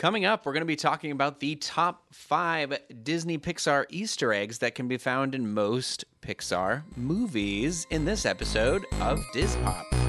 Coming 0.00 0.24
up, 0.24 0.46
we're 0.46 0.54
going 0.54 0.62
to 0.62 0.66
be 0.66 0.76
talking 0.76 1.10
about 1.10 1.40
the 1.40 1.56
top 1.56 2.06
five 2.10 2.78
Disney 3.02 3.36
Pixar 3.36 3.84
Easter 3.90 4.32
eggs 4.32 4.56
that 4.60 4.74
can 4.74 4.88
be 4.88 4.96
found 4.96 5.34
in 5.34 5.52
most 5.52 6.06
Pixar 6.22 6.84
movies 6.96 7.86
in 7.90 8.06
this 8.06 8.24
episode 8.24 8.86
of 9.02 9.22
Diz 9.34 9.56
Pop. 9.56 9.99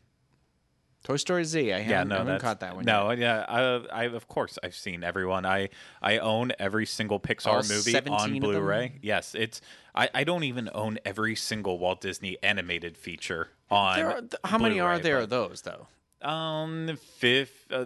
Toy 1.04 1.16
Story 1.16 1.44
Z. 1.44 1.72
I 1.72 1.78
haven't, 1.78 1.90
Yeah, 1.90 2.02
no, 2.02 2.14
I 2.16 2.18
haven't 2.18 2.40
caught 2.42 2.60
that 2.60 2.74
one. 2.74 2.84
Yet. 2.84 2.92
No, 2.92 3.10
yet. 3.10 3.18
yeah, 3.20 3.44
I, 3.48 3.60
I 3.92 4.04
of 4.06 4.26
course 4.26 4.58
I've 4.64 4.74
seen 4.74 5.04
everyone. 5.04 5.46
I 5.46 5.68
I 6.02 6.18
own 6.18 6.50
every 6.58 6.84
single 6.86 7.20
Pixar 7.20 7.46
All 7.46 7.62
movie 7.62 7.96
on? 8.10 8.38
Blu-ray. 8.40 8.98
Yes, 9.02 9.34
it's 9.36 9.60
I, 9.94 10.10
I 10.12 10.24
don't 10.24 10.42
even 10.42 10.68
own 10.74 10.98
every 11.04 11.36
single 11.36 11.78
Walt 11.78 12.00
Disney 12.00 12.36
animated 12.42 12.98
feature 12.98 13.50
on. 13.70 13.96
There 13.96 14.10
are- 14.10 14.22
how 14.44 14.58
many 14.58 14.80
are 14.80 14.98
there 14.98 15.18
of 15.20 15.30
those, 15.30 15.62
though? 15.62 15.86
Um, 16.28 16.98
fifth, 17.18 17.70
uh, 17.70 17.84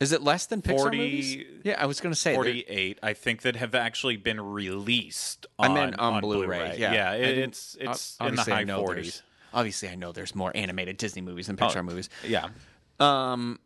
Is 0.00 0.12
it 0.12 0.22
less 0.22 0.46
than 0.46 0.62
Pixar 0.62 0.76
40 0.78 0.96
movies? 0.98 1.36
Yeah, 1.64 1.76
I 1.82 1.86
was 1.86 2.00
going 2.00 2.12
to 2.12 2.18
say. 2.20 2.34
forty-eight. 2.34 2.98
I 3.02 3.14
think 3.14 3.42
that 3.42 3.56
have 3.56 3.74
actually 3.74 4.16
been 4.16 4.40
released. 4.40 5.46
I 5.58 5.66
On, 5.66 5.74
meant 5.74 5.98
on, 5.98 6.20
Blu-ray. 6.20 6.76
Yeah, 6.78 6.92
yeah. 6.92 7.12
It- 7.14 7.38
it's 7.38 7.76
it's 7.80 8.16
in 8.20 8.36
the 8.36 8.42
high 8.42 8.64
forties. 8.64 9.22
Obviously, 9.52 9.88
I 9.88 9.94
know 9.96 10.12
there's 10.12 10.34
more 10.34 10.52
animated 10.54 10.98
Disney 10.98 11.22
movies 11.22 11.46
than 11.48 11.56
Oh. 11.60 11.66
Pixar 11.66 11.84
movies. 11.84 12.08
Yeah. 12.24 12.48
Um, 13.00 13.58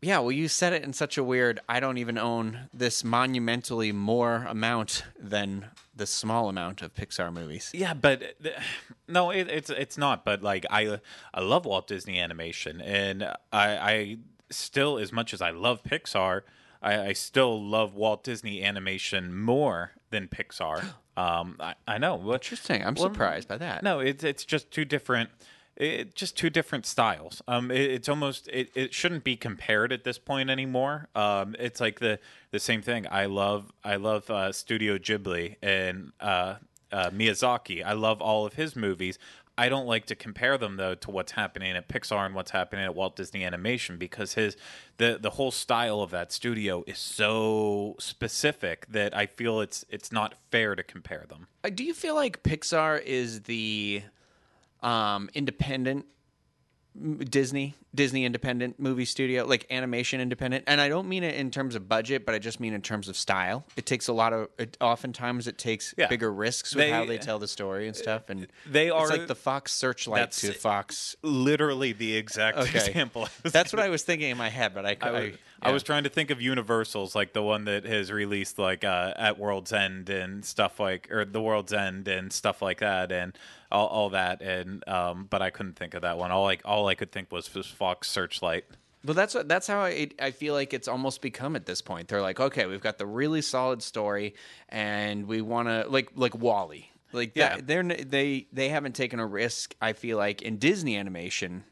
yeah. 0.00 0.18
Well, 0.18 0.32
you 0.32 0.48
said 0.48 0.72
it 0.72 0.82
in 0.82 0.92
such 0.92 1.16
a 1.18 1.22
weird. 1.22 1.60
I 1.68 1.78
don't 1.78 1.98
even 1.98 2.18
own 2.18 2.68
this 2.74 3.04
monumentally 3.04 3.92
more 3.92 4.44
amount 4.48 5.04
than 5.18 5.66
the 5.94 6.06
small 6.06 6.48
amount 6.48 6.82
of 6.82 6.94
Pixar 6.94 7.32
movies. 7.32 7.70
Yeah, 7.74 7.94
but 7.94 8.22
no, 9.08 9.30
it, 9.30 9.48
it's 9.48 9.70
it's 9.70 9.98
not. 9.98 10.24
But 10.24 10.42
like 10.42 10.66
I 10.70 10.98
I 11.34 11.40
love 11.42 11.64
Walt 11.66 11.86
Disney 11.86 12.18
Animation, 12.18 12.80
and 12.80 13.22
I 13.52 13.76
I 13.76 14.16
still 14.56 14.98
as 14.98 15.12
much 15.12 15.32
as 15.34 15.40
I 15.42 15.50
love 15.50 15.82
Pixar, 15.82 16.42
I, 16.82 17.08
I 17.08 17.12
still 17.12 17.62
love 17.62 17.94
Walt 17.94 18.24
Disney 18.24 18.62
Animation 18.62 19.34
more 19.36 19.92
than 20.10 20.28
Pixar. 20.28 20.84
Um, 21.14 21.56
I, 21.60 21.74
I 21.86 21.98
know. 21.98 22.14
What, 22.14 22.36
Interesting. 22.36 22.82
I'm 22.82 22.94
Well, 22.94 23.12
surprised 23.12 23.46
by 23.46 23.58
that. 23.58 23.82
No, 23.82 24.00
it's 24.00 24.24
it's 24.24 24.46
just 24.46 24.70
two 24.70 24.86
different. 24.86 25.28
It, 25.76 26.14
just 26.14 26.38
two 26.38 26.48
different 26.48 26.86
styles. 26.86 27.42
Um, 27.46 27.70
it, 27.70 27.82
it's 27.82 28.08
almost 28.08 28.48
it, 28.48 28.70
it 28.74 28.94
shouldn't 28.94 29.22
be 29.22 29.36
compared 29.36 29.92
at 29.92 30.04
this 30.04 30.18
point 30.18 30.48
anymore. 30.48 31.08
Um, 31.14 31.54
it's 31.58 31.82
like 31.82 32.00
the 32.00 32.18
the 32.50 32.58
same 32.58 32.80
thing. 32.80 33.06
I 33.10 33.26
love 33.26 33.72
I 33.84 33.96
love 33.96 34.30
uh, 34.30 34.52
Studio 34.52 34.96
Ghibli 34.96 35.56
and 35.62 36.12
uh, 36.18 36.54
uh, 36.90 37.10
Miyazaki. 37.10 37.84
I 37.84 37.92
love 37.92 38.22
all 38.22 38.46
of 38.46 38.54
his 38.54 38.74
movies. 38.74 39.18
I 39.58 39.68
don't 39.68 39.86
like 39.86 40.06
to 40.06 40.14
compare 40.14 40.56
them 40.56 40.76
though 40.76 40.94
to 40.94 41.10
what's 41.10 41.32
happening 41.32 41.76
at 41.76 41.88
Pixar 41.88 42.24
and 42.24 42.34
what's 42.34 42.52
happening 42.52 42.84
at 42.84 42.94
Walt 42.94 43.16
Disney 43.16 43.44
Animation 43.44 43.98
because 43.98 44.34
his 44.34 44.56
the 44.96 45.18
the 45.20 45.30
whole 45.30 45.50
style 45.50 46.00
of 46.00 46.10
that 46.10 46.32
studio 46.32 46.82
is 46.86 46.98
so 46.98 47.96
specific 47.98 48.86
that 48.88 49.14
I 49.16 49.26
feel 49.26 49.60
it's 49.60 49.84
it's 49.90 50.10
not 50.10 50.34
fair 50.50 50.74
to 50.74 50.82
compare 50.82 51.24
them. 51.28 51.48
Uh, 51.62 51.70
Do 51.70 51.84
you 51.84 51.94
feel 51.94 52.14
like 52.14 52.42
Pixar 52.42 53.02
is 53.02 53.42
the 53.42 54.02
um, 54.82 55.28
independent 55.34 56.06
Disney 56.94 57.74
Disney 57.94 58.24
independent 58.24 58.78
movie 58.80 59.04
studio, 59.04 59.44
like 59.44 59.66
animation 59.70 60.20
independent? 60.20 60.64
And 60.66 60.80
I 60.80 60.88
don't 60.88 61.08
mean 61.08 61.22
it 61.24 61.34
in 61.36 61.50
terms 61.50 61.74
of 61.74 61.88
budget, 61.88 62.24
but 62.26 62.34
I 62.34 62.38
just 62.38 62.60
mean 62.60 62.72
in 62.74 62.82
terms 62.82 63.08
of 63.08 63.16
style. 63.16 63.64
It 63.76 63.86
takes 63.86 64.08
a 64.08 64.12
lot 64.12 64.32
of. 64.32 64.48
It, 64.58 64.76
oftentimes, 64.80 65.46
it 65.46 65.58
takes 65.58 65.94
Yeah. 65.96 66.06
bigger 66.08 66.32
risks 66.32 66.74
with 66.74 66.84
They- 66.84 66.90
how 66.90 67.04
they 67.04 67.18
tell 67.18 67.38
the 67.38 67.44
uh, 67.44 67.48
story 67.48 67.86
and 67.86 67.96
stuff. 67.96 68.28
And 68.30 68.46
They 68.66 68.86
it's 68.88 68.94
are- 68.94 69.08
like 69.08 69.26
the 69.26 69.34
Fox 69.34 69.72
Searchlight 69.72 70.32
to 70.32 70.52
Fox. 70.52 71.16
Literally 71.22 71.92
the 71.92 72.14
exact 72.16 72.58
Okay. 72.58 72.78
example. 72.86 73.28
That's 73.42 73.72
what 73.72 73.80
I 73.80 73.88
was 73.88 74.02
thinking 74.02 74.30
in 74.30 74.36
my 74.38 74.48
head, 74.50 74.72
but 74.74 74.84
I. 74.86 74.96
I, 75.00 75.08
I, 75.10 75.32
I 75.62 75.72
was 75.72 75.82
trying 75.82 76.04
to 76.04 76.10
think 76.10 76.30
of 76.30 76.40
Universals, 76.42 77.14
like 77.14 77.32
the 77.32 77.42
one 77.42 77.64
that 77.66 77.84
has 77.84 78.10
released 78.10 78.58
like 78.58 78.84
uh, 78.84 79.14
at 79.16 79.38
World's 79.38 79.72
End 79.72 80.10
and 80.10 80.44
stuff 80.44 80.80
like, 80.80 81.10
or 81.10 81.24
the 81.24 81.40
World's 81.40 81.72
End 81.72 82.08
and 82.08 82.32
stuff 82.32 82.60
like 82.62 82.80
that, 82.80 83.12
and 83.12 83.36
all, 83.70 83.86
all 83.86 84.10
that, 84.10 84.42
and 84.42 84.86
um, 84.88 85.26
but 85.30 85.40
I 85.42 85.50
couldn't 85.50 85.76
think 85.76 85.94
of 85.94 86.02
that 86.02 86.18
one. 86.18 86.30
All 86.30 86.42
like 86.44 86.62
all 86.64 86.88
I 86.88 86.94
could 86.94 87.12
think 87.12 87.30
was 87.32 87.46
Fox 87.46 88.10
Searchlight. 88.10 88.64
Well, 89.04 89.14
that's 89.14 89.34
what 89.34 89.48
that's 89.48 89.66
how 89.66 89.80
I 89.80 90.10
I 90.20 90.30
feel 90.30 90.54
like 90.54 90.72
it's 90.74 90.88
almost 90.88 91.22
become 91.22 91.56
at 91.56 91.66
this 91.66 91.80
point. 91.82 92.08
They're 92.08 92.22
like, 92.22 92.38
okay, 92.38 92.66
we've 92.66 92.80
got 92.82 92.98
the 92.98 93.06
really 93.06 93.42
solid 93.42 93.82
story, 93.82 94.34
and 94.68 95.26
we 95.26 95.42
want 95.42 95.68
to 95.68 95.86
like 95.88 96.10
like 96.14 96.34
WALL-E. 96.34 96.88
Like 97.12 97.32
Yeah. 97.34 97.56
that, 97.56 97.66
they're 97.66 97.82
they 97.82 98.46
they 98.52 98.68
haven't 98.68 98.94
taken 98.94 99.20
a 99.20 99.26
risk. 99.26 99.74
I 99.80 99.92
feel 99.92 100.18
like 100.18 100.42
in 100.42 100.58
Disney 100.58 100.96
animation 100.96 101.64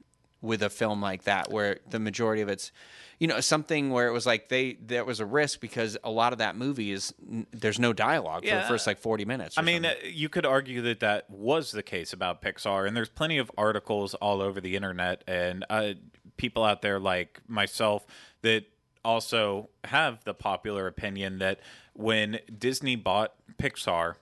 with 0.42 0.62
a 0.62 0.70
film 0.70 1.00
like 1.00 1.24
that, 1.24 1.50
where 1.50 1.78
the 1.88 1.98
majority 1.98 2.42
of 2.42 2.48
it's, 2.48 2.72
you 3.18 3.26
know, 3.26 3.40
something 3.40 3.90
where 3.90 4.06
it 4.06 4.12
was 4.12 4.24
like 4.26 4.48
they 4.48 4.78
there 4.80 5.04
was 5.04 5.20
a 5.20 5.26
risk 5.26 5.60
because 5.60 5.96
a 6.02 6.10
lot 6.10 6.32
of 6.32 6.38
that 6.38 6.56
movie 6.56 6.92
is 6.92 7.12
there's 7.52 7.78
no 7.78 7.92
dialogue 7.92 8.44
for 8.46 8.54
the 8.54 8.62
first 8.62 8.86
like 8.86 8.98
forty 8.98 9.24
minutes. 9.24 9.58
I 9.58 9.60
or 9.60 9.64
mean, 9.64 9.82
something. 9.82 10.06
uh, 10.06 10.08
you 10.08 10.28
could 10.28 10.46
argue 10.46 10.80
that 10.82 11.00
that 11.00 11.28
was 11.28 11.72
the 11.72 11.82
case 11.82 12.12
about 12.12 12.40
Pixar, 12.42 12.86
and 12.86 12.96
there's 12.96 13.10
plenty 13.10 13.38
of 13.38 13.50
articles 13.58 14.14
all 14.14 14.40
over 14.40 14.60
the 14.60 14.76
internet 14.76 15.22
and 15.26 15.64
uh, 15.68 15.92
people 16.36 16.64
out 16.64 16.80
there 16.82 16.98
like 16.98 17.40
myself 17.46 18.06
that 18.42 18.64
also 19.04 19.68
have 19.84 20.24
the 20.24 20.34
popular 20.34 20.86
opinion 20.86 21.38
that 21.38 21.60
when 21.94 22.38
Disney 22.58 22.96
bought 22.96 23.34
Pixar, 23.58 24.14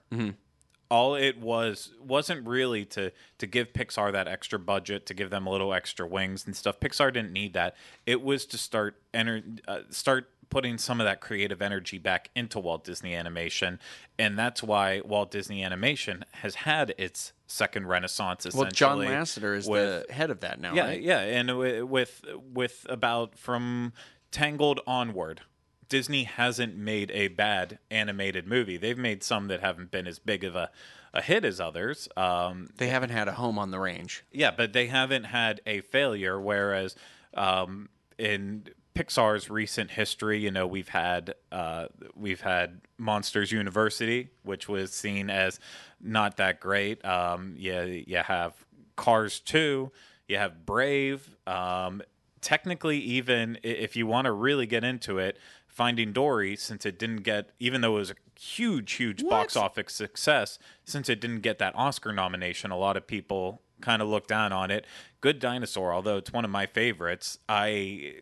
all 0.89 1.15
it 1.15 1.37
was 1.37 1.91
wasn't 2.01 2.47
really 2.47 2.85
to 2.85 3.11
to 3.37 3.47
give 3.47 3.73
Pixar 3.73 4.11
that 4.11 4.27
extra 4.27 4.57
budget 4.59 5.05
to 5.07 5.13
give 5.13 5.29
them 5.29 5.45
a 5.45 5.49
little 5.51 5.73
extra 5.73 6.07
wings 6.07 6.45
and 6.45 6.55
stuff. 6.55 6.79
Pixar 6.79 7.13
didn't 7.13 7.31
need 7.31 7.53
that. 7.53 7.75
It 8.05 8.21
was 8.21 8.45
to 8.47 8.57
start 8.57 9.01
enter 9.13 9.41
uh, 9.67 9.81
start 9.89 10.29
putting 10.49 10.79
some 10.79 10.99
of 10.99 11.05
that 11.05 11.21
creative 11.21 11.61
energy 11.61 11.99
back 11.99 12.31
into 12.35 12.59
Walt 12.59 12.83
Disney 12.83 13.13
Animation, 13.13 13.79
and 14.17 14.37
that's 14.37 14.63
why 14.63 15.01
Walt 15.05 15.29
Disney 15.29 15.63
Animation 15.63 16.25
has 16.31 16.55
had 16.55 16.95
its 16.97 17.33
second 17.45 17.87
renaissance. 17.87 18.47
Essentially, 18.47 18.63
well, 18.63 18.71
John 18.71 18.97
Lasseter 18.99 19.55
is 19.55 19.67
with- 19.67 20.07
the 20.07 20.13
head 20.13 20.31
of 20.31 20.39
that 20.39 20.59
now, 20.59 20.73
yeah, 20.73 20.85
right? 20.85 21.01
yeah, 21.01 21.19
and 21.19 21.57
with 21.89 22.23
with 22.51 22.85
about 22.89 23.37
from 23.37 23.93
Tangled 24.31 24.79
onward, 24.85 25.41
Disney 25.89 26.23
hasn't 26.23 26.77
made 26.77 27.11
a 27.11 27.27
bad 27.29 27.79
animated 27.91 28.47
movie. 28.47 28.77
They've 28.77 28.97
made 28.97 29.23
some 29.23 29.47
that 29.47 29.59
haven't 29.61 29.91
been 29.91 30.07
as 30.07 30.19
big 30.19 30.43
of 30.43 30.55
a, 30.55 30.69
a 31.13 31.21
hit 31.21 31.43
as 31.43 31.59
others. 31.59 32.07
Um, 32.15 32.69
They 32.77 32.87
haven't 32.89 33.09
had 33.09 33.27
a 33.27 33.33
home 33.33 33.57
on 33.59 33.71
the 33.71 33.79
range. 33.79 34.23
yeah, 34.31 34.51
but 34.51 34.73
they 34.73 34.87
haven't 34.87 35.25
had 35.25 35.61
a 35.65 35.81
failure. 35.81 36.39
Whereas 36.39 36.95
um, 37.33 37.89
in 38.17 38.67
Pixar's 38.95 39.49
recent 39.49 39.91
history, 39.91 40.39
you 40.39 40.51
know, 40.51 40.67
we've 40.67 40.89
had 40.89 41.33
uh, 41.51 41.87
we've 42.15 42.41
had 42.41 42.81
Monsters 42.97 43.51
University, 43.51 44.29
which 44.43 44.67
was 44.69 44.91
seen 44.91 45.29
as 45.29 45.59
not 45.99 46.37
that 46.37 46.59
great. 46.59 47.03
Um, 47.03 47.55
yeah, 47.57 47.83
you 47.83 48.17
have 48.17 48.53
Cars 48.95 49.39
Two, 49.39 49.91
you 50.27 50.37
have 50.37 50.65
Brave. 50.65 51.35
Um, 51.47 52.01
technically, 52.41 52.99
even 52.99 53.57
if 53.63 53.95
you 53.95 54.05
want 54.05 54.25
to 54.25 54.31
really 54.31 54.65
get 54.65 54.83
into 54.83 55.17
it, 55.17 55.37
Finding 55.79 56.11
Dory, 56.11 56.57
since 56.57 56.85
it 56.85 56.99
didn't 56.99 57.23
get, 57.23 57.51
even 57.57 57.79
though 57.79 57.95
it 57.95 57.99
was 57.99 58.11
a 58.11 58.15
huge, 58.37 58.91
huge 58.91 59.23
box 59.25 59.55
office 59.55 59.93
success, 59.93 60.59
since 60.83 61.07
it 61.07 61.21
didn't 61.21 61.39
get 61.39 61.57
that 61.59 61.73
Oscar 61.73 62.11
nomination, 62.11 62.69
a 62.69 62.77
lot 62.77 62.97
of 62.97 63.07
people 63.07 63.61
kind 63.79 64.01
of 64.01 64.09
look 64.09 64.27
down 64.27 64.51
on 64.51 64.71
it. 64.71 64.83
Good 65.21 65.39
Dinosaur, 65.39 65.93
although 65.93 66.17
it's 66.17 66.33
one 66.33 66.43
of 66.43 66.51
my 66.51 66.65
favorites, 66.65 67.39
I 67.47 68.15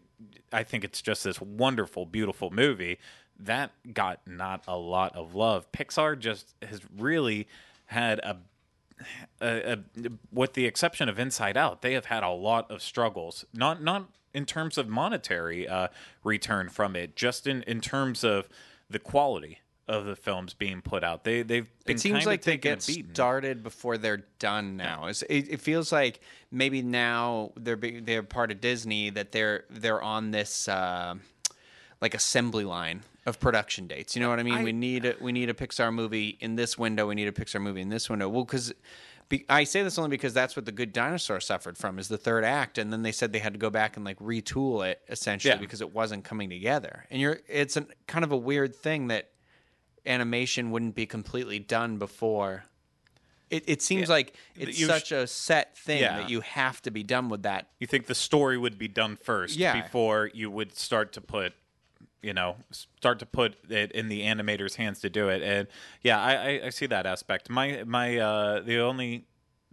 I 0.53 0.61
think 0.61 0.83
it's 0.83 1.01
just 1.01 1.23
this 1.23 1.41
wonderful, 1.41 2.05
beautiful 2.05 2.51
movie 2.51 2.99
that 3.39 3.71
got 3.91 4.19
not 4.27 4.63
a 4.67 4.77
lot 4.77 5.15
of 5.15 5.33
love. 5.33 5.71
Pixar 5.71 6.19
just 6.19 6.53
has 6.61 6.81
really 6.95 7.47
had 7.87 8.19
a 8.19 8.37
uh, 9.41 9.45
uh, 9.45 9.75
with 10.31 10.53
the 10.53 10.67
exception 10.67 11.09
of 11.09 11.17
Inside 11.17 11.57
Out, 11.57 11.81
they 11.81 11.93
have 11.93 12.05
had 12.05 12.21
a 12.21 12.29
lot 12.29 12.69
of 12.69 12.83
struggles. 12.83 13.45
Not 13.51 13.81
not 13.81 14.09
in 14.37 14.45
terms 14.45 14.77
of 14.77 14.87
monetary 14.87 15.67
uh, 15.67 15.87
return 16.23 16.69
from 16.69 16.95
it, 16.95 17.15
just 17.15 17.47
in, 17.47 17.63
in 17.63 17.81
terms 17.81 18.23
of 18.23 18.47
the 18.89 18.99
quality 18.99 19.59
of 19.87 20.05
the 20.05 20.15
films 20.15 20.53
being 20.53 20.81
put 20.81 21.03
out. 21.03 21.23
They 21.23 21.41
they've 21.41 21.67
been 21.85 21.95
it 21.95 21.99
seems 21.99 22.25
like 22.25 22.41
they 22.43 22.57
get 22.57 22.81
started 23.13 23.63
before 23.63 23.97
they're 23.97 24.25
done 24.37 24.77
now. 24.77 25.07
It, 25.07 25.23
it 25.29 25.61
feels 25.61 25.91
like 25.91 26.19
maybe 26.51 26.81
now 26.81 27.51
they're 27.55 27.77
be, 27.77 27.99
they're 27.99 28.21
part 28.23 28.51
of 28.51 28.59
Disney 28.61 29.09
that 29.11 29.31
they're 29.31 29.63
they're 29.69 30.01
on 30.01 30.31
this 30.31 30.67
uh, 30.67 31.15
like 32.01 32.13
assembly 32.13 32.65
line 32.65 33.01
of 33.25 33.39
production 33.39 33.87
dates. 33.87 34.15
You 34.15 34.21
know 34.21 34.29
what 34.29 34.39
I 34.39 34.43
mean? 34.43 34.55
I- 34.55 34.63
we 34.63 34.73
need 34.73 35.05
a, 35.05 35.15
we 35.21 35.31
need 35.31 35.49
a 35.49 35.53
Pixar 35.53 35.93
movie 35.93 36.37
in 36.41 36.55
this 36.57 36.77
window. 36.77 37.07
We 37.07 37.15
need 37.15 37.27
a 37.27 37.31
Pixar 37.31 37.61
movie 37.61 37.81
in 37.81 37.89
this 37.89 38.09
window. 38.09 38.29
Well, 38.29 38.43
because. 38.45 38.73
I 39.49 39.65
say 39.65 39.83
this 39.83 39.97
only 39.97 40.09
because 40.09 40.33
that's 40.33 40.55
what 40.55 40.65
the 40.65 40.71
Good 40.71 40.93
Dinosaur 40.93 41.39
suffered 41.39 41.77
from 41.77 41.99
is 41.99 42.07
the 42.07 42.17
third 42.17 42.43
act, 42.43 42.77
and 42.77 42.93
then 42.93 43.01
they 43.03 43.11
said 43.11 43.33
they 43.33 43.39
had 43.39 43.53
to 43.53 43.59
go 43.59 43.69
back 43.69 43.95
and 43.97 44.05
like 44.05 44.17
retool 44.19 44.87
it 44.87 45.01
essentially 45.09 45.53
Yeah. 45.53 45.59
because 45.59 45.81
it 45.81 45.93
wasn't 45.93 46.23
coming 46.23 46.49
together. 46.49 47.05
And 47.11 47.19
you're 47.21 47.39
it's 47.47 47.75
a 47.77 47.85
kind 48.07 48.23
of 48.23 48.31
a 48.31 48.37
weird 48.37 48.75
thing 48.75 49.07
that 49.07 49.29
animation 50.05 50.71
wouldn't 50.71 50.95
be 50.95 51.05
completely 51.05 51.59
done 51.59 51.97
before. 51.97 52.63
It, 53.49 53.63
it 53.67 53.81
seems 53.81 54.07
Yeah. 54.09 54.13
like 54.15 54.33
it's 54.55 54.79
You 54.79 54.85
sh- 54.85 54.89
such 54.89 55.11
a 55.11 55.27
set 55.27 55.77
thing 55.77 56.01
Yeah. 56.01 56.17
that 56.19 56.29
you 56.29 56.41
have 56.41 56.81
to 56.83 56.91
be 56.91 57.03
done 57.03 57.29
with 57.29 57.43
that. 57.43 57.67
You 57.79 57.87
think 57.87 58.07
the 58.07 58.15
story 58.15 58.57
would 58.57 58.77
be 58.77 58.87
done 58.87 59.17
first 59.17 59.55
Yeah. 59.57 59.81
before 59.81 60.29
you 60.33 60.49
would 60.51 60.75
start 60.77 61.13
to 61.13 61.21
put, 61.21 61.53
you 62.21 62.33
know, 62.33 62.57
start 62.71 63.19
to 63.19 63.25
put 63.25 63.55
it 63.69 63.91
in 63.91 64.09
the 64.09 64.21
animator's 64.21 64.75
hands 64.75 64.99
to 65.01 65.09
do 65.09 65.29
it. 65.29 65.41
And 65.41 65.67
yeah, 66.01 66.19
I, 66.19 66.33
I, 66.33 66.65
I 66.65 66.69
see 66.69 66.85
that 66.87 67.05
aspect. 67.05 67.49
My 67.49 67.83
my 67.85 68.17
uh, 68.17 68.61
the 68.61 68.79
only 68.79 69.25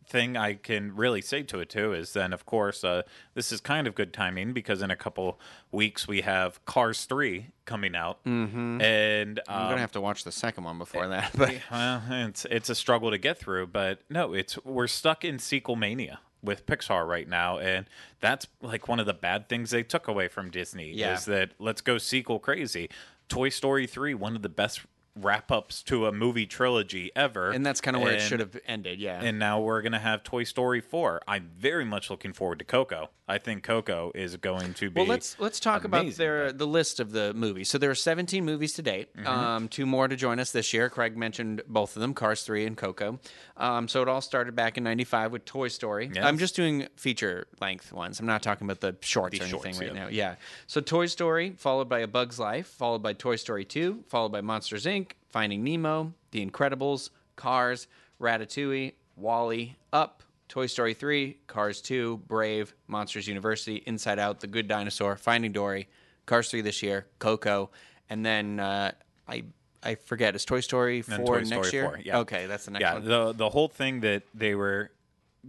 thing 0.06 0.36
I 0.36 0.54
can 0.54 0.94
really 0.94 1.20
say 1.20 1.42
to 1.44 1.60
it 1.60 1.70
too 1.70 1.92
is 1.92 2.12
then 2.12 2.32
of 2.32 2.44
course 2.44 2.84
uh, 2.84 3.02
this 3.34 3.50
is 3.50 3.60
kind 3.60 3.86
of 3.86 3.94
good 3.94 4.12
timing 4.12 4.52
because 4.52 4.82
in 4.82 4.90
a 4.90 4.96
couple 4.96 5.40
weeks 5.72 6.06
we 6.06 6.20
have 6.20 6.64
Cars 6.66 7.04
three 7.04 7.48
coming 7.64 7.96
out, 7.96 8.22
mm-hmm. 8.24 8.80
and 8.82 9.40
I'm 9.48 9.62
um, 9.62 9.68
gonna 9.70 9.80
have 9.80 9.92
to 9.92 10.00
watch 10.00 10.24
the 10.24 10.32
second 10.32 10.64
one 10.64 10.78
before 10.78 11.08
that, 11.08 11.30
but 11.36 11.54
well, 11.70 12.02
it's 12.10 12.44
it's 12.50 12.68
a 12.68 12.74
struggle 12.74 13.10
to 13.10 13.18
get 13.18 13.38
through, 13.38 13.68
but 13.68 14.00
no, 14.10 14.34
it's 14.34 14.62
we're 14.64 14.86
stuck 14.86 15.24
in 15.24 15.38
sequel 15.38 15.76
mania 15.76 16.20
with 16.44 16.66
Pixar 16.66 17.06
right 17.06 17.28
now, 17.28 17.58
and 17.58 17.86
that's 18.20 18.46
like 18.60 18.86
one 18.88 19.00
of 19.00 19.06
the 19.06 19.14
bad 19.14 19.48
things 19.48 19.70
they 19.70 19.82
took 19.82 20.06
away 20.08 20.28
from 20.28 20.50
Disney 20.50 20.92
Yeah. 20.92 21.14
is 21.14 21.24
that 21.24 21.50
let's 21.58 21.80
go 21.80 21.98
sequel 21.98 22.38
crazy. 22.38 22.88
Toy 23.28 23.48
Story 23.48 23.86
three, 23.86 24.14
one 24.14 24.36
of 24.36 24.42
the 24.42 24.48
best 24.48 24.82
wrap 25.16 25.52
ups 25.52 25.80
to 25.84 26.06
a 26.06 26.12
movie 26.12 26.44
trilogy 26.44 27.10
ever, 27.14 27.50
and 27.52 27.64
that's 27.64 27.80
kind 27.80 27.96
of 27.96 28.02
where 28.02 28.12
it 28.14 28.20
should 28.20 28.40
have 28.40 28.56
ended. 28.66 28.98
Yeah, 28.98 29.22
And 29.22 29.38
now 29.38 29.60
we're 29.60 29.80
gonna 29.80 30.00
have 30.00 30.24
Toy 30.24 30.42
Story 30.44 30.80
four. 30.80 31.22
I'm 31.28 31.50
very 31.56 31.84
much 31.84 32.10
looking 32.10 32.32
forward 32.32 32.58
to 32.58 32.64
Coco. 32.64 33.10
I 33.26 33.38
think 33.38 33.62
Coco 33.62 34.12
is 34.14 34.36
going 34.36 34.74
to 34.74 34.90
be 34.90 35.00
Well, 35.00 35.08
let's 35.08 35.38
let's 35.38 35.58
talk 35.58 35.84
about 35.84 36.10
their 36.16 36.52
the 36.52 36.66
list 36.66 37.00
of 37.00 37.12
the 37.12 37.32
movies. 37.32 37.70
So 37.70 37.78
there 37.78 37.90
are 37.90 37.94
17 37.94 38.44
movies 38.44 38.74
to 38.74 38.82
date. 38.82 39.16
Mm-hmm. 39.16 39.26
Um, 39.26 39.68
two 39.68 39.86
more 39.86 40.08
to 40.08 40.16
join 40.16 40.38
us 40.38 40.52
this 40.52 40.74
year. 40.74 40.90
Craig 40.90 41.16
mentioned 41.16 41.62
both 41.66 41.96
of 41.96 42.02
them, 42.02 42.12
Cars 42.12 42.42
3 42.42 42.66
and 42.66 42.76
Coco. 42.76 43.18
Um, 43.56 43.88
so 43.88 44.02
it 44.02 44.08
all 44.08 44.20
started 44.20 44.54
back 44.54 44.76
in 44.76 44.84
'95 44.84 45.32
with 45.32 45.44
Toy 45.46 45.68
Story. 45.68 46.10
Yes. 46.14 46.22
I'm 46.22 46.36
just 46.36 46.54
doing 46.54 46.86
feature 46.96 47.46
length 47.60 47.92
ones. 47.92 48.20
I'm 48.20 48.26
not 48.26 48.42
talking 48.42 48.66
about 48.66 48.80
the 48.80 48.96
shorts 49.00 49.38
The 49.38 49.44
or 49.44 49.48
anything 49.48 49.72
shorts, 49.72 49.78
right 49.80 49.94
yeah. 49.94 50.02
now. 50.04 50.08
Yeah. 50.08 50.34
So 50.66 50.82
Toy 50.82 51.06
Story, 51.06 51.54
followed 51.56 51.88
by 51.88 52.00
A 52.00 52.06
Bug's 52.06 52.38
Life, 52.38 52.66
followed 52.66 53.02
by 53.02 53.14
Toy 53.14 53.36
Story 53.36 53.64
2, 53.64 54.04
followed 54.08 54.32
by 54.32 54.42
Monsters 54.42 54.84
Inc., 54.84 55.12
Finding 55.30 55.64
Nemo, 55.64 56.12
The 56.32 56.44
Incredibles, 56.44 57.08
Cars, 57.36 57.86
Ratatouille, 58.20 58.92
WALL-E, 59.16 59.76
Up. 59.92 60.23
Toy 60.48 60.66
Story 60.66 60.94
3, 60.94 61.38
Cars 61.46 61.80
2, 61.80 62.18
Brave, 62.26 62.74
Monsters 62.86 63.26
University, 63.26 63.82
Inside 63.86 64.18
Out, 64.18 64.40
The 64.40 64.46
Good 64.46 64.68
Dinosaur, 64.68 65.16
Finding 65.16 65.52
Dory, 65.52 65.88
Cars 66.26 66.50
3 66.50 66.60
this 66.60 66.82
year, 66.82 67.06
Coco, 67.18 67.70
and 68.10 68.24
then 68.24 68.60
uh, 68.60 68.92
I 69.28 69.44
I 69.82 69.96
forget, 69.96 70.34
is 70.34 70.44
Toy 70.44 70.60
Story 70.60 71.02
4 71.02 71.18
Toy 71.18 71.34
next 71.40 71.48
Story 71.48 71.70
year? 71.72 71.84
4, 71.84 72.00
yeah. 72.04 72.18
Okay, 72.18 72.46
that's 72.46 72.64
the 72.64 72.70
next 72.72 72.82
yeah, 72.82 72.94
one. 72.94 73.04
the 73.04 73.32
the 73.32 73.50
whole 73.50 73.68
thing 73.68 74.00
that 74.00 74.22
they 74.34 74.54
were 74.54 74.90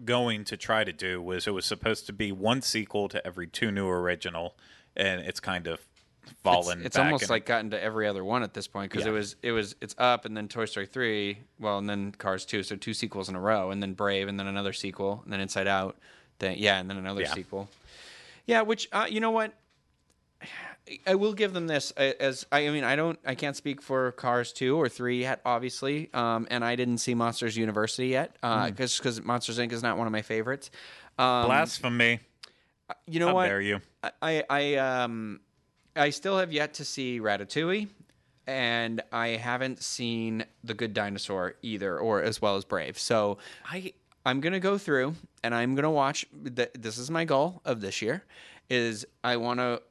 going 0.03 0.43
to 0.45 0.57
try 0.57 0.83
to 0.83 0.91
do 0.91 1.21
was 1.21 1.47
it 1.47 1.51
was 1.51 1.65
supposed 1.65 2.05
to 2.07 2.13
be 2.13 2.31
one 2.31 2.61
sequel 2.61 3.07
to 3.09 3.25
every 3.25 3.47
two 3.47 3.71
new 3.71 3.87
original, 3.87 4.55
and 4.95 5.21
it's 5.21 5.39
kind 5.39 5.67
of 5.67 5.79
fallen. 6.43 6.85
it's 6.85 6.95
back 6.95 7.05
almost 7.05 7.23
and- 7.23 7.29
like 7.31 7.45
gotten 7.45 7.69
to 7.71 7.81
every 7.81 8.07
other 8.07 8.23
one 8.23 8.43
at 8.43 8.53
this 8.53 8.67
point 8.67 8.91
because 8.91 9.05
Yeah. 9.05 9.11
it 9.11 9.15
was 9.15 9.35
it 9.41 9.51
was 9.51 9.75
it's 9.81 9.95
up 9.97 10.25
and 10.25 10.35
then 10.35 10.47
Toy 10.47 10.65
Story 10.65 10.85
three, 10.85 11.39
well, 11.59 11.77
and 11.77 11.89
then 11.89 12.11
Cars 12.11 12.45
two, 12.45 12.63
so 12.63 12.75
two 12.75 12.93
sequels 12.93 13.29
in 13.29 13.35
a 13.35 13.39
row, 13.39 13.71
and 13.71 13.81
then 13.81 13.93
Brave, 13.93 14.27
and 14.27 14.39
then 14.39 14.47
another 14.47 14.73
sequel, 14.73 15.21
and 15.23 15.31
then 15.33 15.39
Inside 15.39 15.67
Out, 15.67 15.97
then 16.39 16.55
yeah, 16.57 16.79
and 16.79 16.89
then 16.89 16.97
another 16.97 17.21
Yeah. 17.21 17.33
sequel. 17.33 17.69
Yeah, 18.45 18.61
which 18.61 18.87
uh, 18.91 19.07
you 19.09 19.19
know 19.19 19.31
what, 19.31 19.53
I 21.07 21.15
will 21.15 21.33
give 21.33 21.53
them 21.53 21.65
this 21.65 21.91
uh, 21.97 22.11
as 22.19 22.45
I, 22.51 22.67
I 22.67 22.69
mean 22.69 22.83
I 22.83 22.95
don't 22.95 23.17
I 23.25 23.33
can't 23.33 23.55
speak 23.55 23.81
for 23.81 24.11
Cars 24.11 24.51
two 24.53 24.77
or 24.79 24.87
three 24.89 25.21
yet, 25.21 25.41
obviously, 25.45 26.09
um, 26.13 26.47
and 26.51 26.63
I 26.63 26.75
didn't 26.75 26.99
see 26.99 27.15
Monsters 27.15 27.57
University 27.57 28.07
yet 28.09 28.35
Hmm. 28.43 28.65
because 28.67 28.97
because 28.97 29.23
Monsters 29.23 29.57
Inc 29.57 29.71
is 29.71 29.81
not 29.81 29.97
one 29.97 30.05
of 30.05 30.13
my 30.13 30.21
favorites. 30.21 30.69
Um, 31.17 31.45
blasphemy. 31.47 32.19
you 33.07 33.19
know 33.19 33.27
How 33.29 33.33
what? 33.35 33.47
dare 33.47 33.61
you? 33.61 33.81
I 34.21 34.43
I 34.49 34.75
um 34.75 35.39
I 35.95 36.09
still 36.09 36.37
have 36.37 36.51
yet 36.51 36.73
to 36.75 36.85
see 36.85 37.19
Ratatouille, 37.19 37.87
and 38.47 39.01
I 39.11 39.29
haven't 39.29 39.81
seen 39.81 40.45
The 40.63 40.73
Good 40.73 40.93
Dinosaur 40.93 41.55
either, 41.61 41.97
or 41.97 42.21
as 42.21 42.41
well 42.41 42.55
as 42.57 42.65
Brave. 42.65 42.99
So 42.99 43.37
I 43.65 43.93
I'm 44.25 44.41
gonna 44.41 44.59
go 44.59 44.77
through 44.77 45.15
and 45.43 45.53
I'm 45.55 45.75
gonna 45.75 45.91
watch. 45.91 46.25
th- 46.55 46.71
This 46.73 46.97
is 46.97 47.09
my 47.09 47.25
goal 47.25 47.61
of 47.63 47.79
this 47.81 48.01
year, 48.01 48.23
is 48.69 49.05
I 49.23 49.37
want 49.37 49.59
to 49.59 49.81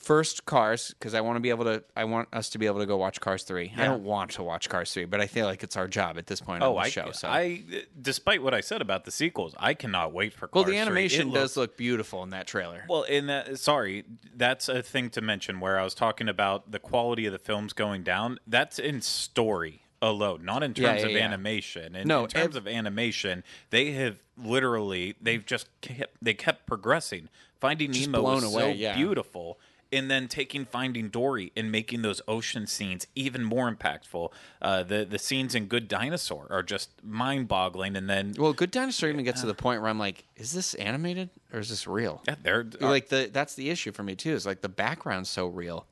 first 0.00 0.46
Cars 0.46 0.94
because 0.98 1.14
I 1.14 1.20
want 1.20 1.36
to 1.36 1.40
be 1.40 1.50
able 1.50 1.64
to. 1.64 1.84
I 1.94 2.04
want 2.04 2.28
us 2.32 2.48
to 2.50 2.58
be 2.58 2.66
able 2.66 2.80
to 2.80 2.86
go 2.86 2.96
watch 2.96 3.20
Cars 3.20 3.42
three. 3.44 3.72
I 3.76 3.84
don't 3.84 4.02
want 4.02 4.32
to 4.32 4.42
watch 4.42 4.68
Cars 4.68 4.92
three, 4.92 5.04
but 5.04 5.20
I 5.20 5.26
feel 5.26 5.46
like 5.46 5.62
it's 5.62 5.76
our 5.76 5.86
job 5.86 6.18
at 6.18 6.26
this 6.26 6.40
point 6.40 6.62
oh 6.62 6.76
on 6.76 6.84
the 6.84 6.90
show. 6.90 7.10
So. 7.12 7.28
I 7.28 7.62
despite 8.00 8.42
what 8.42 8.54
I 8.54 8.60
said 8.60 8.80
about 8.80 9.04
the 9.04 9.10
sequels, 9.10 9.54
I 9.58 9.74
cannot 9.74 10.12
wait 10.12 10.32
for. 10.32 10.48
well, 10.52 10.64
Cars 10.64 10.72
the 10.72 10.78
animation 10.78 11.30
does 11.30 11.56
looks- 11.56 11.56
look 11.56 11.76
beautiful 11.76 12.22
in 12.22 12.30
that 12.30 12.46
trailer. 12.46 12.84
Well, 12.88 13.02
in 13.04 13.26
that, 13.26 13.58
sorry, 13.58 14.04
that's 14.34 14.68
a 14.68 14.82
thing 14.82 15.10
to 15.10 15.20
mention 15.20 15.60
where 15.60 15.78
I 15.78 15.84
was 15.84 15.94
talking 15.94 16.28
about 16.28 16.72
the 16.72 16.78
quality 16.78 17.26
of 17.26 17.32
the 17.32 17.38
films 17.38 17.72
going 17.72 18.02
down. 18.02 18.38
That's 18.46 18.78
in 18.78 19.02
story 19.02 19.82
alone, 20.02 20.44
not 20.44 20.62
in 20.62 20.74
terms 20.74 21.02
yeah, 21.02 21.06
of 21.06 21.12
yeah. 21.12 21.18
animation. 21.24 21.94
And 21.94 22.08
No, 22.08 22.24
in 22.24 22.28
terms 22.30 22.56
ev- 22.56 22.66
of 22.66 22.68
animation, 22.68 23.44
they 23.70 23.92
have 23.92 24.16
literally 24.36 25.16
they've 25.20 25.44
just 25.44 25.68
kept 25.80 26.16
they 26.22 26.34
kept 26.34 26.66
progressing. 26.66 27.28
Finding 27.60 27.90
Nemo 27.90 28.22
blown 28.22 28.34
was 28.36 28.44
away, 28.44 28.62
so 28.62 28.68
yeah. 28.68 28.96
beautiful. 28.96 29.58
And 29.92 30.08
then 30.08 30.28
taking 30.28 30.64
Finding 30.66 31.08
Dory 31.08 31.50
and 31.56 31.72
making 31.72 32.02
those 32.02 32.22
ocean 32.28 32.68
scenes 32.68 33.08
even 33.16 33.42
more 33.42 33.68
impactful. 33.74 34.30
Uh, 34.62 34.84
the 34.84 35.04
the 35.04 35.18
scenes 35.18 35.54
in 35.56 35.66
Good 35.66 35.88
Dinosaur 35.88 36.46
are 36.48 36.62
just 36.62 36.90
mind 37.02 37.48
boggling. 37.48 37.96
And 37.96 38.08
then 38.08 38.34
Well, 38.38 38.52
Good 38.52 38.70
Dinosaur 38.70 39.08
even 39.08 39.24
gets 39.24 39.40
to 39.40 39.48
the 39.48 39.54
point 39.54 39.80
where 39.80 39.90
I'm 39.90 39.98
like, 39.98 40.24
is 40.36 40.52
this 40.52 40.74
animated 40.74 41.30
or 41.52 41.58
is 41.58 41.68
this 41.70 41.88
real? 41.88 42.22
yeah, 42.28 42.36
they're 42.42 42.66
Like 42.80 43.08
the 43.08 43.30
that's 43.32 43.54
the 43.54 43.68
issue 43.70 43.90
for 43.90 44.02
me 44.04 44.14
too. 44.14 44.32
Is 44.32 44.46
like 44.46 44.60
the 44.60 44.68
background's 44.68 45.28
so 45.28 45.46
real. 45.48 45.86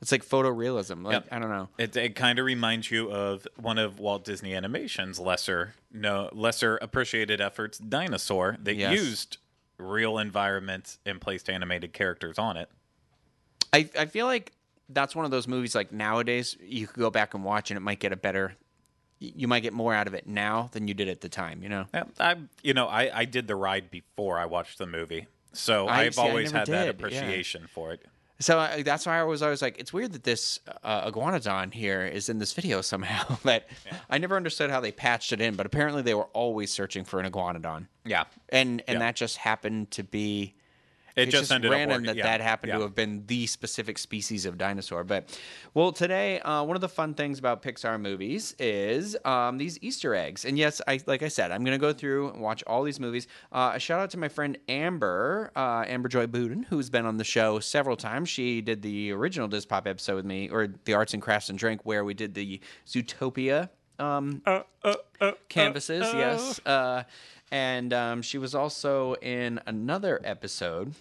It's 0.00 0.12
like 0.12 0.24
photorealism. 0.24 1.04
Like 1.04 1.12
Yep. 1.14 1.28
I 1.32 1.38
don't 1.40 1.50
know. 1.50 1.68
It, 1.76 1.96
it 1.96 2.14
kind 2.14 2.38
of 2.38 2.44
reminds 2.46 2.90
you 2.90 3.10
of 3.10 3.46
one 3.56 3.78
of 3.78 3.98
Walt 3.98 4.24
Disney 4.24 4.54
Animation's 4.54 5.18
lesser 5.18 5.74
no 5.92 6.28
lesser 6.32 6.76
appreciated 6.76 7.40
efforts, 7.40 7.78
Dinosaur, 7.78 8.56
that 8.62 8.76
Yes. 8.76 8.92
used 8.94 9.36
real 9.76 10.18
environments 10.18 10.98
and 11.04 11.20
placed 11.20 11.50
animated 11.50 11.92
characters 11.92 12.38
on 12.38 12.56
it. 12.56 12.70
I 13.72 13.88
I 13.98 14.06
feel 14.06 14.26
like 14.26 14.52
that's 14.88 15.14
one 15.14 15.24
of 15.24 15.30
those 15.30 15.46
movies 15.46 15.74
like 15.74 15.92
nowadays 15.92 16.56
you 16.60 16.86
could 16.86 16.98
go 16.98 17.10
back 17.10 17.34
and 17.34 17.44
watch 17.44 17.70
and 17.70 17.76
it 17.76 17.80
might 17.80 18.00
get 18.00 18.12
a 18.12 18.16
better. 18.16 18.54
You 19.18 19.48
might 19.48 19.60
get 19.60 19.74
more 19.74 19.92
out 19.92 20.06
of 20.06 20.14
it 20.14 20.26
now 20.26 20.70
than 20.72 20.88
you 20.88 20.94
did 20.94 21.08
at 21.08 21.20
the 21.20 21.28
time. 21.28 21.62
You 21.62 21.68
know. 21.68 21.84
Yeah, 21.92 22.04
I 22.18 22.36
you 22.62 22.74
know 22.74 22.86
I, 22.88 23.10
I 23.20 23.24
did 23.26 23.46
the 23.46 23.56
ride 23.56 23.90
before 23.90 24.38
I 24.38 24.46
watched 24.46 24.78
the 24.78 24.86
movie, 24.86 25.26
so 25.52 25.86
I- 25.88 26.02
I've 26.02 26.14
see, 26.14 26.20
always 26.22 26.50
had 26.50 26.66
that 26.68 26.72
did, 26.72 26.84
yeah. 26.84 26.90
appreciation 26.90 27.66
for 27.72 27.92
it. 27.92 28.00
So 28.42 28.58
I, 28.58 28.82
that's 28.82 29.04
why 29.04 29.20
I 29.20 29.22
was 29.24 29.42
always 29.42 29.60
like, 29.60 29.78
it's 29.78 29.92
weird 29.92 30.12
that 30.14 30.24
this 30.24 30.60
uh, 30.82 31.10
iguanodon 31.10 31.74
here 31.74 32.06
is 32.06 32.30
in 32.30 32.38
this 32.38 32.54
video 32.54 32.80
somehow. 32.80 33.36
but 33.44 33.68
I 34.08 34.16
never 34.16 34.34
understood 34.34 34.70
how 34.70 34.80
they 34.80 34.92
patched 34.92 35.32
it 35.34 35.42
in. 35.42 35.56
But 35.56 35.66
apparently 35.66 36.00
they 36.00 36.14
were 36.14 36.24
always 36.32 36.72
searching 36.72 37.04
for 37.04 37.20
an 37.20 37.30
iguanodon, 37.30 37.88
Yeah, 38.06 38.24
and 38.48 38.82
and 38.88 38.94
Yeah. 38.94 38.98
that 39.00 39.16
just 39.16 39.36
happened 39.36 39.90
to 39.92 40.02
be. 40.04 40.54
It 41.20 41.28
it's 41.28 41.38
just, 41.38 41.52
ended 41.52 41.70
random 41.70 42.04
that 42.04 42.16
yeah. 42.16 42.24
that 42.24 42.40
happened 42.40 42.72
to 42.72 42.80
have 42.80 42.94
been 42.94 43.24
the 43.26 43.46
specific 43.46 43.98
species 43.98 44.46
of 44.46 44.58
dinosaur. 44.58 45.04
But 45.04 45.38
well, 45.74 45.92
today 45.92 46.40
uh, 46.40 46.64
one 46.64 46.76
of 46.76 46.80
the 46.80 46.88
fun 46.88 47.14
things 47.14 47.38
about 47.38 47.62
Pixar 47.62 48.00
movies 48.00 48.54
is 48.58 49.16
um, 49.24 49.58
these 49.58 49.78
Easter 49.82 50.14
eggs. 50.14 50.44
And 50.44 50.58
yes, 50.58 50.80
I 50.86 51.00
like 51.06 51.22
I 51.22 51.28
said, 51.28 51.50
I'm 51.52 51.64
going 51.64 51.78
to 51.78 51.80
go 51.80 51.92
through 51.92 52.30
and 52.30 52.40
watch 52.40 52.62
all 52.66 52.82
these 52.82 53.00
movies. 53.00 53.26
Uh, 53.52 53.72
a 53.74 53.78
shout 53.78 54.00
out 54.00 54.10
to 54.10 54.18
my 54.18 54.28
friend 54.28 54.58
Amber, 54.68 55.52
uh, 55.56 55.84
Amber 55.86 56.08
Joy 56.08 56.26
Budin, 56.26 56.64
who's 56.66 56.90
been 56.90 57.06
on 57.06 57.16
the 57.16 57.24
show 57.24 57.60
several 57.60 57.96
times. 57.96 58.28
She 58.28 58.60
did 58.60 58.82
the 58.82 59.12
original 59.12 59.48
Diz 59.48 59.66
Pop 59.66 59.86
episode 59.86 60.16
with 60.16 60.24
me, 60.24 60.48
or 60.48 60.68
the 60.84 60.94
Arts 60.94 61.14
and 61.14 61.22
Crafts 61.22 61.48
and 61.48 61.58
Drink, 61.58 61.82
where 61.84 62.04
we 62.04 62.14
did 62.14 62.34
the 62.34 62.60
Zootopia 62.86 63.68
um, 64.00 64.42
canvases. 65.48 66.06
yes. 66.12 66.60
Uh, 66.64 67.04
and 67.52 67.92
um, 67.92 68.22
she 68.22 68.38
was 68.38 68.54
also 68.54 69.14
in 69.14 69.60
another 69.66 70.20
episode. 70.24 70.94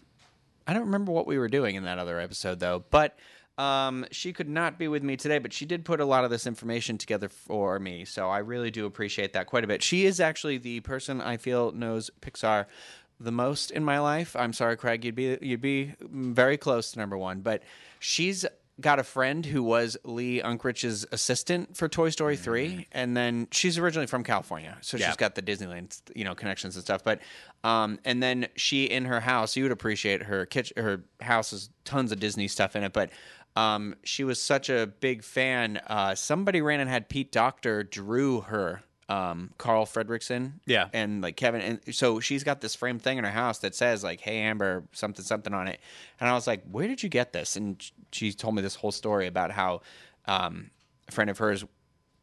I 0.69 0.73
don't 0.73 0.85
remember 0.85 1.11
what 1.11 1.25
we 1.25 1.39
were 1.39 1.47
doing 1.47 1.73
in 1.73 1.85
that 1.85 1.97
other 1.97 2.19
episode 2.19 2.59
though, 2.59 2.85
but 2.91 3.17
um, 3.57 4.05
she 4.11 4.31
could 4.33 4.47
not 4.47 4.77
be 4.77 4.87
with 4.87 5.01
me 5.01 5.17
today, 5.17 5.39
but 5.39 5.51
she 5.51 5.65
did 5.65 5.83
put 5.83 5.99
a 5.99 6.05
lot 6.05 6.23
of 6.23 6.29
this 6.29 6.45
information 6.45 6.99
together 6.99 7.27
for 7.27 7.79
me, 7.79 8.05
so 8.05 8.29
I 8.29 8.37
really 8.37 8.69
do 8.69 8.85
appreciate 8.85 9.33
that 9.33 9.47
quite 9.47 9.63
a 9.63 9.67
bit. 9.67 9.81
She 9.81 10.05
is 10.05 10.19
actually 10.19 10.59
the 10.59 10.81
person 10.81 11.21
I 11.21 11.37
feel 11.37 11.71
knows 11.71 12.11
Pixar 12.21 12.67
the 13.19 13.31
most 13.31 13.71
in 13.71 13.83
my 13.83 13.97
life. 13.97 14.35
I'm 14.35 14.53
sorry, 14.53 14.77
Craig, 14.77 15.03
you'd 15.03 15.15
be 15.15 15.39
you'd 15.41 15.59
be 15.59 15.95
very 15.99 16.55
close 16.55 16.91
to 16.91 16.99
number 16.99 17.17
one, 17.17 17.39
but 17.41 17.63
she's 17.97 18.45
got 18.81 18.99
a 18.99 19.03
friend 19.03 19.45
who 19.45 19.61
was 19.63 19.97
Lee 20.03 20.41
Unkrich's 20.41 21.05
assistant 21.11 21.75
for 21.75 21.87
Toy 21.89 22.09
Story 22.09 22.37
3 22.37 22.87
and 22.91 23.15
then 23.17 23.47
she's 23.51 23.77
originally 23.77 24.07
from 24.07 24.23
California 24.23 24.77
so 24.81 24.97
Yeah. 24.97 25.07
she's 25.07 25.15
got 25.17 25.35
the 25.35 25.41
Disneyland 25.41 25.99
you 26.15 26.23
know 26.23 26.35
connections 26.35 26.75
and 26.75 26.83
stuff 26.83 27.03
but 27.03 27.19
um 27.63 27.99
and 28.05 28.21
then 28.23 28.47
she 28.55 28.85
in 28.85 29.05
her 29.05 29.19
house 29.19 29.55
you 29.55 29.63
would 29.63 29.71
appreciate 29.71 30.23
her 30.23 30.45
kitchen 30.45 30.81
her 30.83 31.03
house 31.21 31.51
has 31.51 31.69
tons 31.83 32.11
of 32.11 32.19
Disney 32.19 32.47
stuff 32.47 32.75
in 32.75 32.83
it 32.83 32.93
but 32.93 33.09
um 33.55 33.95
she 34.03 34.23
was 34.23 34.39
such 34.41 34.69
a 34.69 34.87
big 34.99 35.23
fan 35.23 35.81
uh 35.87 36.15
somebody 36.15 36.61
ran 36.61 36.79
and 36.79 36.89
had 36.89 37.09
Pete 37.09 37.31
Docter 37.31 37.83
drew 37.83 38.41
her 38.41 38.81
um 39.09 39.49
Carl 39.57 39.85
Fredricksen 39.85 40.53
Yeah. 40.65 40.87
and 40.93 41.21
like 41.21 41.35
Kevin 41.35 41.61
and 41.61 41.95
so 41.95 42.19
she's 42.19 42.43
got 42.43 42.61
this 42.61 42.75
framed 42.75 43.01
thing 43.01 43.17
in 43.17 43.23
her 43.23 43.31
house 43.31 43.57
that 43.59 43.73
says 43.75 44.03
like 44.03 44.21
hey 44.21 44.37
Amber 44.39 44.83
something 44.93 45.25
something 45.25 45.53
on 45.53 45.67
it 45.67 45.79
and 46.19 46.29
I 46.29 46.33
was 46.33 46.45
like 46.47 46.63
where 46.71 46.87
did 46.87 47.01
you 47.03 47.09
get 47.09 47.33
this 47.33 47.55
and 47.55 47.83
she 48.11 48.31
told 48.31 48.55
me 48.55 48.61
this 48.61 48.75
whole 48.75 48.91
story 48.91 49.25
about 49.27 49.51
how 49.51 49.81
um 50.25 50.69
a 51.07 51.11
friend 51.11 51.29
of 51.29 51.39
hers 51.39 51.65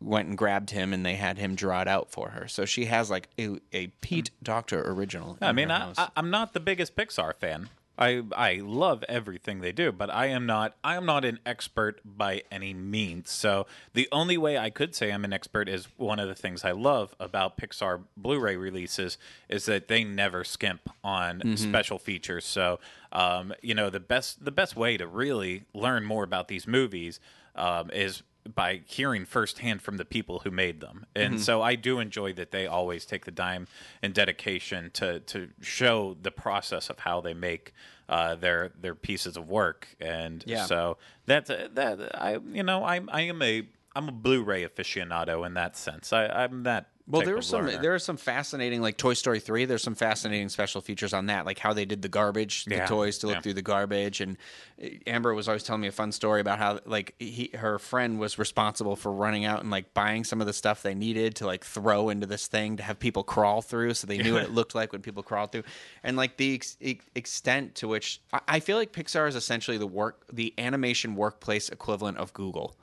went 0.00 0.28
and 0.28 0.36
grabbed 0.38 0.70
him 0.70 0.92
and 0.92 1.04
they 1.04 1.14
had 1.16 1.38
him 1.38 1.54
draw 1.54 1.80
it 1.80 1.88
out 1.88 2.10
for 2.10 2.28
her 2.28 2.46
so 2.46 2.64
she 2.64 2.84
has 2.84 3.10
like 3.10 3.28
a, 3.38 3.58
a 3.72 3.86
Pete 4.00 4.30
Docter 4.42 4.82
original 4.88 5.38
I 5.40 5.52
mean, 5.52 5.70
I. 5.70 5.92
I, 5.96 6.08
I'm 6.16 6.30
not 6.30 6.52
the 6.52 6.60
biggest 6.60 6.94
Pixar 6.94 7.34
fan. 7.34 7.68
I 7.98 8.22
I 8.36 8.60
love 8.62 9.04
everything 9.08 9.60
they 9.60 9.72
do, 9.72 9.90
but 9.92 10.10
I 10.10 10.26
am 10.26 10.46
not 10.46 10.76
I 10.84 10.96
am 10.96 11.06
not 11.06 11.24
an 11.24 11.38
expert 11.46 12.00
by 12.04 12.42
any 12.50 12.74
means. 12.74 13.30
So 13.30 13.66
the 13.94 14.08
only 14.12 14.36
way 14.36 14.58
I 14.58 14.70
could 14.70 14.94
say 14.94 15.10
I'm 15.12 15.24
an 15.24 15.32
expert 15.32 15.68
is 15.68 15.88
one 15.96 16.18
of 16.18 16.28
the 16.28 16.34
things 16.34 16.64
I 16.64 16.72
love 16.72 17.14
about 17.18 17.56
Pixar 17.56 18.02
Blu-ray 18.16 18.56
releases 18.56 19.18
is 19.48 19.66
that 19.66 19.88
they 19.88 20.04
never 20.04 20.44
skimp 20.44 20.90
on 21.02 21.40
Mm-hmm. 21.40 21.56
special 21.56 21.98
features. 21.98 22.44
So 22.44 22.78
um, 23.12 23.54
you 23.62 23.74
know 23.74 23.88
the 23.90 24.00
best 24.00 24.44
the 24.44 24.50
best 24.50 24.76
way 24.76 24.96
to 24.96 25.06
really 25.06 25.64
learn 25.72 26.04
more 26.04 26.24
about 26.24 26.48
these 26.48 26.66
movies 26.66 27.18
um, 27.54 27.90
is 27.90 28.22
by 28.54 28.82
hearing 28.86 29.24
firsthand 29.24 29.82
from 29.82 29.96
the 29.96 30.04
people 30.04 30.40
who 30.40 30.50
made 30.50 30.80
them. 30.80 31.06
And 31.14 31.34
Mm-hmm. 31.34 31.42
so 31.42 31.62
I 31.62 31.74
do 31.74 31.98
enjoy 31.98 32.32
that 32.34 32.50
they 32.50 32.66
always 32.66 33.04
take 33.06 33.24
the 33.24 33.30
time 33.32 33.66
and 34.02 34.12
dedication 34.14 34.90
to 34.94 35.20
to 35.20 35.50
show 35.60 36.16
the 36.20 36.30
process 36.30 36.88
of 36.90 37.00
how 37.00 37.20
they 37.20 37.34
make 37.34 37.72
uh, 38.08 38.34
their 38.36 38.70
their 38.80 38.94
pieces 38.94 39.36
of 39.36 39.48
work. 39.48 39.88
And 40.00 40.44
Yeah. 40.46 40.66
so 40.66 40.98
that's 41.26 41.48
that 41.48 42.10
I 42.14 42.38
you 42.52 42.62
know 42.62 42.84
I 42.84 43.00
I 43.08 43.22
am 43.22 43.42
a 43.42 43.68
I'm 43.94 44.08
a 44.08 44.12
Blu-ray 44.12 44.64
aficionado 44.66 45.46
in 45.46 45.54
that 45.54 45.76
sense. 45.76 46.12
I, 46.12 46.26
I'm 46.26 46.62
that. 46.64 46.88
Well, 47.08 47.22
there 47.22 47.36
was 47.36 47.46
some. 47.46 47.66
learner. 47.66 47.80
There 47.80 47.94
are 47.94 48.00
some 48.00 48.16
fascinating, 48.16 48.80
like 48.82 48.96
Toy 48.96 49.14
Story 49.14 49.38
three. 49.38 49.64
There's 49.64 49.82
some 49.82 49.94
fascinating 49.94 50.48
special 50.48 50.80
features 50.80 51.12
on 51.14 51.26
that, 51.26 51.46
like 51.46 51.58
how 51.58 51.72
they 51.72 51.84
did 51.84 52.02
the 52.02 52.08
garbage, 52.08 52.64
the 52.64 52.76
Yeah, 52.76 52.86
toys 52.86 53.18
to 53.18 53.28
look 53.28 53.36
yeah. 53.36 53.40
through 53.42 53.54
the 53.54 53.62
garbage. 53.62 54.20
And 54.20 54.36
uh, 54.82 54.88
Amber 55.06 55.32
was 55.32 55.46
always 55.46 55.62
telling 55.62 55.82
me 55.82 55.88
a 55.88 55.92
fun 55.92 56.10
story 56.10 56.40
about 56.40 56.58
how, 56.58 56.80
like, 56.84 57.14
he, 57.20 57.50
her 57.54 57.78
friend 57.78 58.18
was 58.18 58.38
responsible 58.40 58.96
for 58.96 59.12
running 59.12 59.44
out 59.44 59.60
and 59.60 59.70
like 59.70 59.94
buying 59.94 60.24
some 60.24 60.40
of 60.40 60.48
the 60.48 60.52
stuff 60.52 60.82
they 60.82 60.94
needed 60.94 61.36
to 61.36 61.46
like 61.46 61.64
throw 61.64 62.08
into 62.08 62.26
this 62.26 62.48
thing 62.48 62.76
to 62.78 62.82
have 62.82 62.98
people 62.98 63.22
crawl 63.22 63.62
through, 63.62 63.94
so 63.94 64.06
they 64.08 64.18
knew 64.18 64.34
what 64.34 64.42
it 64.42 64.50
looked 64.52 64.74
like 64.74 64.92
when 64.92 65.00
people 65.02 65.22
crawled 65.22 65.52
through, 65.52 65.64
and 66.02 66.16
like 66.16 66.36
the 66.38 66.54
ex- 66.54 66.76
extent 67.14 67.76
to 67.76 67.86
which 67.88 68.20
I, 68.32 68.40
I 68.48 68.60
feel 68.60 68.76
like 68.76 68.92
Pixar 68.92 69.28
is 69.28 69.36
essentially 69.36 69.78
the 69.78 69.86
work, 69.86 70.24
the 70.32 70.52
animation 70.58 71.14
workplace 71.14 71.68
equivalent 71.68 72.18
of 72.18 72.32
Google. 72.32 72.76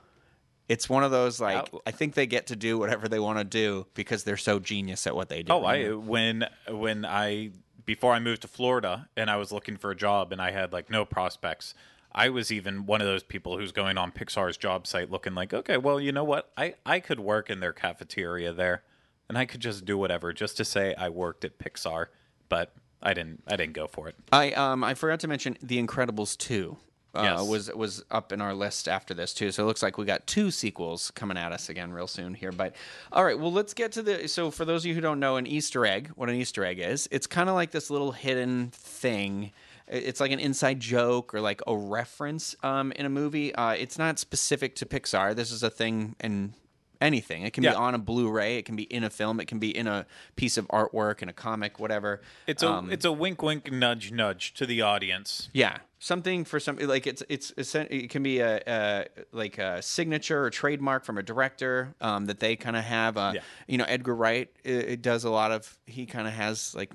It's 0.68 0.88
one 0.88 1.04
of 1.04 1.10
those 1.10 1.40
like. 1.40 1.68
I 1.86 1.90
think 1.90 2.14
they 2.14 2.26
get 2.26 2.46
to 2.48 2.56
do 2.56 2.78
whatever 2.78 3.08
they 3.08 3.18
want 3.18 3.38
to 3.38 3.44
do 3.44 3.86
because 3.94 4.24
they're 4.24 4.36
so 4.36 4.58
genius 4.58 5.06
at 5.06 5.14
what 5.14 5.28
they 5.28 5.42
do. 5.42 5.52
Oh, 5.52 5.64
I 5.64 5.90
when 5.92 6.46
when 6.68 7.04
I 7.04 7.50
before 7.84 8.12
I 8.12 8.18
moved 8.18 8.42
to 8.42 8.48
Florida 8.48 9.08
and 9.16 9.30
I 9.30 9.36
was 9.36 9.52
looking 9.52 9.76
for 9.76 9.90
a 9.90 9.96
job 9.96 10.32
and 10.32 10.40
I 10.40 10.50
had 10.50 10.72
like 10.72 10.90
no 10.90 11.04
prospects. 11.04 11.74
I 12.16 12.28
was 12.28 12.52
even 12.52 12.86
one 12.86 13.00
of 13.00 13.08
those 13.08 13.24
people 13.24 13.58
who's 13.58 13.72
going 13.72 13.98
on 13.98 14.12
Pixar's 14.12 14.56
job 14.56 14.86
site 14.86 15.10
looking 15.10 15.34
like, 15.34 15.52
okay, 15.52 15.76
well, 15.76 16.00
you 16.00 16.12
know 16.12 16.24
what? 16.24 16.50
I 16.56 16.74
I 16.86 17.00
could 17.00 17.20
work 17.20 17.50
in 17.50 17.60
their 17.60 17.72
cafeteria 17.72 18.52
there 18.52 18.84
and 19.28 19.36
I 19.36 19.46
could 19.46 19.60
just 19.60 19.84
do 19.84 19.98
whatever 19.98 20.32
just 20.32 20.56
to 20.58 20.64
say 20.64 20.94
I 20.94 21.08
worked 21.08 21.44
at 21.44 21.58
Pixar, 21.58 22.06
but 22.48 22.72
I 23.02 23.14
didn't 23.14 23.42
I 23.46 23.56
didn't 23.56 23.74
go 23.74 23.86
for 23.86 24.08
it. 24.08 24.14
I 24.32 24.52
um 24.52 24.84
I 24.84 24.94
forgot 24.94 25.20
to 25.20 25.28
mention 25.28 25.58
The 25.62 25.82
Incredibles 25.82 26.36
two. 26.36 26.78
Uh, 27.14 27.22
Yes. 27.22 27.48
was 27.48 27.72
was 27.74 28.04
up 28.10 28.32
in 28.32 28.40
our 28.40 28.54
list 28.54 28.88
after 28.88 29.14
this 29.14 29.32
too. 29.34 29.50
So 29.52 29.62
it 29.62 29.66
looks 29.66 29.82
like 29.82 29.98
we 29.98 30.04
got 30.04 30.26
two 30.26 30.50
sequels 30.50 31.10
coming 31.12 31.36
at 31.36 31.52
us 31.52 31.68
again 31.68 31.92
real 31.92 32.06
soon 32.06 32.34
here. 32.34 32.52
But 32.52 32.74
all 33.12 33.24
right, 33.24 33.38
well 33.38 33.52
let's 33.52 33.74
get 33.74 33.92
to 33.92 34.02
the. 34.02 34.28
So 34.28 34.50
for 34.50 34.64
those 34.64 34.82
of 34.82 34.86
you 34.86 34.94
who 34.94 35.00
don't 35.00 35.20
know, 35.20 35.36
an 35.36 35.46
Easter 35.46 35.86
egg, 35.86 36.08
what 36.16 36.28
an 36.28 36.34
Easter 36.36 36.64
egg 36.64 36.78
is, 36.80 37.08
it's 37.10 37.26
kind 37.26 37.48
of 37.48 37.54
like 37.54 37.70
this 37.70 37.90
little 37.90 38.12
hidden 38.12 38.70
thing. 38.72 39.52
It's 39.86 40.18
like 40.20 40.30
an 40.32 40.40
inside 40.40 40.80
joke 40.80 41.34
or 41.34 41.40
like 41.40 41.60
a 41.66 41.76
reference 41.76 42.56
um, 42.62 42.90
in 42.92 43.04
a 43.04 43.10
movie. 43.10 43.54
Uh, 43.54 43.72
it's 43.72 43.98
not 43.98 44.18
specific 44.18 44.76
to 44.76 44.86
Pixar. 44.86 45.36
This 45.36 45.52
is 45.52 45.62
a 45.62 45.68
thing 45.70 46.16
in 46.20 46.54
anything. 47.02 47.42
It 47.42 47.52
can 47.52 47.64
Yeah. 47.64 47.72
be 47.72 47.76
on 47.76 47.94
a 47.94 47.98
Blu-ray. 47.98 48.56
It 48.56 48.64
can 48.64 48.76
be 48.76 48.84
in 48.84 49.04
a 49.04 49.10
film. 49.10 49.40
It 49.40 49.44
can 49.46 49.58
be 49.58 49.76
in 49.76 49.86
a 49.86 50.06
piece 50.36 50.56
of 50.56 50.66
artwork, 50.68 51.20
in 51.20 51.28
a 51.28 51.34
comic, 51.34 51.78
whatever. 51.78 52.22
It's 52.46 52.62
a 52.62 52.68
Um, 52.70 52.90
it's 52.90 53.04
a 53.04 53.12
wink 53.12 53.42
wink 53.42 53.70
nudge 53.70 54.10
nudge 54.10 54.54
to 54.54 54.64
the 54.64 54.80
audience. 54.80 55.50
yeah, 55.52 55.78
something 56.04 56.44
for 56.44 56.60
some 56.60 56.76
like 56.76 57.06
it's 57.06 57.22
it's, 57.30 57.52
it 57.74 58.10
can 58.10 58.22
be 58.22 58.40
a, 58.40 58.60
a 58.66 59.06
like 59.32 59.56
a 59.58 59.80
signature 59.80 60.44
or 60.44 60.50
trademark 60.50 61.04
from 61.04 61.16
a 61.16 61.22
director 61.22 61.94
um, 62.02 62.26
that 62.26 62.40
they 62.40 62.56
kind 62.56 62.76
of 62.76 62.84
have. 62.84 63.16
Uh, 63.16 63.32
Yeah. 63.36 63.40
You 63.66 63.78
know, 63.78 63.84
Edgar 63.88 64.14
Wright 64.14 64.48
it, 64.64 64.88
it 64.94 65.02
does 65.02 65.24
a 65.24 65.30
lot 65.30 65.50
of. 65.50 65.78
He 65.86 66.04
kind 66.06 66.28
of 66.28 66.34
has 66.34 66.74
like 66.74 66.92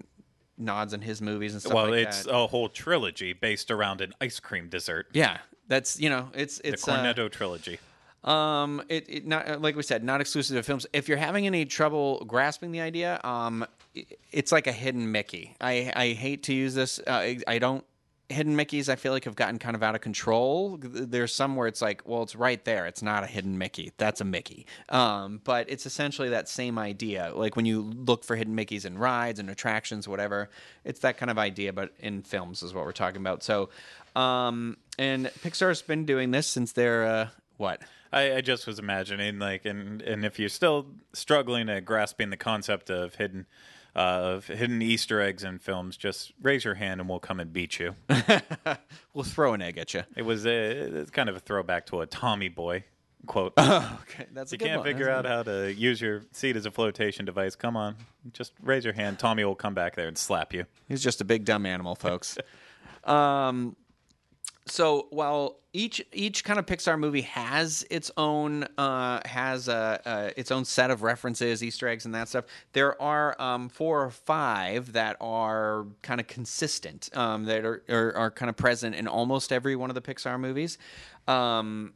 nods 0.58 0.94
in 0.94 1.02
his 1.02 1.22
movies 1.22 1.54
and 1.54 1.62
stuff 1.62 1.74
well, 1.74 1.90
like 1.90 2.08
it's 2.08 2.24
that. 2.26 2.36
a 2.36 2.48
whole 2.48 2.70
trilogy 2.70 3.34
based 3.34 3.72
around 3.72 4.02
an 4.02 4.14
ice 4.22 4.40
cream 4.40 4.70
dessert. 4.70 5.08
yeah, 5.14 5.38
that's 5.68 6.00
you 6.00 6.10
know 6.10 6.30
it's 6.36 6.60
The 6.60 6.70
it's 6.70 6.88
uh, 6.88 6.98
Cornetto 6.98 7.32
trilogy. 7.32 7.80
Um, 8.24 8.82
it, 8.90 9.06
it 9.10 9.26
not 9.26 9.62
like 9.62 9.76
we 9.76 9.84
said, 9.84 10.04
not 10.04 10.22
exclusive 10.22 10.56
to 10.58 10.64
films. 10.64 10.86
If 10.94 11.08
you're 11.08 11.18
having 11.18 11.48
any 11.48 11.66
trouble 11.66 12.24
grasping 12.28 12.72
the 12.72 12.82
idea, 12.82 13.20
um, 13.24 13.66
i- 13.96 14.06
it's 14.32 14.52
like 14.52 14.68
a 14.68 14.72
hidden 14.74 15.12
Mickey. 15.12 15.56
I 15.62 15.92
I 15.96 16.08
hate 16.14 16.44
to 16.44 16.54
use 16.54 16.76
this. 16.76 17.00
Uh, 17.00 17.12
I, 17.12 17.40
I 17.48 17.60
don't. 17.60 17.84
Hidden 18.30 18.56
Mickeys, 18.56 18.90
I 18.90 18.96
feel 18.96 19.12
like 19.12 19.26
have 19.26 19.36
gotten 19.36 19.58
kind 19.58 19.76
of 19.76 19.82
out 19.82 19.96
of 19.96 20.02
control. 20.02 20.78
There's 20.82 21.34
some 21.34 21.56
where 21.56 21.68
it's 21.68 21.82
like, 21.82 22.08
well, 22.08 22.22
it's 22.22 22.36
right 22.36 22.64
there. 22.64 22.86
It's 22.86 23.02
not 23.02 23.24
a 23.24 23.28
hidden 23.28 23.58
Mickey. 23.58 23.92
That's 23.98 24.22
a 24.22 24.26
Mickey. 24.26 24.68
Um, 24.90 25.42
but 25.44 25.70
it's 25.70 25.86
essentially 25.86 26.30
that 26.30 26.48
same 26.48 26.78
idea. 26.78 27.32
Like 27.34 27.56
when 27.56 27.66
you 27.66 27.82
look 27.82 28.24
for 28.24 28.36
hidden 28.36 28.56
Mickeys 28.56 28.86
in 28.86 28.98
rides 28.98 29.40
and 29.40 29.50
attractions, 29.50 30.08
whatever, 30.08 30.50
it's 30.86 31.00
that 31.00 31.18
kind 31.18 31.30
of 31.32 31.40
idea. 31.40 31.74
But 31.74 31.94
in 32.00 32.22
films 32.22 32.62
is 32.62 32.74
what 32.74 32.86
we're 32.86 32.92
talking 32.92 33.22
about. 33.22 33.42
So, 33.42 33.70
um, 34.16 34.78
and 35.00 35.28
Pixar's 35.42 35.82
been 35.82 36.06
doing 36.06 36.32
this 36.32 36.46
since 36.46 36.72
they're 36.72 37.06
uh, 37.06 37.28
what 37.58 37.82
I, 38.12 38.38
I 38.38 38.42
just 38.42 38.66
was 38.66 38.80
imagining 38.80 39.38
like 39.40 39.66
and 39.66 40.02
and 40.02 40.26
if 40.26 40.40
you're 40.40 40.50
still 40.50 40.88
struggling 41.14 41.70
at 41.70 41.86
grasping 41.86 42.30
the 42.30 42.38
concept 42.38 42.90
of 42.90 43.16
hidden 43.16 43.46
of 43.96 44.48
hidden 44.48 44.82
Easter 44.82 45.22
eggs 45.22 45.44
in 45.44 45.60
films, 45.60 45.98
just 45.98 46.32
raise 46.42 46.64
your 46.64 46.76
hand 46.76 47.00
and 47.00 47.10
we'll 47.10 47.20
come 47.20 47.40
and 47.40 47.52
beat 47.52 47.80
you. 47.80 47.96
we'll 49.14 49.24
throw 49.24 49.54
an 49.54 49.62
egg 49.62 49.78
at 49.78 49.94
you. 49.94 50.04
it 50.16 50.24
was 50.24 50.46
a, 50.46 50.52
it's 50.52 51.12
kind 51.12 51.30
of 51.30 51.36
a 51.36 51.40
throwback 51.40 51.86
to 51.88 52.02
a 52.02 52.06
Tommy 52.06 52.50
Boy 52.50 52.84
quote. 53.26 53.54
okay, 53.60 54.28
that's 54.34 54.52
a 54.52 54.56
you 54.56 54.60
can't 54.60 54.82
one. 54.82 54.86
figure 54.86 55.06
That's 55.06 55.26
out 55.26 55.26
how 55.26 55.44
to 55.44 55.74
use 55.74 56.02
your 56.02 56.24
seat 56.32 56.56
as 56.56 56.66
a 56.66 56.72
flotation 56.72 57.26
device. 57.26 57.56
Come 57.56 57.76
on, 57.76 57.96
just 58.34 58.54
raise 58.62 58.84
your 58.84 58.94
hand. 58.94 59.20
Tommy 59.20 59.44
will 59.44 59.56
come 59.56 59.74
back 59.74 59.96
there 59.96 60.08
and 60.08 60.18
slap 60.18 60.54
you. 60.54 60.66
He's 60.88 61.04
just 61.04 61.22
a 61.22 61.26
big 61.26 61.46
dumb 61.46 61.66
animal, 61.66 61.96
folks. 61.96 62.38
um, 63.06 63.76
so 64.70 65.08
while 65.10 65.58
each 65.72 66.04
each 66.12 66.44
kind 66.44 66.58
of 66.58 66.66
Pixar 66.66 66.98
movie 66.98 67.22
has 67.22 67.86
its 67.90 68.10
own 68.18 68.64
uh, 68.78 69.20
has 69.26 69.68
a, 69.68 70.34
its 70.36 70.52
own 70.52 70.66
set 70.66 70.90
of 70.90 71.04
references, 71.04 71.64
Easter 71.64 71.88
eggs, 71.88 72.06
and 72.06 72.16
that 72.16 72.28
stuff, 72.28 72.46
there 72.74 73.00
are 73.02 73.40
um, 73.40 73.70
four 73.70 74.04
or 74.04 74.10
five 74.10 74.94
that 74.94 75.18
are 75.22 75.86
kind 76.02 76.20
of 76.20 76.28
consistent 76.28 77.10
um, 77.16 77.46
that 77.46 77.66
are, 77.66 77.84
are 77.90 78.16
are 78.16 78.32
kind 78.32 78.50
of 78.50 78.58
present 78.58 78.96
in 78.96 79.08
almost 79.08 79.52
every 79.52 79.76
one 79.76 79.90
of 79.90 79.96
the 79.96 80.02
Pixar 80.02 80.40
movies. 80.40 80.78
Um, 81.28 81.94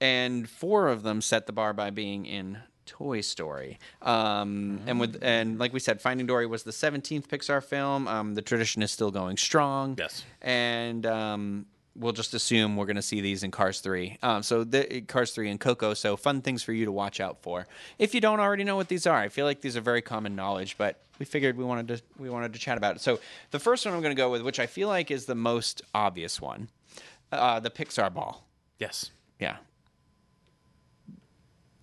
and 0.00 0.48
four 0.48 0.88
of 0.88 1.02
them 1.02 1.20
set 1.20 1.46
the 1.46 1.52
bar 1.52 1.72
by 1.72 1.90
being 1.90 2.26
in 2.26 2.58
Toy 2.86 3.20
Story. 3.20 3.78
Um, 4.02 4.80
And 4.86 5.00
with 5.00 5.18
and 5.22 5.58
like 5.58 5.72
we 5.72 5.80
said, 5.80 6.00
Finding 6.00 6.26
Dory 6.26 6.46
was 6.46 6.62
the 6.62 6.72
seventeenth 6.72 7.28
Pixar 7.28 7.62
film. 7.62 8.06
Um, 8.08 8.34
the 8.34 8.42
tradition 8.42 8.82
is 8.82 8.90
still 8.90 9.10
going 9.10 9.36
strong. 9.36 9.96
Yes. 9.98 10.24
And 10.42 11.06
um, 11.06 11.66
we'll 11.96 12.12
just 12.12 12.34
assume 12.34 12.76
we're 12.76 12.86
going 12.86 12.96
to 12.96 13.02
see 13.02 13.20
these 13.20 13.42
in 13.44 13.50
Cars 13.50 13.80
3. 13.80 14.18
Um, 14.22 14.42
so 14.42 14.64
the 14.64 15.02
Cars 15.02 15.30
3 15.32 15.50
and 15.50 15.60
Coco. 15.60 15.94
So 15.94 16.16
fun 16.16 16.42
things 16.42 16.62
for 16.62 16.72
you 16.72 16.84
to 16.86 16.92
watch 16.92 17.20
out 17.20 17.40
for. 17.42 17.66
If 17.98 18.14
you 18.14 18.20
don't 18.20 18.40
already 18.40 18.64
know 18.64 18.76
what 18.76 18.88
these 18.88 19.06
are, 19.06 19.16
I 19.16 19.28
feel 19.28 19.46
like 19.46 19.60
these 19.60 19.76
are 19.76 19.80
very 19.80 20.02
common 20.02 20.34
knowledge, 20.34 20.76
but 20.76 21.00
we 21.18 21.24
figured 21.24 21.56
we 21.56 21.64
wanted 21.64 21.88
to 21.88 22.02
we 22.18 22.28
wanted 22.28 22.52
to 22.52 22.58
chat 22.58 22.76
about 22.76 22.96
it. 22.96 23.00
So 23.00 23.20
the 23.52 23.60
first 23.60 23.84
one 23.86 23.94
I'm 23.94 24.00
going 24.02 24.14
to 24.14 24.20
go 24.20 24.30
with, 24.30 24.42
which 24.42 24.58
I 24.58 24.66
feel 24.66 24.88
like 24.88 25.10
is 25.10 25.26
the 25.26 25.34
most 25.36 25.82
obvious 25.94 26.40
one, 26.40 26.68
uh, 27.30 27.60
the 27.60 27.70
Pixar 27.70 28.12
ball. 28.12 28.44
Yes. 28.78 29.10
Yeah. 29.38 29.56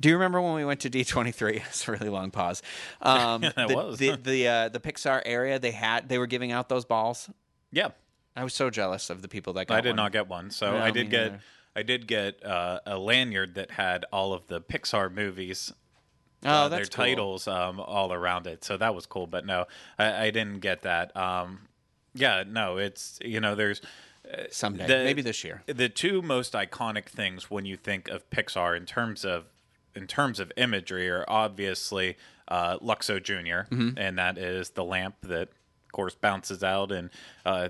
Do 0.02 0.10
you 0.10 0.16
remember 0.16 0.42
when 0.42 0.56
we 0.56 0.66
went 0.66 0.80
to 0.82 0.90
D23? 0.90 1.56
It's 1.68 1.88
a 1.88 1.92
really 1.92 2.10
long 2.10 2.32
pause. 2.32 2.62
Um, 3.02 3.44
It 3.46 3.56
the, 3.56 3.76
was. 3.76 3.98
the 4.00 4.16
the 4.18 4.48
uh, 4.48 4.70
the 4.70 4.80
Pixar 4.80 5.22
area 5.26 5.60
they 5.60 5.72
had 5.72 6.10
they 6.10 6.18
were 6.18 6.28
giving 6.28 6.52
out 6.52 6.68
those 6.70 6.84
balls. 6.86 7.30
Yeah. 7.72 7.90
I 8.36 8.44
was 8.44 8.54
so 8.54 8.70
jealous 8.70 9.10
of 9.10 9.22
the 9.22 9.28
people 9.28 9.54
that 9.54 9.68
got 9.68 9.74
one. 9.76 9.78
I 9.78 9.82
did 9.82 9.90
one. 9.92 9.96
not 9.98 10.12
get 10.12 10.28
one. 10.28 10.50
So 10.52 10.72
No, 10.72 10.78
I 10.80 10.92
did 10.92 11.10
get 11.10 11.24
neither. 11.32 11.40
I 11.76 11.84
did 11.84 12.08
get 12.08 12.44
uh, 12.46 12.80
a 12.86 12.98
lanyard 12.98 13.56
that 13.56 13.72
had 13.72 14.04
all 14.12 14.34
of 14.34 14.48
the 14.48 14.60
Pixar 14.60 15.14
movies 15.14 15.72
Oh, 16.44 16.50
uh, 16.50 16.70
that's 16.70 16.90
their 16.90 16.98
cool. 16.98 17.06
titles 17.06 17.48
um, 17.48 17.80
all 17.80 18.12
around 18.12 18.48
it. 18.48 18.64
So 18.64 18.76
that 18.78 18.96
was 18.96 19.06
cool. 19.06 19.28
But 19.28 19.46
no, 19.46 19.66
I, 20.00 20.26
I 20.26 20.32
didn't 20.32 20.60
get 20.60 20.82
that. 20.82 21.16
Um, 21.16 21.68
yeah, 22.16 22.44
no, 22.48 22.78
it's 22.78 23.20
you 23.24 23.40
know, 23.40 23.54
there's 23.56 23.80
someday, 24.50 24.88
the- 24.88 25.04
maybe 25.04 25.22
this 25.22 25.44
year. 25.44 25.62
the 25.68 25.88
two 25.90 26.22
most 26.22 26.54
iconic 26.54 27.06
things 27.06 27.50
when 27.52 27.66
you 27.66 27.78
think 27.78 28.08
of 28.10 28.28
Pixar 28.32 28.76
in 28.76 28.86
terms 28.86 29.24
of 29.24 29.46
in 29.96 30.08
terms 30.08 30.40
of 30.40 30.52
imagery 30.58 31.10
are 31.10 31.26
obviously 31.28 32.18
uh, 32.48 32.78
Luxo 32.80 33.22
junior 33.22 33.68
Mm-hmm. 33.72 33.98
and 33.98 34.18
that 34.20 34.38
is 34.38 34.72
the 34.72 34.84
lamp 34.84 35.16
that, 35.24 35.50
of 35.50 35.92
course, 35.92 36.16
bounces 36.16 36.64
out 36.64 36.92
and 36.92 37.10
uh, 37.46 37.70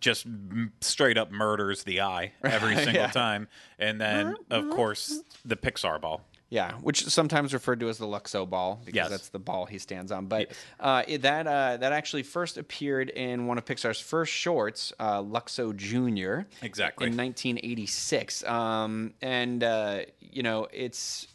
just 0.00 0.26
m- 0.26 0.72
straight 0.80 1.18
up 1.18 1.30
murders 1.30 1.84
the 1.84 2.00
eye 2.00 2.32
every 2.44 2.76
single 2.76 2.94
Yeah. 2.94 3.10
time. 3.10 3.48
And 3.78 4.00
then, 4.00 4.36
of 4.50 4.70
course, 4.70 5.20
the 5.44 5.56
Pixar 5.56 6.00
ball. 6.00 6.22
Yeah, 6.50 6.72
which 6.74 7.06
sometimes 7.06 7.52
referred 7.52 7.80
to 7.80 7.88
as 7.88 7.98
the 7.98 8.06
Luxo 8.06 8.48
ball 8.48 8.80
because 8.84 8.94
Yes. 8.94 9.10
that's 9.10 9.28
the 9.30 9.40
ball 9.40 9.66
he 9.66 9.78
stands 9.78 10.12
on. 10.12 10.26
But 10.26 10.48
Yes. 10.50 10.58
uh, 10.78 11.02
it, 11.08 11.22
that 11.22 11.46
uh, 11.48 11.78
that 11.78 11.92
actually 11.92 12.22
first 12.22 12.58
appeared 12.58 13.08
in 13.10 13.46
one 13.48 13.58
of 13.58 13.64
Pixar's 13.64 13.98
first 13.98 14.32
shorts, 14.32 14.92
uh, 15.00 15.20
Luxo 15.20 15.74
Junior. 15.74 16.46
Exactly. 16.62 17.08
in 17.08 17.16
1986. 17.16 18.44
Um, 18.44 19.14
and 19.20 19.64
uh, 19.64 20.00
you 20.20 20.42
know, 20.44 20.68
it's 20.72 21.26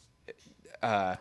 uh, 0.82 1.16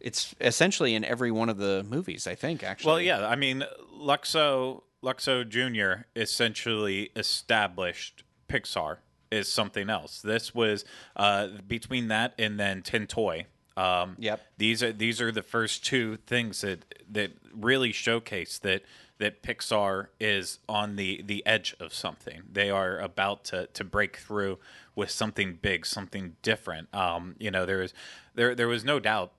it's 0.00 0.34
essentially 0.40 0.94
in 0.94 1.04
every 1.04 1.30
one 1.30 1.48
of 1.48 1.56
the 1.58 1.84
movies. 1.88 2.26
I 2.26 2.34
think 2.34 2.62
actually. 2.62 2.90
Well, 2.90 3.00
yeah, 3.00 3.26
I 3.26 3.36
mean, 3.36 3.64
Luxo 3.94 4.82
Luxo 5.02 5.48
Junior 5.48 6.06
essentially 6.14 7.10
established 7.16 8.24
Pixar 8.48 8.98
is 9.30 9.50
something 9.50 9.90
else. 9.90 10.20
This 10.22 10.54
was 10.54 10.84
uh, 11.16 11.48
between 11.66 12.08
that 12.08 12.34
and 12.38 12.58
then 12.58 12.82
Tin 12.82 13.06
Toy. 13.06 13.46
Um, 13.76 14.16
Yep. 14.18 14.40
These 14.56 14.82
are 14.82 14.92
these 14.92 15.20
are 15.20 15.30
the 15.30 15.42
first 15.42 15.84
two 15.84 16.16
things 16.26 16.62
that 16.62 16.94
that 17.10 17.32
really 17.54 17.92
showcase 17.92 18.58
that 18.60 18.82
that 19.18 19.42
Pixar 19.42 20.08
is 20.18 20.58
on 20.68 20.96
the 20.96 21.22
the 21.22 21.44
edge 21.46 21.74
of 21.80 21.92
something. 21.92 22.42
They 22.50 22.70
are 22.70 22.98
about 22.98 23.44
to 23.46 23.66
to 23.66 23.84
break 23.84 24.16
through 24.16 24.58
with 24.94 25.10
something 25.10 25.58
big, 25.60 25.84
something 25.84 26.36
different. 26.42 26.92
Um, 26.94 27.34
you 27.38 27.50
know, 27.50 27.66
there 27.66 27.78
was 27.78 27.92
there 28.36 28.54
there 28.54 28.68
was 28.68 28.84
no 28.84 29.00
doubt 29.00 29.32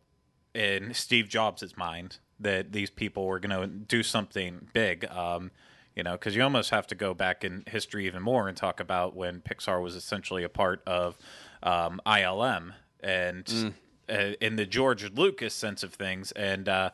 in 0.54 0.94
Steve 0.94 1.30
Jobs' 1.30 1.78
mind 1.78 2.20
that 2.40 2.72
these 2.72 2.90
people 2.90 3.26
were 3.26 3.40
going 3.40 3.60
to 3.60 3.68
do 3.68 4.04
something 4.04 4.68
big. 4.74 5.06
Um, 5.10 5.52
you 5.96 6.04
know, 6.04 6.12
because 6.12 6.36
you 6.36 6.44
almost 6.44 6.70
have 6.70 6.86
to 6.88 6.96
go 6.96 7.16
back 7.16 7.44
in 7.44 7.64
history 7.66 8.06
even 8.06 8.22
more 8.22 8.48
and 8.48 8.56
talk 8.56 8.80
about 8.80 9.16
when 9.16 9.42
Pixar 9.42 9.82
was 9.82 9.96
essentially 9.96 10.44
a 10.44 10.50
part 10.50 10.84
of 10.86 11.18
um, 11.64 12.00
ILM 12.06 12.74
and 13.00 13.74
uh, 14.10 14.34
in 14.40 14.58
the 14.58 14.66
George 14.66 15.12
Lucas 15.12 15.56
sense 15.56 15.82
of 15.82 15.94
things, 15.94 16.32
and 16.34 16.70
uh, 16.70 16.90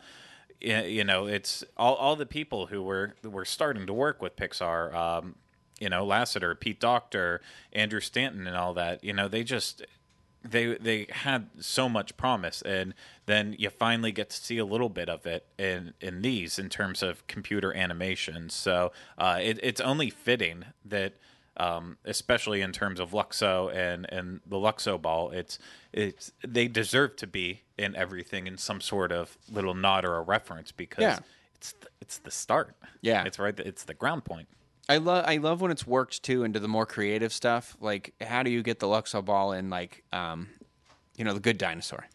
you 0.62 1.04
know, 1.04 1.26
it's 1.26 1.64
all 1.76 1.96
all 1.96 2.16
the 2.16 2.26
people 2.26 2.68
who 2.68 2.82
were 2.82 3.16
were 3.24 3.46
starting 3.46 3.86
to 3.88 3.94
work 3.94 4.22
with 4.22 4.36
Pixar. 4.36 4.94
Um, 4.94 5.36
you 5.80 5.90
know, 5.90 6.06
Lasseter, 6.06 6.58
Pete 6.58 6.80
Docter, 6.80 7.42
Andrew 7.74 8.00
Stanton, 8.00 8.48
and 8.48 8.56
all 8.56 8.74
that. 8.76 9.04
You 9.04 9.12
know, 9.12 9.28
they 9.28 9.44
just 9.44 9.86
they 10.44 10.76
they 10.76 11.08
had 11.10 11.50
so 11.60 11.88
much 11.88 12.16
promise 12.18 12.62
and 12.64 12.94
then 13.26 13.56
you 13.58 13.70
finally 13.70 14.12
get 14.12 14.30
to 14.30 14.38
see 14.38 14.58
a 14.58 14.66
little 14.66 14.90
bit 14.90 15.10
of 15.10 15.26
it 15.26 15.46
in 15.58 15.94
in 16.02 16.22
these 16.22 16.60
in 16.60 16.70
terms 16.70 17.02
of 17.02 17.26
computer 17.28 17.74
animation 17.74 18.50
so 18.50 18.92
uh, 19.18 19.40
it, 19.42 19.60
it's 19.64 19.80
only 19.82 20.10
fitting 20.10 20.66
that 20.84 21.14
um, 21.56 21.98
especially 22.04 22.62
in 22.62 22.72
terms 22.72 23.00
of 23.00 23.12
Luxo 23.12 23.74
and 23.74 24.06
and 24.12 24.42
the 24.46 24.58
Luxo 24.58 25.02
ball 25.02 25.30
it's 25.32 25.60
it's 25.94 26.32
they 26.46 26.68
deserve 26.68 27.16
to 27.18 27.28
be 27.28 27.62
in 27.78 27.96
everything 27.96 28.48
in 28.48 28.58
some 28.58 28.82
sort 28.82 29.12
of 29.12 29.38
little 29.52 29.74
nod 29.76 30.04
or 30.04 30.16
a 30.18 30.22
reference 30.22 30.72
because 30.72 31.02
Yeah. 31.04 31.20
it's 31.56 31.72
the, 31.74 31.88
it's 32.02 32.18
the 32.18 32.32
start 32.32 32.76
Yeah. 33.02 33.24
it's 33.24 33.40
right 33.40 33.58
it's 33.60 33.84
the 33.84 33.94
ground 33.94 34.26
point 34.26 34.48
I 34.90 34.98
love 34.98 35.26
I 35.28 35.38
love 35.38 35.62
when 35.62 35.72
it's 35.72 35.88
worked 35.88 36.24
too 36.24 36.44
into 36.44 36.60
the 36.60 36.68
more 36.68 36.86
creative 36.86 37.32
stuff. 37.32 37.78
Like, 37.80 38.14
how 38.22 38.44
do 38.44 38.52
you 38.52 38.62
get 38.64 38.80
the 38.80 38.88
Luxo 38.88 39.24
ball 39.24 39.54
in 39.54 39.70
like, 39.70 40.04
um, 40.12 40.50
you 41.18 41.24
know, 41.24 41.34
the 41.34 41.40
Good 41.40 41.58
Dinosaur? 41.58 42.06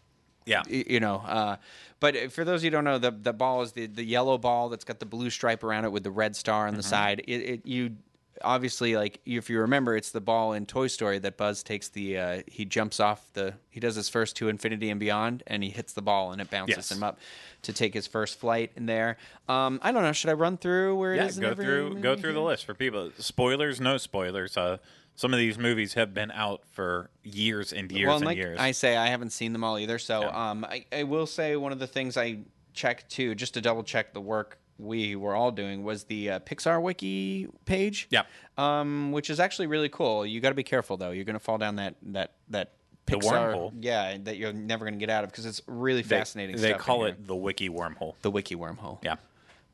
yeah 0.47 0.63
Y- 0.71 0.85
you 0.89 0.99
know 0.99 1.17
uh, 1.27 1.57
but 2.01 2.33
for 2.33 2.43
those 2.43 2.61
of 2.61 2.65
you 2.65 2.71
who 2.71 2.77
don't 2.77 2.85
know 2.85 2.97
the 2.99 3.11
the 3.11 3.35
ball 3.35 3.61
is 3.61 3.73
the 3.73 3.87
the 3.87 4.03
yellow 4.03 4.39
ball 4.39 4.71
that's 4.71 4.85
got 4.85 4.99
the 4.99 5.05
blue 5.05 5.29
stripe 5.29 5.63
around 5.63 5.85
it 5.85 5.93
with 5.93 6.03
the 6.03 6.11
red 6.11 6.35
star 6.35 6.67
on 6.67 6.75
the 6.75 6.83
side 6.83 7.21
it, 7.29 7.37
it 7.37 7.67
you 7.67 7.97
obviously 8.43 8.97
like 8.97 9.21
if 9.27 9.49
you 9.51 9.61
remember 9.61 9.97
it's 9.97 10.11
the 10.11 10.21
ball 10.21 10.53
in 10.53 10.67
toy 10.67 10.87
story 10.87 11.19
that 11.19 11.37
buzz 11.37 11.63
takes 11.63 11.89
the 11.89 12.19
uh, 12.19 12.43
he 12.47 12.65
jumps 12.65 13.01
off 13.01 13.33
the 13.35 13.55
he 13.71 13.81
does 13.81 13.95
his 13.97 14.09
first 14.09 14.37
to 14.37 14.49
infinity 14.49 14.91
and 14.91 15.01
beyond 15.01 15.43
and 15.47 15.63
he 15.63 15.71
hits 15.71 15.93
the 15.93 16.03
ball 16.03 16.33
and 16.33 16.41
it 16.41 16.51
bounces 16.51 16.77
Yes. 16.77 16.93
him 16.93 17.03
up 17.03 17.19
to 17.63 17.73
take 17.73 17.95
his 17.95 18.07
first 18.07 18.39
flight 18.39 18.73
in 18.77 18.87
there 18.87 19.17
um, 19.49 19.79
i 19.83 19.91
don't 19.93 20.03
know 20.03 20.13
should 20.13 20.31
i 20.31 20.35
run 20.35 20.57
through 20.57 20.97
where 20.97 21.15
it 21.15 21.17
yeah, 21.19 21.27
is 21.27 21.39
go 21.39 21.55
through 21.55 22.01
go 22.01 22.17
through 22.17 22.33
the 22.35 22.41
list 22.41 22.65
for 22.65 22.75
people. 22.75 23.11
Spoilers, 23.19 23.81
no 23.81 23.97
spoilers. 23.99 24.57
Uh, 24.57 24.79
some 25.15 25.33
of 25.35 25.39
these 25.41 25.59
movies 25.59 25.95
have 25.95 26.15
been 26.15 26.31
out 26.31 26.63
for 26.71 27.11
years 27.25 27.73
and 27.73 27.91
years 27.91 28.07
well, 28.07 28.17
and 28.19 28.25
like 28.27 28.37
years. 28.37 28.59
I 28.61 28.71
say, 28.71 28.97
I 28.97 29.09
haven't 29.09 29.31
seen 29.31 29.53
them 29.53 29.65
all 29.65 29.77
either. 29.79 29.99
So, 29.99 30.21
Yeah. 30.23 30.51
um, 30.51 30.65
I, 30.65 30.85
I 30.93 31.03
will 31.03 31.27
say 31.27 31.57
one 31.57 31.73
of 31.73 31.81
the 31.81 31.89
things 31.89 32.17
I 32.17 32.39
checked 32.73 33.11
too, 33.11 33.35
just 33.35 33.55
to 33.55 33.61
double 33.61 33.83
check 33.83 34.13
the 34.15 34.21
work 34.21 34.59
we 34.79 35.17
were 35.17 35.35
all 35.35 35.51
doing, 35.51 35.83
was 35.83 36.05
the 36.05 36.31
uh, 36.31 36.39
Pixar 36.41 36.81
Wiki 36.81 37.49
page. 37.65 38.07
Yeah. 38.11 38.23
Um, 38.57 39.13
which 39.13 39.31
is 39.31 39.41
actually 39.41 39.67
really 39.67 39.89
cool. 39.89 40.25
You 40.25 40.41
got 40.41 40.51
to 40.51 40.55
be 40.55 40.63
careful 40.63 40.97
though. 40.97 41.11
You're 41.11 41.25
gonna 41.25 41.39
fall 41.39 41.59
down 41.59 41.77
that 41.77 41.95
that 42.03 42.33
that 42.51 42.73
The 43.07 43.17
Pixar, 43.17 43.53
wormhole. 43.55 43.73
yeah, 43.81 44.17
that 44.23 44.37
you're 44.37 44.53
never 44.53 44.85
gonna 44.85 44.97
get 44.97 45.11
out 45.11 45.25
of 45.25 45.31
because 45.31 45.47
it's 45.47 45.61
really 45.67 46.03
fascinating. 46.03 46.57
They, 46.57 46.69
stuff 46.71 46.81
in 46.81 46.85
call 46.85 46.99
here. 47.05 47.09
it 47.15 47.27
the 47.27 47.37
wiki 47.37 47.69
wormhole. 47.69 48.15
the 48.23 48.31
Wiki 48.31 48.57
wormhole. 48.57 48.99
Yeah. 49.03 49.17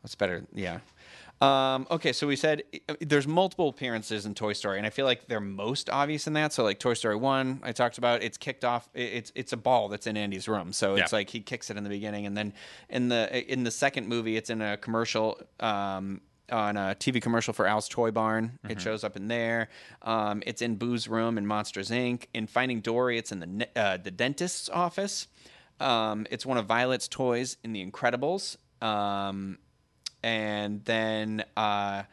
That's 0.02 0.14
better. 0.14 0.44
Yeah. 0.52 0.80
Um, 1.44 1.86
okay, 1.90 2.12
so 2.12 2.26
we 2.26 2.36
said 2.36 2.62
uh, 2.88 2.94
there's 3.00 3.26
multiple 3.26 3.68
appearances 3.68 4.24
in 4.26 4.34
Toy 4.34 4.52
Story, 4.52 4.78
and 4.78 4.86
I 4.86 4.90
feel 4.90 5.04
like 5.04 5.26
they're 5.26 5.40
most 5.40 5.90
obvious 5.90 6.26
in 6.26 6.32
that. 6.34 6.52
So, 6.52 6.62
like 6.64 6.78
Toy 6.78 6.94
Story 6.94 7.16
One, 7.16 7.60
I 7.62 7.72
talked 7.72 7.98
about, 7.98 8.22
it's 8.22 8.38
kicked 8.38 8.64
off. 8.64 8.88
It's 8.94 9.32
it's 9.34 9.52
a 9.52 9.56
ball 9.56 9.88
that's 9.88 10.06
in 10.06 10.16
Andy's 10.16 10.48
room, 10.48 10.72
so 10.72 10.94
it's 10.96 11.12
Yeah. 11.12 11.16
like 11.18 11.30
he 11.30 11.40
kicks 11.40 11.70
it 11.70 11.76
in 11.76 11.84
the 11.84 11.90
beginning, 11.90 12.26
and 12.26 12.36
then 12.36 12.52
in 12.88 13.08
the 13.08 13.52
in 13.52 13.64
the 13.64 13.70
second 13.70 14.08
movie, 14.08 14.36
it's 14.36 14.50
in 14.50 14.62
a 14.62 14.76
commercial. 14.76 15.40
Um, 15.60 16.20
on 16.52 16.76
a 16.76 16.94
TV 17.00 17.22
commercial 17.22 17.54
for 17.54 17.66
Al's 17.66 17.88
Toy 17.88 18.10
Barn, 18.10 18.58
it 18.68 18.78
shows 18.78 19.02
up 19.02 19.16
in 19.16 19.28
there. 19.28 19.70
Um, 20.02 20.42
it's 20.46 20.60
in 20.60 20.76
Boo's 20.76 21.08
room 21.08 21.38
in 21.38 21.46
Monsters 21.46 21.88
Inc. 21.90 22.26
In 22.34 22.46
Finding 22.46 22.82
Dory, 22.82 23.16
it's 23.16 23.32
in 23.32 23.40
the 23.40 23.68
uh, 23.74 23.96
the 23.96 24.10
dentist's 24.10 24.68
office. 24.68 25.26
Um, 25.80 26.26
it's 26.30 26.44
one 26.44 26.58
of 26.58 26.66
Violet's 26.66 27.08
toys 27.08 27.56
in 27.64 27.72
The 27.72 27.84
Incredibles. 27.84 28.58
Um, 28.82 29.56
and 30.24 30.82
then 30.86 31.44
uh, 31.56 32.04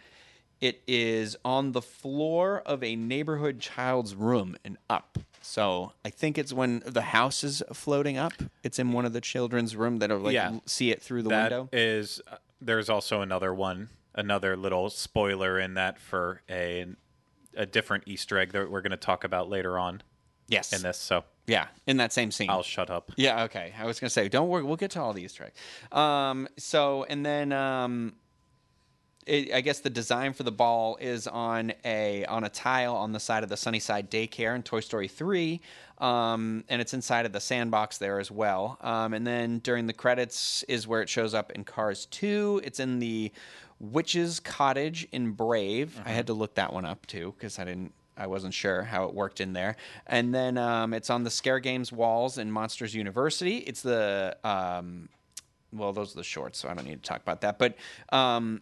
it 0.60 0.82
is 0.86 1.38
on 1.46 1.72
the 1.72 1.82
floor 1.82 2.62
of 2.66 2.84
a 2.84 2.96
neighborhood 2.98 3.60
child's 3.62 4.14
room 4.14 4.58
and 4.66 4.78
up. 4.90 5.18
So 5.42 5.94
I 6.06 6.10
think 6.10 6.38
it's 6.38 6.54
when 6.54 6.84
the 6.86 7.02
house 7.02 7.44
is 7.44 7.64
floating 7.74 8.18
up. 8.18 8.34
It's 8.64 8.78
in 8.78 8.92
one 8.92 9.06
of 9.06 9.14
the 9.14 9.22
children's 9.22 9.76
room 9.76 9.98
that 10.00 10.12
are 10.12 10.20
like 10.20 10.34
Yeah. 10.34 10.60
see 10.66 10.92
it 10.92 11.02
through 11.02 11.24
the 11.24 11.30
That 11.30 11.52
window. 11.52 11.70
is. 11.74 12.22
uh, 12.30 12.36
there's 12.64 12.90
also 12.90 13.22
another 13.22 13.54
one, 13.56 13.90
another 14.14 14.56
little 14.56 14.90
spoiler 14.92 15.58
in 15.60 15.74
that 15.76 15.98
for 15.98 16.42
a 16.50 16.86
a 17.58 17.66
different 17.66 18.04
Easter 18.08 18.38
egg 18.38 18.52
that 18.54 18.70
we're 18.72 18.82
going 18.82 18.92
to 18.92 18.98
talk 18.98 19.24
about 19.24 19.50
later 19.50 19.78
on 19.80 20.02
Yes. 20.48 20.72
in 20.74 20.82
this. 20.84 20.98
So 20.98 21.24
Yeah, 21.52 21.68
in 21.86 21.98
that 21.98 22.14
same 22.14 22.32
scene. 22.32 22.50
I'll 22.50 22.64
shut 22.64 22.90
up. 22.90 23.12
Yeah, 23.18 23.44
okay. 23.44 23.74
I 23.78 23.86
was 23.86 24.00
gonna 24.00 24.10
say, 24.10 24.30
don't 24.30 24.48
worry, 24.48 24.64
we'll 24.64 24.78
get 24.78 24.92
to 24.92 25.02
all 25.02 25.12
the 25.12 25.22
Easter 25.22 25.44
eggs. 25.44 25.60
Um, 25.92 26.48
so 26.58 27.04
and 27.10 27.26
then 27.26 27.52
um, 27.52 28.14
it, 29.28 29.54
I 29.54 29.60
guess 29.60 29.80
the 29.80 29.90
design 29.90 30.32
for 30.32 30.44
the 30.44 30.52
ball 30.52 30.98
is 31.02 31.28
on 31.28 31.74
a 31.84 32.24
on 32.26 32.46
a 32.46 32.50
tile 32.50 32.96
on 32.96 33.12
the 33.12 33.20
side 33.20 33.44
of 33.44 33.50
the 33.50 33.58
Sunnyside 33.58 34.10
Daycare 34.10 34.56
in 34.56 34.64
Toy 34.64 34.80
Story 34.80 35.10
Three, 35.10 35.60
um, 35.98 36.64
and 36.70 36.82
it's 36.82 36.94
inside 36.94 37.26
of 37.26 37.34
the 37.34 37.42
sandbox 37.42 37.98
there 37.98 38.22
as 38.22 38.32
well. 38.32 38.78
Um, 38.80 39.14
and 39.14 39.28
then 39.28 39.60
during 39.60 39.88
the 39.88 39.94
credits 39.94 40.64
is 40.70 40.88
where 40.88 41.02
it 41.02 41.10
shows 41.10 41.34
up 41.34 41.52
in 41.52 41.66
Cars 41.66 42.06
Two. 42.06 42.62
It's 42.64 42.80
in 42.80 43.00
the 43.00 43.32
Witch's 43.82 44.40
Cottage 44.40 45.06
in 45.12 45.32
Brave. 45.32 46.00
I 46.06 46.12
had 46.12 46.28
to 46.28 46.34
look 46.34 46.56
that 46.56 46.72
one 46.72 46.86
up 46.86 47.06
too 47.08 47.34
because 47.38 47.60
I 47.60 47.66
didn't. 47.66 47.94
I 48.18 48.28
wasn't 48.28 48.54
sure 48.54 48.84
how 48.84 49.06
it 49.06 49.14
worked 49.14 49.42
in 49.42 49.54
there. 49.54 49.78
And 50.08 50.34
then 50.34 50.58
um, 50.58 50.94
it's 50.94 51.10
on 51.10 51.24
the 51.24 51.32
Scare 51.32 51.60
Games 51.60 51.92
walls 51.92 52.38
in 52.38 52.52
Monsters 52.52 52.94
University. 52.94 53.58
It's 53.58 53.82
the 53.82 54.38
um, 54.44 55.10
well, 55.74 55.94
those 55.94 56.14
are 56.14 56.18
the 56.18 56.24
shorts, 56.24 56.60
so 56.60 56.70
I 56.70 56.74
don't 56.74 56.86
need 56.86 57.02
to 57.02 57.08
talk 57.10 57.22
about 57.22 57.42
that. 57.42 57.58
But 57.58 57.76
um, 58.10 58.62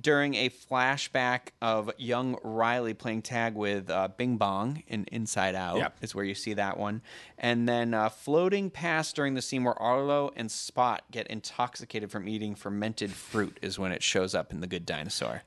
during 0.00 0.34
a 0.34 0.48
flashback 0.50 1.48
of 1.62 1.90
young 1.98 2.38
Riley 2.42 2.94
playing 2.94 3.22
tag 3.22 3.54
with 3.54 3.88
uh, 3.90 4.08
Bing 4.16 4.36
Bong 4.36 4.82
in 4.88 5.04
Inside 5.12 5.54
Out 5.54 5.76
Yeah. 5.78 5.88
is 6.00 6.14
where 6.14 6.24
you 6.24 6.34
see 6.34 6.54
that 6.54 6.78
one. 6.78 7.02
And 7.38 7.68
then 7.68 7.94
uh, 7.94 8.08
floating 8.08 8.70
past 8.70 9.16
during 9.16 9.34
the 9.34 9.42
scene 9.42 9.64
where 9.64 9.80
Arlo 9.80 10.32
and 10.36 10.50
Spot 10.50 11.02
get 11.10 11.26
intoxicated 11.28 12.10
from 12.10 12.28
eating 12.28 12.54
fermented 12.54 13.10
fruit 13.12 13.58
is 13.62 13.78
when 13.78 13.92
it 13.92 14.02
shows 14.02 14.34
up 14.34 14.52
in 14.52 14.60
The 14.60 14.66
Good 14.66 14.84
Dinosaur. 14.86 15.42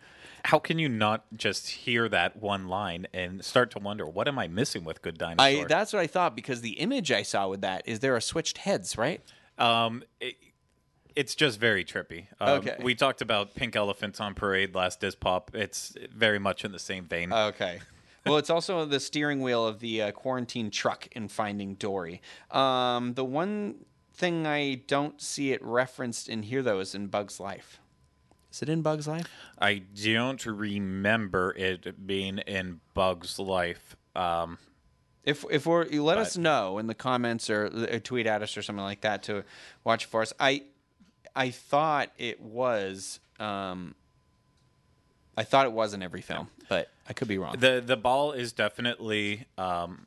How 0.45 0.59
can 0.59 0.79
you 0.79 0.89
not 0.89 1.25
just 1.35 1.67
hear 1.69 2.07
that 2.09 2.37
one 2.37 2.67
line 2.67 3.07
and 3.13 3.43
start 3.43 3.71
to 3.71 3.79
wonder 3.79 4.07
what 4.07 4.27
am 4.27 4.39
I 4.39 4.47
missing 4.47 4.83
with 4.83 5.01
Good 5.01 5.17
Dinosaur? 5.17 5.63
I 5.63 5.65
that's 5.67 5.93
what 5.93 5.99
I 6.01 6.07
thought 6.07 6.35
because 6.35 6.61
the 6.61 6.73
image 6.79 7.11
I 7.11 7.23
saw 7.23 7.47
with 7.47 7.61
that 7.61 7.83
is 7.85 7.99
there 7.99 8.15
are 8.15 8.21
switched 8.21 8.59
heads, 8.59 8.97
right? 8.97 9.21
Um, 9.57 10.03
it, 10.19 10.35
it's 11.15 11.35
just 11.35 11.59
very 11.59 11.83
trippy. 11.83 12.27
Um, 12.39 12.59
Okay. 12.59 12.77
We 12.81 12.95
talked 12.95 13.21
about 13.21 13.55
Pink 13.55 13.75
Elephants 13.75 14.19
on 14.21 14.33
Parade 14.35 14.73
last 14.75 15.01
Diz 15.01 15.15
Pop. 15.15 15.51
It's 15.53 15.95
very 16.15 16.39
much 16.39 16.63
in 16.63 16.71
the 16.71 16.79
same 16.79 17.05
vein. 17.05 17.33
Okay. 17.33 17.79
Well, 18.25 18.37
it's 18.37 18.49
also 18.49 18.85
the 18.85 18.99
steering 18.99 19.41
wheel 19.41 19.65
of 19.65 19.79
the 19.79 20.01
uh, 20.01 20.11
quarantine 20.11 20.69
truck 20.69 21.07
in 21.13 21.27
Finding 21.29 21.75
Dory. 21.75 22.21
Um, 22.51 23.13
the 23.15 23.25
one 23.25 23.85
thing 24.13 24.45
I 24.45 24.75
don't 24.87 25.19
see 25.21 25.51
it 25.51 25.63
referenced 25.63 26.29
in 26.29 26.43
here, 26.43 26.61
though, 26.61 26.79
is 26.79 26.93
in 26.93 27.07
Bug's 27.07 27.39
Life. 27.39 27.79
Is 28.51 28.61
it 28.61 28.69
in 28.69 28.81
Bug's 28.81 29.07
Life? 29.07 29.27
I 29.59 29.83
don't 30.03 30.43
remember 30.45 31.53
it 31.55 32.05
being 32.07 32.39
in 32.39 32.79
Bug's 32.93 33.37
Life. 33.39 33.95
Um, 34.15 34.57
If 35.23 35.45
if 35.51 35.65
we're 35.65 35.85
you 35.85 36.03
let 36.03 36.17
us 36.17 36.35
know 36.37 36.79
in 36.79 36.87
the 36.87 36.95
comments 36.95 37.49
or, 37.49 37.67
or 37.67 37.99
tweet 37.99 38.25
at 38.25 38.41
us 38.41 38.57
or 38.57 38.61
something 38.61 38.83
like 38.83 39.01
that 39.01 39.23
to 39.23 39.43
watch 39.83 40.05
for 40.05 40.21
us. 40.21 40.33
I 40.39 40.63
I 41.35 41.51
thought 41.51 42.11
it 42.17 42.41
was. 42.41 43.19
Um, 43.39 43.95
I 45.37 45.43
thought 45.43 45.65
it 45.65 45.71
was 45.71 45.93
in 45.93 46.01
every 46.01 46.21
film, 46.21 46.49
but 46.67 46.89
I 47.07 47.13
could 47.13 47.27
be 47.27 47.37
wrong. 47.37 47.55
the 47.59 47.81
the 47.85 47.95
ball 47.95 48.31
is 48.31 48.51
definitely 48.51 49.45
um, 49.57 50.05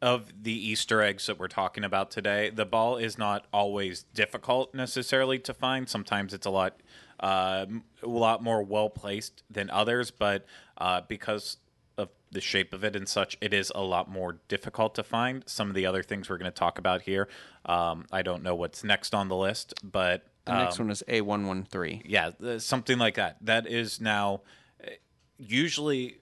of 0.00 0.32
the 0.42 0.52
Easter 0.52 1.02
eggs 1.02 1.26
that 1.26 1.38
we're 1.38 1.48
talking 1.48 1.84
about 1.84 2.10
today. 2.10 2.48
The 2.50 2.64
ball 2.64 2.96
is 2.96 3.18
not 3.18 3.46
always 3.52 4.04
difficult 4.14 4.74
necessarily 4.74 5.38
to 5.40 5.52
find. 5.52 5.88
Sometimes 5.88 6.32
it's 6.32 6.46
a 6.46 6.50
lot 6.50 6.80
uh, 7.20 7.66
a 8.02 8.08
lot 8.08 8.42
more 8.42 8.62
well 8.62 8.90
placed 8.90 9.42
than 9.50 9.70
others, 9.70 10.10
but 10.10 10.46
uh, 10.78 11.02
because 11.06 11.58
of 11.98 12.08
the 12.30 12.40
shape 12.40 12.72
of 12.72 12.82
it 12.84 12.96
and 12.96 13.08
such, 13.08 13.36
it 13.40 13.52
is 13.52 13.70
a 13.74 13.82
lot 13.82 14.10
more 14.10 14.38
difficult 14.48 14.94
to 14.94 15.02
find. 15.02 15.44
Some 15.46 15.68
of 15.68 15.74
the 15.74 15.86
other 15.86 16.02
things 16.02 16.28
we're 16.28 16.38
going 16.38 16.50
to 16.50 16.58
talk 16.58 16.78
about 16.78 17.02
here, 17.02 17.28
um, 17.66 18.06
I 18.10 18.22
don't 18.22 18.42
know 18.42 18.54
what's 18.54 18.82
next 18.82 19.14
on 19.14 19.28
the 19.28 19.36
list, 19.36 19.74
but 19.82 20.26
the 20.46 20.54
next 20.64 20.78
one 20.78 20.90
is 20.90 21.02
A 21.06 21.20
one 21.20 21.46
one 21.46 21.64
three. 21.64 22.02
yeah, 22.04 22.30
something 22.58 22.98
like 22.98 23.14
that. 23.16 23.36
That 23.42 23.66
is 23.66 24.00
now 24.00 24.40
uh, 24.82 24.90
usually 25.38 26.20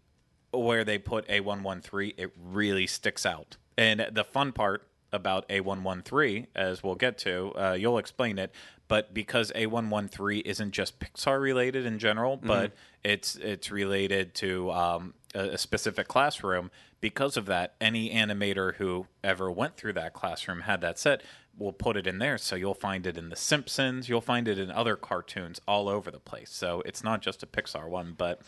where 0.51 0.85
they 0.85 0.99
put 0.99 1.29
A113, 1.29 2.15
it 2.17 2.33
really 2.37 2.87
sticks 2.87 3.27
out. 3.27 3.57
And 3.77 4.07
the 4.11 4.25
fun 4.25 4.53
part 4.53 4.89
about 5.13 5.49
A113, 5.49 6.47
as 6.55 6.83
we'll 6.83 6.95
get 6.95 7.19
to, 7.19 7.53
uh, 7.57 7.73
you'll 7.75 7.99
explain 7.99 8.39
it, 8.39 8.53
but 8.89 9.15
because 9.15 9.53
A113 9.53 10.43
isn't 10.45 10.73
just 10.73 10.99
Pixar 10.99 11.41
related 11.41 11.87
in 11.87 11.99
general, 11.99 12.37
but 12.37 12.73
it's 13.05 13.37
it's 13.37 13.71
related 13.71 14.35
to 14.37 14.71
um, 14.73 15.15
a, 15.35 15.51
a 15.51 15.59
specific 15.59 16.09
classroom. 16.09 16.71
Because 17.01 17.37
of 17.37 17.47
that, 17.47 17.75
any 17.81 18.11
animator 18.11 18.75
who 18.75 19.07
ever 19.23 19.53
went 19.53 19.77
through 19.77 19.93
that 19.93 20.15
classroom 20.15 20.63
had 20.63 20.81
that 20.81 20.99
set 20.99 21.23
will 21.57 21.73
put 21.73 21.97
it 21.97 22.07
in 22.07 22.19
there. 22.19 22.39
So 22.39 22.57
you'll 22.57 22.75
find 22.75 23.07
it 23.07 23.17
in 23.17 23.29
The 23.29 23.37
Simpsons, 23.37 24.09
you'll 24.09 24.21
find 24.21 24.49
it 24.49 24.59
in 24.59 24.71
other 24.71 24.97
cartoons 24.97 25.61
all 25.69 25.89
over 25.89 26.11
the 26.11 26.19
place. 26.19 26.51
So 26.51 26.83
it's 26.87 27.05
not 27.05 27.21
just 27.21 27.43
a 27.43 27.47
Pixar 27.47 27.89
one, 27.89 28.15
but 28.17 28.41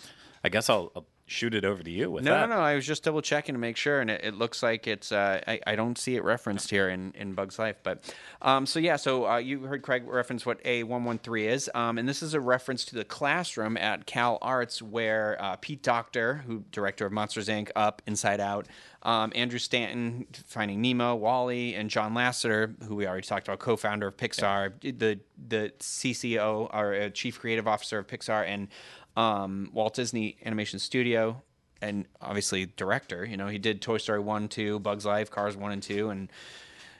I 0.42 0.48
guess 0.48 0.70
I'll, 0.70 0.90
I'll 0.96 1.06
shoot 1.30 1.54
it 1.54 1.64
over 1.64 1.80
to 1.82 1.90
you 1.90 2.10
with 2.10 2.24
No, 2.24 2.32
that. 2.32 2.48
no, 2.48 2.56
no. 2.56 2.60
I 2.62 2.74
was 2.74 2.84
just 2.84 3.04
double 3.04 3.22
checking 3.22 3.54
to 3.54 3.58
make 3.58 3.76
sure, 3.76 4.00
and 4.00 4.10
it, 4.10 4.20
it 4.24 4.34
looks 4.34 4.62
like 4.62 4.86
it's. 4.88 5.12
Uh, 5.12 5.40
I, 5.46 5.60
I 5.66 5.76
don't 5.76 5.96
see 5.96 6.16
it 6.16 6.24
referenced 6.24 6.70
here 6.70 6.88
in, 6.88 7.12
in 7.14 7.34
Bug's 7.34 7.58
Life, 7.58 7.76
but 7.84 8.12
um, 8.42 8.66
so 8.66 8.80
yeah. 8.80 8.96
So 8.96 9.28
uh, 9.28 9.36
you 9.36 9.60
heard 9.60 9.82
Craig 9.82 10.02
reference 10.06 10.44
what 10.44 10.60
A 10.64 10.82
one 10.82 11.04
one 11.04 11.18
three 11.18 11.46
is, 11.46 11.70
um, 11.74 11.98
and 11.98 12.08
this 12.08 12.22
is 12.22 12.34
a 12.34 12.40
reference 12.40 12.84
to 12.86 12.96
the 12.96 13.04
classroom 13.04 13.76
at 13.76 14.06
Cal 14.06 14.38
Arts 14.42 14.82
where 14.82 15.36
uh, 15.40 15.56
Pete 15.56 15.82
Docter, 15.82 16.42
who 16.46 16.64
director 16.72 17.06
of 17.06 17.12
Monsters 17.12 17.48
Inc., 17.48 17.70
Up, 17.76 18.02
Inside 18.06 18.40
Out, 18.40 18.66
um, 19.04 19.32
Andrew 19.36 19.58
Stanton, 19.60 20.26
Finding 20.46 20.80
Nemo, 20.82 21.14
WALL-E, 21.14 21.74
and 21.74 21.88
John 21.88 22.12
Lasseter, 22.12 22.74
who 22.84 22.96
we 22.96 23.06
already 23.06 23.26
talked 23.26 23.46
about, 23.46 23.60
co-founder 23.60 24.08
of 24.08 24.16
Pixar, 24.16 24.72
the 24.80 25.20
the 25.48 25.72
CCO 25.78 26.68
or 26.74 26.94
uh, 26.94 27.08
Chief 27.10 27.38
Creative 27.40 27.66
Officer 27.68 27.98
of 27.98 28.06
Pixar, 28.08 28.44
and 28.46 28.68
um, 29.16 29.70
Walt 29.72 29.94
Disney 29.94 30.36
Animation 30.44 30.78
Studio, 30.78 31.42
and 31.82 32.06
obviously 32.20 32.66
director. 32.76 33.24
You 33.24 33.36
know, 33.36 33.46
he 33.48 33.58
did 33.58 33.80
Toy 33.82 33.98
Story 33.98 34.20
one, 34.20 34.48
two, 34.48 34.78
Bugs 34.80 35.04
Life, 35.06 35.30
Cars 35.30 35.56
one 35.56 35.72
and 35.72 35.82
two, 35.82 36.10
and 36.10 36.30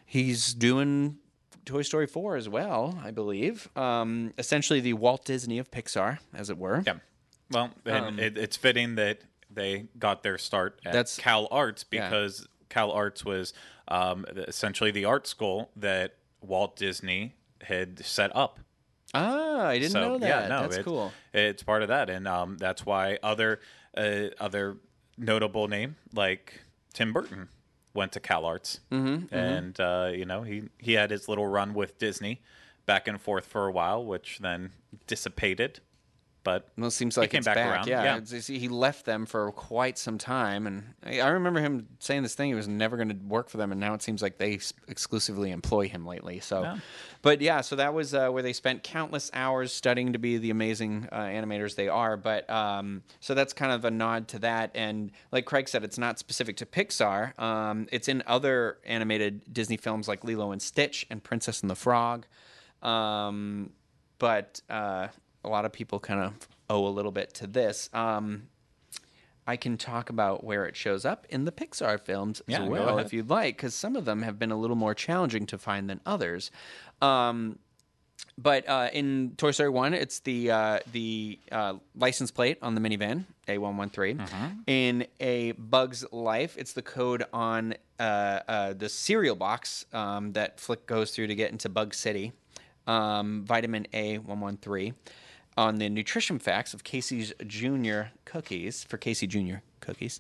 he's 0.06 0.54
doing 0.54 1.18
Toy 1.64 1.82
Story 1.82 2.06
four 2.06 2.36
as 2.36 2.48
well, 2.48 2.98
I 3.04 3.10
believe. 3.10 3.68
Um, 3.76 4.32
essentially, 4.38 4.80
the 4.80 4.94
Walt 4.94 5.24
Disney 5.24 5.58
of 5.58 5.70
Pixar, 5.70 6.18
as 6.34 6.50
it 6.50 6.58
were. 6.58 6.82
Yeah. 6.86 6.94
Well, 7.50 7.70
and 7.84 8.18
it, 8.20 8.38
it's 8.38 8.56
fitting 8.56 8.94
that 8.94 9.20
they 9.50 9.86
got 9.98 10.22
their 10.22 10.38
start 10.38 10.78
at 10.84 10.90
Um, 10.90 10.92
That's- 10.92 11.16
Cal 11.18 11.48
Arts 11.50 11.84
Yeah. 11.90 12.08
because 12.08 12.46
Cal 12.68 12.92
Arts 12.92 13.24
was 13.24 13.52
um, 13.88 14.24
essentially 14.30 14.92
the 14.92 15.04
art 15.04 15.26
school 15.26 15.70
that 15.74 16.14
Walt 16.40 16.76
Disney 16.76 17.34
had 17.62 18.04
set 18.04 18.34
up. 18.36 18.60
Ah, 19.14 19.66
I 19.66 19.78
didn't 19.78 19.92
so 19.92 20.00
know 20.00 20.18
that. 20.18 20.28
yeah, 20.28 20.48
no, 20.48 20.62
That's 20.62 20.76
it's, 20.76 20.84
cool. 20.84 21.12
It's 21.34 21.62
part 21.62 21.82
of 21.82 21.88
that, 21.88 22.08
and 22.10 22.28
um, 22.28 22.56
that's 22.58 22.86
why 22.86 23.18
other 23.22 23.60
uh, 23.96 24.28
other 24.38 24.76
notable 25.18 25.68
name 25.68 25.96
like 26.14 26.60
Tim 26.94 27.12
Burton 27.12 27.48
went 27.92 28.12
to 28.12 28.20
Cal 28.20 28.44
Arts, 28.44 28.80
mm-hmm, 28.90 29.34
and 29.34 29.78
Uh, 29.80 30.10
you 30.14 30.24
know 30.24 30.42
he 30.42 30.64
he 30.78 30.92
had 30.92 31.10
his 31.10 31.28
little 31.28 31.46
run 31.46 31.74
with 31.74 31.98
Disney 31.98 32.40
back 32.86 33.08
and 33.08 33.20
forth 33.20 33.46
for 33.46 33.66
a 33.66 33.72
while, 33.72 34.04
which 34.04 34.38
then 34.38 34.72
dissipated. 35.06 35.80
But 36.42 36.68
Well, 36.78 36.88
it 36.88 36.92
seems 36.92 37.16
like 37.18 37.28
he 37.28 37.32
came 37.32 37.38
it's 37.40 37.46
back 37.46 37.56
back. 37.56 37.70
around, 37.70 37.86
Yeah, 37.86 38.18
yeah. 38.24 38.38
He 38.40 38.68
left 38.68 39.04
them 39.04 39.26
for 39.26 39.52
quite 39.52 39.98
some 39.98 40.16
time, 40.16 40.66
and 40.66 40.94
I, 41.04 41.28
remember 41.28 41.60
him 41.60 41.86
saying 41.98 42.22
this 42.22 42.34
thing. 42.34 42.48
He 42.48 42.54
was 42.54 42.66
never 42.66 42.96
going 42.96 43.10
to 43.10 43.16
work 43.26 43.50
for 43.50 43.58
them, 43.58 43.72
and 43.72 43.80
now 43.80 43.92
it 43.92 44.00
seems 44.00 44.22
like 44.22 44.38
they 44.38 44.58
exclusively 44.88 45.50
employ 45.50 45.88
him 45.88 46.06
lately. 46.06 46.40
So, 46.40 46.62
Yeah. 46.62 46.78
but 47.20 47.42
yeah, 47.42 47.60
so 47.60 47.76
that 47.76 47.92
was 47.92 48.14
uh, 48.14 48.30
where 48.30 48.42
they 48.42 48.54
spent 48.54 48.82
countless 48.82 49.30
hours 49.34 49.70
studying 49.72 50.14
to 50.14 50.18
be 50.18 50.38
the 50.38 50.48
amazing 50.50 51.08
uh, 51.12 51.20
animators 51.24 51.74
they 51.74 51.88
are. 51.88 52.16
But 52.16 52.48
um, 52.48 53.02
so 53.20 53.34
that's 53.34 53.52
kind 53.52 53.72
of 53.72 53.84
a 53.84 53.90
nod 53.90 54.28
to 54.28 54.38
that, 54.38 54.70
and 54.74 55.10
like 55.32 55.44
Craig 55.44 55.68
said, 55.68 55.84
it's 55.84 55.98
not 55.98 56.18
specific 56.18 56.56
to 56.58 56.66
Pixar. 56.66 57.38
Um, 57.38 57.86
it's 57.92 58.08
in 58.08 58.22
other 58.26 58.78
animated 58.86 59.42
Disney 59.52 59.76
films 59.76 60.08
like 60.08 60.24
Lilo 60.24 60.52
and 60.52 60.62
Stitch 60.62 61.06
and 61.10 61.22
Princess 61.22 61.60
and 61.60 61.68
the 61.68 61.76
Frog. 61.76 62.26
Um, 62.82 63.70
but 64.18 64.60
uh, 64.70 65.08
a 65.44 65.48
lot 65.48 65.64
of 65.64 65.72
people 65.72 65.98
kind 66.00 66.20
of 66.20 66.48
owe 66.68 66.86
a 66.86 66.90
little 66.90 67.12
bit 67.12 67.34
to 67.34 67.46
this. 67.46 67.90
Um, 67.92 68.44
I 69.46 69.56
can 69.56 69.76
talk 69.76 70.10
about 70.10 70.44
where 70.44 70.66
it 70.66 70.76
shows 70.76 71.04
up 71.04 71.26
in 71.28 71.44
the 71.44 71.50
Pixar 71.52 72.00
films 72.00 72.40
Yeah, 72.46 72.62
as 72.62 72.68
well, 72.68 72.98
if 72.98 73.12
you'd 73.12 73.30
like, 73.30 73.56
because 73.56 73.74
some 73.74 73.96
of 73.96 74.04
them 74.04 74.22
have 74.22 74.38
been 74.38 74.52
a 74.52 74.56
little 74.56 74.76
more 74.76 74.94
challenging 74.94 75.46
to 75.46 75.58
find 75.58 75.90
than 75.90 76.00
others. 76.06 76.50
Um, 77.02 77.58
but 78.38 78.68
uh, 78.68 78.90
in 78.92 79.34
Toy 79.36 79.50
Story 79.50 79.70
One, 79.70 79.92
it's 79.92 80.20
the 80.20 80.50
uh, 80.50 80.78
the 80.92 81.38
uh, 81.50 81.74
license 81.96 82.30
plate 82.30 82.58
on 82.62 82.74
the 82.74 82.80
minivan 82.80 83.24
A 83.48 83.58
one 83.58 83.76
one 83.76 83.90
three. 83.90 84.16
In 84.66 85.06
a 85.18 85.52
Bug's 85.52 86.04
Life, 86.12 86.56
it's 86.56 86.72
the 86.74 86.82
code 86.82 87.24
on 87.32 87.74
uh, 87.98 88.02
uh, 88.46 88.72
the 88.74 88.88
cereal 88.88 89.36
box 89.36 89.84
um, 89.92 90.32
that 90.32 90.60
Flick 90.60 90.86
goes 90.86 91.10
through 91.10 91.26
to 91.26 91.34
get 91.34 91.50
into 91.50 91.68
Bug 91.68 91.92
City. 91.92 92.32
Um, 92.86 93.44
vitamin 93.44 93.86
A 93.92 94.18
one 94.18 94.40
one 94.40 94.56
three. 94.58 94.94
On 95.60 95.76
the 95.76 95.90
nutrition 95.90 96.38
facts 96.38 96.72
of 96.72 96.84
Casey's 96.84 97.34
Junior 97.46 98.12
cookies 98.24 98.82
for 98.84 98.96
Casey 98.96 99.26
Junior 99.26 99.62
cookies. 99.80 100.18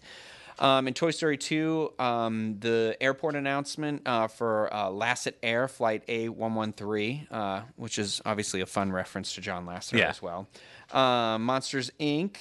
Um, 0.58 0.86
in 0.86 0.92
Toy 0.92 1.12
Story 1.12 1.38
2, 1.38 1.94
um, 1.98 2.56
the 2.60 2.94
airport 3.00 3.34
announcement 3.36 4.02
uh, 4.04 4.28
for 4.28 4.70
uh, 4.70 4.90
Lasset 4.90 5.38
Air 5.42 5.66
Flight 5.66 6.06
A113, 6.08 7.32
uh, 7.32 7.62
which 7.76 7.98
is 7.98 8.20
obviously 8.26 8.60
a 8.60 8.66
fun 8.66 8.92
reference 8.92 9.34
to 9.36 9.40
John 9.40 9.64
Lasseter 9.64 10.00
Yeah. 10.00 10.10
as 10.10 10.20
well. 10.20 10.46
Um, 10.92 11.46
Monsters 11.46 11.90
Inc. 11.98 12.36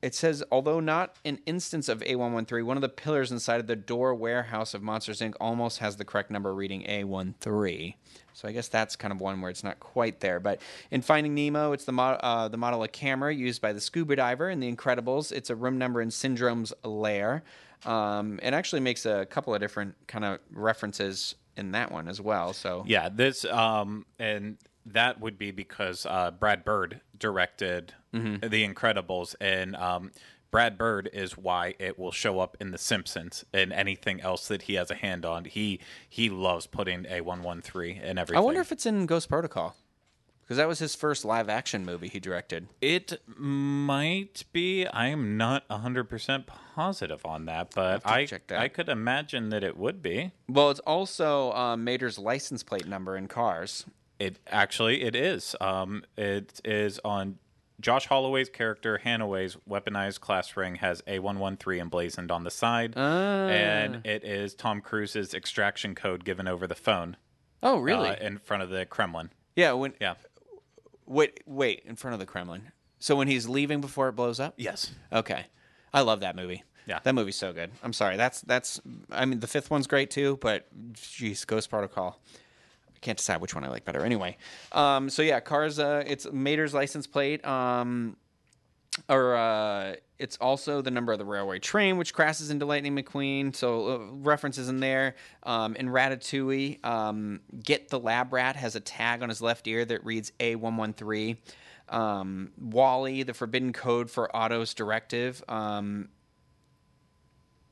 it 0.00 0.14
says, 0.14 0.44
although 0.52 0.78
not 0.78 1.16
an 1.24 1.40
instance 1.44 1.88
of 1.88 1.98
A113, 2.02 2.62
one 2.62 2.76
of 2.76 2.82
the 2.82 2.88
pillars 2.88 3.32
inside 3.32 3.58
of 3.58 3.66
the 3.66 3.74
door 3.74 4.14
warehouse 4.14 4.74
of 4.74 4.82
Monsters 4.82 5.20
Inc. 5.20 5.34
almost 5.40 5.80
has 5.80 5.96
the 5.96 6.04
correct 6.04 6.30
number 6.30 6.54
reading 6.54 6.82
A13. 6.84 7.94
So 8.34 8.46
I 8.46 8.52
guess 8.52 8.68
that's 8.68 8.96
kind 8.96 9.12
of 9.12 9.20
one 9.20 9.40
where 9.40 9.50
it's 9.50 9.64
not 9.64 9.80
quite 9.80 10.20
there. 10.20 10.40
But 10.40 10.60
in 10.90 11.00
Finding 11.00 11.34
Nemo, 11.34 11.72
it's 11.72 11.84
the, 11.84 11.92
mo- 11.92 12.18
uh, 12.22 12.48
the 12.48 12.56
model 12.56 12.82
of 12.84 12.92
camera 12.92 13.32
used 13.34 13.62
by 13.62 13.72
the 13.72 13.80
scuba 13.80 14.16
diver. 14.16 14.50
In 14.50 14.60
The 14.60 14.70
Incredibles, 14.70 15.32
it's 15.32 15.50
a 15.50 15.56
room 15.56 15.78
number 15.78 16.02
in 16.02 16.10
Syndrome's 16.10 16.72
lair. 16.84 17.42
Um, 17.86 18.38
it 18.42 18.52
actually 18.54 18.80
makes 18.80 19.06
a 19.06 19.24
couple 19.26 19.54
of 19.54 19.60
different 19.60 19.94
kind 20.06 20.24
of 20.24 20.40
references 20.50 21.34
in 21.56 21.72
that 21.72 21.92
one 21.92 22.08
as 22.08 22.20
well. 22.20 22.52
So 22.52 22.84
Yeah, 22.86 23.08
this 23.08 23.44
um 23.44 24.04
and 24.18 24.58
that 24.86 25.20
would 25.20 25.38
be 25.38 25.50
because 25.50 26.04
uh, 26.04 26.30
Brad 26.32 26.64
Bird 26.64 27.00
directed 27.18 27.94
Mm-hmm. 28.14 28.48
The 28.48 28.68
Incredibles, 28.68 29.34
and 29.40 29.74
um, 29.74 30.12
Brad 30.54 30.78
Bird 30.78 31.10
is 31.12 31.36
why 31.36 31.74
it 31.80 31.98
will 31.98 32.12
show 32.12 32.38
up 32.38 32.56
in 32.60 32.70
The 32.70 32.78
Simpsons 32.78 33.44
and 33.52 33.72
anything 33.72 34.20
else 34.20 34.46
that 34.46 34.62
he 34.62 34.74
has 34.74 34.88
a 34.88 34.94
hand 34.94 35.24
on. 35.24 35.46
He 35.46 35.80
he 36.08 36.30
loves 36.30 36.68
putting 36.68 37.06
a 37.06 37.22
one 37.22 37.42
one 37.42 37.60
three 37.60 37.98
and 38.00 38.20
everything. 38.20 38.38
I 38.38 38.40
wonder 38.40 38.60
if 38.60 38.70
it's 38.70 38.86
in 38.86 39.06
Ghost 39.06 39.28
Protocol. 39.28 39.74
Because 40.42 40.58
that 40.58 40.68
was 40.68 40.78
his 40.78 40.94
first 40.94 41.24
live 41.24 41.48
action 41.48 41.84
movie 41.84 42.06
he 42.06 42.20
directed. 42.20 42.68
it 42.80 43.20
might 43.26 44.44
be. 44.52 44.86
I 44.86 45.08
am 45.08 45.36
not 45.36 45.64
hundred 45.68 46.04
percent 46.04 46.46
positive 46.46 47.26
on 47.26 47.46
that, 47.46 47.72
but 47.74 48.06
I 48.06 48.24
that. 48.26 48.60
I 48.60 48.68
could 48.68 48.88
imagine 48.88 49.48
that 49.48 49.64
it 49.64 49.76
would 49.76 50.02
be. 50.02 50.30
Well, 50.48 50.70
it's 50.70 50.78
also 50.78 51.50
um, 51.54 51.82
Mater's 51.82 52.16
license 52.16 52.62
plate 52.62 52.86
number 52.86 53.16
in 53.16 53.26
Cars. 53.26 53.86
It 54.20 54.38
actually 54.46 55.02
it 55.02 55.16
is. 55.16 55.56
Um, 55.60 56.04
it 56.16 56.60
is 56.64 57.00
on 57.04 57.40
Josh 57.80 58.06
Holloway's 58.06 58.48
character 58.48 59.00
Hanaway's 59.04 59.56
weaponized 59.68 60.20
class 60.20 60.56
ring 60.56 60.76
has 60.76 61.02
a 61.06 61.18
one 61.18 61.38
one 61.38 61.56
three 61.56 61.80
emblazoned 61.80 62.30
on 62.30 62.44
the 62.44 62.50
side, 62.50 62.94
Ah. 62.96 63.48
and 63.48 64.06
it 64.06 64.24
is 64.24 64.54
Tom 64.54 64.80
Cruise's 64.80 65.34
extraction 65.34 65.94
code 65.94 66.24
given 66.24 66.46
over 66.46 66.66
the 66.66 66.74
phone. 66.74 67.16
Oh, 67.62 67.78
really? 67.78 68.10
uh, 68.10 68.16
in 68.16 68.38
front 68.38 68.62
of 68.62 68.70
the 68.70 68.86
Kremlin. 68.86 69.30
yeah. 69.56 69.72
When 69.72 69.94
Yeah. 70.00 70.14
wait, 71.06 71.40
wait, 71.46 71.82
in 71.84 71.96
front 71.96 72.14
of 72.14 72.20
the 72.20 72.26
Kremlin. 72.26 72.70
So 72.98 73.16
when 73.16 73.28
he's 73.28 73.48
leaving 73.48 73.80
before 73.80 74.08
it 74.08 74.12
blows 74.12 74.40
up. 74.40 74.54
Yes. 74.56 74.92
Okay, 75.12 75.46
I 75.92 76.00
love 76.02 76.20
that 76.20 76.36
movie. 76.36 76.62
Yeah. 76.86 77.00
that 77.02 77.14
movie's 77.14 77.36
so 77.36 77.52
good. 77.52 77.70
I'm 77.82 77.92
sorry. 77.94 78.16
That's 78.18 78.40
that's. 78.42 78.78
I 79.10 79.24
mean, 79.24 79.40
the 79.40 79.46
fifth 79.46 79.70
one's 79.70 79.86
great 79.86 80.10
too, 80.10 80.38
but 80.42 80.66
geez, 80.92 81.44
Ghost 81.46 81.70
Protocol. 81.70 82.20
Can't 83.04 83.18
decide 83.18 83.42
which 83.42 83.54
one 83.54 83.64
I 83.64 83.68
like 83.68 83.84
better. 83.84 84.02
Anyway, 84.02 84.38
um, 84.72 85.10
so 85.10 85.20
yeah, 85.20 85.38
Cars. 85.38 85.78
Uh, 85.78 86.02
it's 86.06 86.26
Mater's 86.32 86.72
license 86.72 87.06
plate. 87.06 87.44
Um, 87.44 88.16
or 89.10 89.36
uh, 89.36 89.96
it's 90.18 90.38
also 90.38 90.80
the 90.80 90.90
number 90.90 91.12
of 91.12 91.18
the 91.18 91.24
railway 91.26 91.58
train, 91.58 91.98
which 91.98 92.14
crashes 92.14 92.48
into 92.48 92.64
Lightning 92.64 92.96
McQueen. 92.96 93.54
So 93.54 93.88
uh, 93.88 93.98
references 94.14 94.70
in 94.70 94.80
there. 94.80 95.16
Um, 95.42 95.76
in 95.76 95.88
Ratatouille, 95.88 96.82
um, 96.82 97.40
Git 97.62 97.90
the 97.90 98.00
Lab 98.00 98.32
Rat 98.32 98.56
has 98.56 98.74
a 98.74 98.80
tag 98.80 99.22
on 99.22 99.28
his 99.28 99.42
left 99.42 99.68
ear 99.68 99.84
that 99.84 100.02
reads 100.02 100.32
A113. 100.40 101.36
Um, 101.90 102.52
WALL-E, 102.58 103.24
the 103.24 103.34
forbidden 103.34 103.74
code 103.74 104.10
for 104.10 104.34
Otto's 104.34 104.72
directive. 104.72 105.44
Um, 105.46 106.08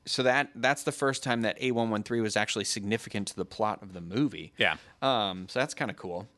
so 0.04 0.22
that 0.22 0.50
that's 0.54 0.82
the 0.82 0.92
first 0.92 1.22
time 1.22 1.42
that 1.42 1.60
A113 1.60 2.22
was 2.22 2.36
actually 2.36 2.64
significant 2.64 3.28
to 3.28 3.36
the 3.36 3.44
plot 3.44 3.82
of 3.82 3.92
the 3.92 4.00
movie. 4.00 4.52
Yeah. 4.58 4.76
Um, 5.00 5.48
so 5.48 5.58
that's 5.58 5.74
kind 5.74 5.90
of 5.90 5.96
cool. 5.96 6.28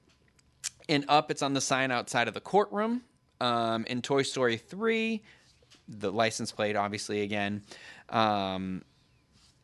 In 0.88 1.04
Up, 1.08 1.30
it's 1.30 1.42
on 1.42 1.54
the 1.54 1.60
sign 1.60 1.90
outside 1.90 2.28
of 2.28 2.34
the 2.34 2.40
courtroom. 2.40 3.02
Um, 3.40 3.84
in 3.86 4.02
Toy 4.02 4.22
Story 4.22 4.56
3, 4.56 5.22
the 5.88 6.12
license 6.12 6.52
plate, 6.52 6.76
obviously, 6.76 7.22
again. 7.22 7.62
Um, 8.10 8.82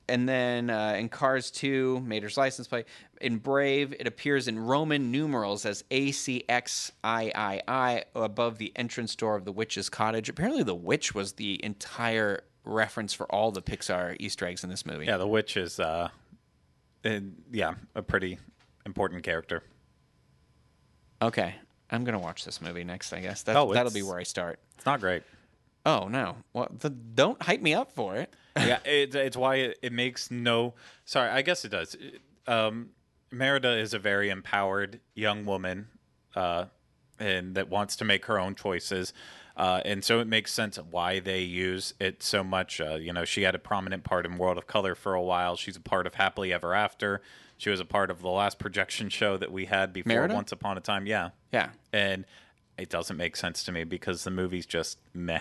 and 0.09 0.29
then 0.29 0.71
uh, 0.71 0.97
in 0.99 1.09
Cars 1.09 1.51
2, 1.53 2.01
Mater's 2.01 2.37
license 2.37 2.67
plate. 2.67 2.87
In 3.21 3.37
Brave, 3.37 3.95
it 3.99 4.07
appears 4.09 4.49
in 4.49 4.59
Roman 4.59 5.13
numerals 5.13 5.65
as 5.65 5.85
ACXIII 5.91 6.83
above 8.17 8.59
the 8.59 8.73
entrance 8.75 9.15
door 9.15 9.37
of 9.37 9.45
the 9.45 9.53
witch's 9.53 9.89
cottage. 9.89 10.29
Apparently, 10.29 10.65
the 10.65 10.75
witch 10.75 11.15
was 11.15 11.35
the 11.35 11.63
entire 11.65 12.43
reference 12.71 13.13
for 13.13 13.27
all 13.33 13.51
the 13.51 13.63
Pixar 13.63 14.17
Easter 14.21 14.47
eggs 14.47 14.65
in 14.65 14.71
this 14.71 14.87
movie. 14.87 15.07
Yeah. 15.07 15.17
The 15.17 15.27
witch 15.27 15.57
is 15.57 15.79
uh, 15.81 16.09
uh, 17.05 17.21
yeah, 17.51 17.75
a 17.95 18.03
pretty 18.03 18.39
important 18.87 19.23
character. 19.23 19.63
Okay. 21.23 21.55
I'm 21.91 22.05
to 22.05 22.19
watch 22.19 22.45
this 22.45 22.61
movie 22.63 22.85
next, 22.85 23.13
I 23.13 23.21
guess. 23.21 23.43
That, 23.43 23.57
Oh, 23.57 23.73
that'll 23.75 23.93
be 23.93 24.03
where 24.03 24.19
I 24.19 24.23
start. 24.23 24.61
It's 24.77 24.87
not 24.87 25.01
great. 25.01 25.23
Oh, 25.85 26.09
no. 26.09 26.37
Well, 26.53 26.69
the, 26.79 26.91
don't 26.91 27.41
hype 27.43 27.61
me 27.61 27.75
up 27.75 27.93
for 27.93 28.17
it. 28.17 28.33
yeah, 28.57 28.79
it, 28.85 29.15
it's 29.15 29.37
why 29.37 29.57
it, 29.57 29.79
it 29.83 29.93
makes 29.93 30.31
no. 30.31 30.75
Sorry, 31.05 31.29
I 31.29 31.43
guess 31.43 31.65
it 31.65 31.71
does. 31.71 31.97
Um, 32.47 32.91
Merida 33.33 33.77
is 33.79 33.93
a 33.95 33.99
very 33.99 34.31
empowered 34.31 35.01
young 35.15 35.45
woman, 35.47 35.89
uh, 36.37 36.67
and 37.19 37.55
that 37.57 37.69
wants 37.69 37.97
to 37.97 38.05
make 38.05 38.27
her 38.27 38.39
own 38.39 38.55
choices. 38.55 39.13
Uh, 39.61 39.83
and 39.85 40.03
so 40.03 40.21
it 40.21 40.27
makes 40.27 40.51
sense 40.51 40.79
why 40.79 41.21
they 41.21 41.43
use 41.43 41.93
it 42.01 42.23
so 42.23 42.43
much. 42.43 42.81
Uh, 42.81 42.95
you 42.95 43.13
know, 43.13 43.27
she 43.27 43.43
had 43.43 43.55
a 43.55 43.59
prominent 43.59 44.05
part 44.05 44.25
in 44.25 44.39
World 44.39 44.57
of 44.57 44.67
Color 44.67 44.95
for 44.95 45.13
a 45.13 45.21
while. 45.21 45.55
She's 45.55 45.77
a 45.77 45.81
part 45.81 46.07
of 46.07 46.15
Happily 46.15 46.51
Ever 46.51 46.75
After. 46.75 47.21
She 47.59 47.69
was 47.69 47.79
a 47.79 47.85
part 47.85 48.11
of 48.11 48.23
the 48.23 48.31
last 48.31 48.59
projection 48.59 49.11
show 49.11 49.37
that 49.37 49.53
we 49.53 49.67
had 49.67 49.93
before 49.93 50.15
Merida? 50.15 50.35
Once 50.35 50.51
Upon 50.51 50.79
a 50.79 50.81
Time. 50.81 51.07
Yeah. 51.07 51.29
Yeah. 51.53 51.73
And 51.93 52.25
it 52.79 52.89
doesn't 52.89 53.19
make 53.19 53.37
sense 53.37 53.63
to 53.65 53.73
me 53.73 53.85
because 53.85 54.25
the 54.25 54.31
movie's 54.31 54.65
just 54.65 54.97
meh. 55.13 55.41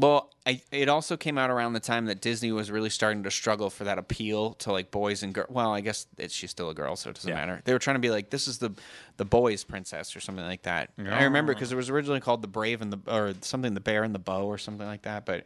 Well, 0.00 0.30
I, 0.46 0.62
it 0.70 0.88
also 0.88 1.16
came 1.16 1.36
out 1.36 1.50
around 1.50 1.72
the 1.72 1.80
time 1.80 2.06
that 2.06 2.20
Disney 2.20 2.52
was 2.52 2.70
really 2.70 2.88
starting 2.88 3.24
to 3.24 3.30
struggle 3.32 3.68
for 3.68 3.82
that 3.82 3.98
appeal 3.98 4.54
to 4.54 4.70
like 4.70 4.92
boys 4.92 5.24
and 5.24 5.34
girls. 5.34 5.48
Well, 5.50 5.74
I 5.74 5.80
guess 5.80 6.06
it's, 6.16 6.32
she's 6.32 6.50
still 6.52 6.70
a 6.70 6.74
girl, 6.74 6.94
so 6.94 7.10
it 7.10 7.16
doesn't 7.16 7.28
Yeah. 7.28 7.34
matter. 7.34 7.60
They 7.64 7.72
were 7.72 7.80
trying 7.80 7.96
to 7.96 8.00
be 8.00 8.10
like, 8.10 8.30
this 8.30 8.46
is 8.46 8.58
the 8.58 8.70
the 9.16 9.24
boys' 9.24 9.64
princess 9.64 10.14
or 10.14 10.20
something 10.20 10.44
like 10.44 10.62
that. 10.62 10.90
I 10.98 11.24
remember 11.24 11.52
because 11.52 11.72
it 11.72 11.76
was 11.76 11.90
originally 11.90 12.20
called 12.20 12.42
the 12.42 12.48
Brave 12.48 12.80
and 12.80 12.92
the 12.92 13.00
or 13.12 13.34
something, 13.40 13.74
the 13.74 13.80
Bear 13.80 14.04
and 14.04 14.14
the 14.14 14.20
Bow 14.20 14.44
or 14.46 14.56
something 14.56 14.86
like 14.86 15.02
that. 15.02 15.26
But 15.26 15.44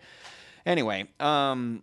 anyway, 0.67 1.09
um, 1.19 1.83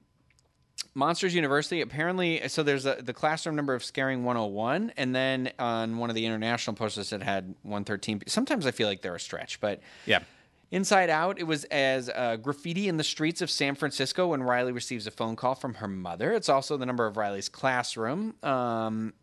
Monsters 0.94 1.34
University 1.34 1.82
apparently. 1.82 2.48
So 2.50 2.62
there's 2.62 2.86
a, 2.86 2.98
the 3.02 3.14
classroom 3.14 3.56
number 3.56 3.74
of 3.74 3.84
Scaring 3.84 4.24
101, 4.24 4.94
and 4.96 5.16
then 5.16 5.52
on 5.58 5.98
one 5.98 6.10
of 6.12 6.16
the 6.16 6.26
international 6.26 6.76
posters 6.76 7.12
it 7.14 7.24
had 7.24 7.56
113. 7.64 8.22
Sometimes 8.28 8.68
I 8.68 8.72
feel 8.72 8.88
like 8.88 9.02
they're 9.02 9.16
a 9.16 9.20
stretch, 9.20 9.60
but 9.60 9.82
Yeah. 10.06 10.20
Inside 10.72 11.10
Out, 11.10 11.40
it 11.40 11.46
was 11.46 11.64
as 11.66 12.10
uh, 12.10 12.36
graffiti 12.36 12.88
in 12.88 12.98
the 12.98 13.04
streets 13.04 13.42
of 13.42 13.50
San 13.50 13.74
Francisco 13.76 14.28
when 14.28 14.44
Riley 14.44 14.72
receives 14.72 15.08
a 15.08 15.12
phone 15.12 15.36
call 15.36 15.56
from 15.56 15.76
her 15.76 15.88
mother. 15.88 16.32
It's 16.34 16.50
also 16.50 16.78
the 16.78 16.86
number 16.86 17.08
of 17.08 17.18
Riley's 17.18 17.50
classroom. 17.50 18.36
Um, 18.44 19.14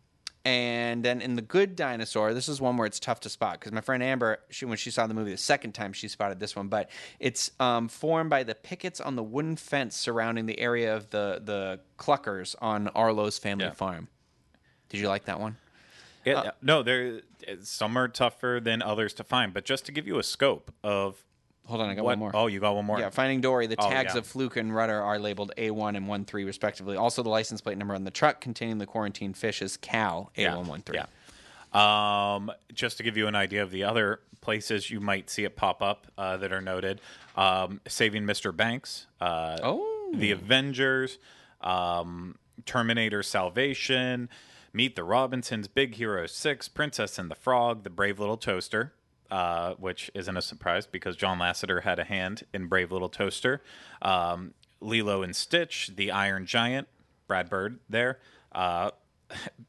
and 0.43 1.03
then 1.03 1.21
in 1.21 1.35
The 1.35 1.41
Good 1.41 1.75
Dinosaur, 1.75 2.33
this 2.33 2.49
is 2.49 2.59
one 2.59 2.75
where 2.77 2.85
it's 2.85 2.99
tough 2.99 3.21
to 3.21 3.29
spot 3.29 3.59
because 3.59 3.71
my 3.71 3.81
friend 3.81 4.01
Amber, 4.03 4.39
she, 4.49 4.65
when 4.65 4.77
she 4.77 4.91
saw 4.91 5.07
the 5.07 5.13
movie 5.13 5.31
the 5.31 5.37
second 5.37 5.73
time, 5.73 5.93
she 5.93 6.07
spotted 6.07 6.39
this 6.39 6.55
one. 6.55 6.67
But 6.67 6.89
it's 7.19 7.51
um, 7.59 7.87
formed 7.87 8.29
by 8.29 8.43
the 8.43 8.55
pickets 8.55 8.99
on 8.99 9.15
the 9.15 9.23
wooden 9.23 9.55
fence 9.55 9.95
surrounding 9.95 10.45
the 10.47 10.59
area 10.59 10.95
of 10.95 11.09
the, 11.11 11.41
the 11.43 11.79
cluckers 11.97 12.55
on 12.61 12.87
Arlo's 12.89 13.37
family 13.37 13.65
Yeah. 13.65 13.71
farm. 13.71 14.09
Did 14.89 14.99
you 14.99 15.07
like 15.07 15.25
that 15.25 15.39
one? 15.39 15.57
Yeah, 16.25 16.51
no, 16.61 16.83
there 16.83 17.21
some 17.61 17.97
are 17.97 18.09
tougher 18.09 18.59
than 18.61 18.81
others 18.81 19.13
to 19.13 19.23
find, 19.23 19.53
but 19.53 19.63
just 19.63 19.85
to 19.85 19.93
give 19.93 20.05
you 20.05 20.19
a 20.19 20.23
scope 20.23 20.73
of 20.83 21.23
Hold 21.67 21.81
on, 21.81 21.89
I 21.89 21.95
got 21.95 22.03
what 22.05 22.11
one 22.11 22.19
more. 22.19 22.31
Oh, 22.33 22.47
you 22.47 22.59
got 22.59 22.75
one 22.75 22.85
more. 22.85 22.99
Yeah, 22.99 23.09
Finding 23.09 23.41
Dory, 23.41 23.67
the 23.67 23.75
Oh, 23.77 23.89
tags 23.89 24.13
yeah. 24.13 24.19
of 24.19 24.25
Fluke 24.27 24.55
and 24.57 24.73
Rudder 24.73 25.01
are 25.01 25.19
labeled 25.19 25.51
A1 25.57 25.95
and 25.97 26.07
13 26.07 26.45
respectively. 26.45 26.95
Also, 26.97 27.21
the 27.23 27.29
license 27.29 27.61
plate 27.61 27.77
number 27.77 27.93
on 27.93 28.03
the 28.05 28.11
truck 28.11 28.39
containing 28.41 28.77
the 28.77 28.85
quarantine 28.85 29.33
fish 29.33 29.61
is 29.61 29.77
Cal 29.77 30.31
A113. 30.37 30.93
Yeah. 30.93 31.05
Um, 31.73 32.51
just 32.73 32.97
to 32.97 33.03
give 33.03 33.17
you 33.17 33.27
an 33.27 33.35
idea 33.35 33.61
of 33.61 33.71
the 33.71 33.83
other 33.83 34.21
places 34.41 34.89
you 34.89 34.99
might 35.01 35.29
see 35.29 35.43
it 35.43 35.55
pop 35.55 35.81
up 35.81 36.07
uh, 36.17 36.37
that 36.37 36.51
are 36.53 36.61
noted, 36.61 37.01
um, 37.35 37.81
Saving 37.87 38.23
Mr. 38.23 38.55
Banks, 38.55 39.07
uh, 39.19 39.57
Oh. 39.61 40.11
The 40.15 40.31
Avengers, 40.31 41.19
um, 41.61 42.37
Terminator 42.65 43.21
Salvation, 43.23 44.29
Meet 44.73 44.95
the 44.95 45.03
Robinsons, 45.03 45.67
Big 45.67 45.95
Hero 45.95 46.27
6, 46.27 46.67
Princess 46.69 47.17
and 47.19 47.29
the 47.31 47.35
Frog, 47.35 47.83
The 47.83 47.89
Brave 47.89 48.19
Little 48.19 48.37
Toaster, 48.37 48.93
uh, 49.31 49.73
which 49.75 50.09
isn't 50.13 50.37
a 50.37 50.41
surprise 50.41 50.87
because 50.87 51.15
John 51.15 51.39
Lasseter 51.39 51.83
had 51.83 51.99
a 51.99 52.03
hand 52.03 52.43
in 52.53 52.67
Brave 52.67 52.91
Little 52.91 53.09
Toaster, 53.09 53.61
um, 54.01 54.53
Lilo 54.81 55.23
and 55.23 55.35
Stitch, 55.35 55.91
The 55.95 56.11
Iron 56.11 56.45
Giant, 56.45 56.87
Brad 57.27 57.49
Bird 57.49 57.79
there. 57.89 58.19
Uh, 58.51 58.91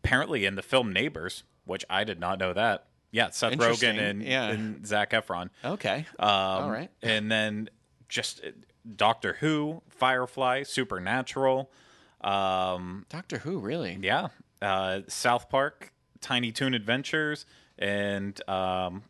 apparently 0.03 0.45
in 0.45 0.55
the 0.55 0.63
film 0.63 0.93
Neighbors, 0.93 1.43
which 1.65 1.85
I 1.91 2.05
did 2.05 2.21
not 2.21 2.39
know 2.39 2.53
that. 2.53 2.87
Yeah, 3.11 3.31
Seth 3.31 3.55
Rogen 3.55 3.99
and, 3.99 4.23
Yeah. 4.23 4.49
and 4.51 4.87
Zac 4.87 5.11
Efron. 5.13 5.49
Okay. 5.65 6.07
Um, 6.19 6.29
All 6.29 6.71
right. 6.71 6.91
And 7.03 7.31
then 7.31 7.69
just 8.09 8.45
uh, 8.45 8.51
Doctor 8.97 9.37
Who, 9.41 9.83
Firefly, 9.89 10.63
Supernatural. 10.65 11.71
Um, 12.21 13.07
Doctor 13.09 13.39
Who, 13.39 13.59
really? 13.61 13.99
yeah, 14.03 14.29
uh, 14.61 15.01
South 15.09 15.49
Park, 15.49 15.93
Tiny 16.21 16.53
Toon 16.53 16.75
Adventures, 16.75 17.47
and 17.79 18.41
um, 18.49 19.03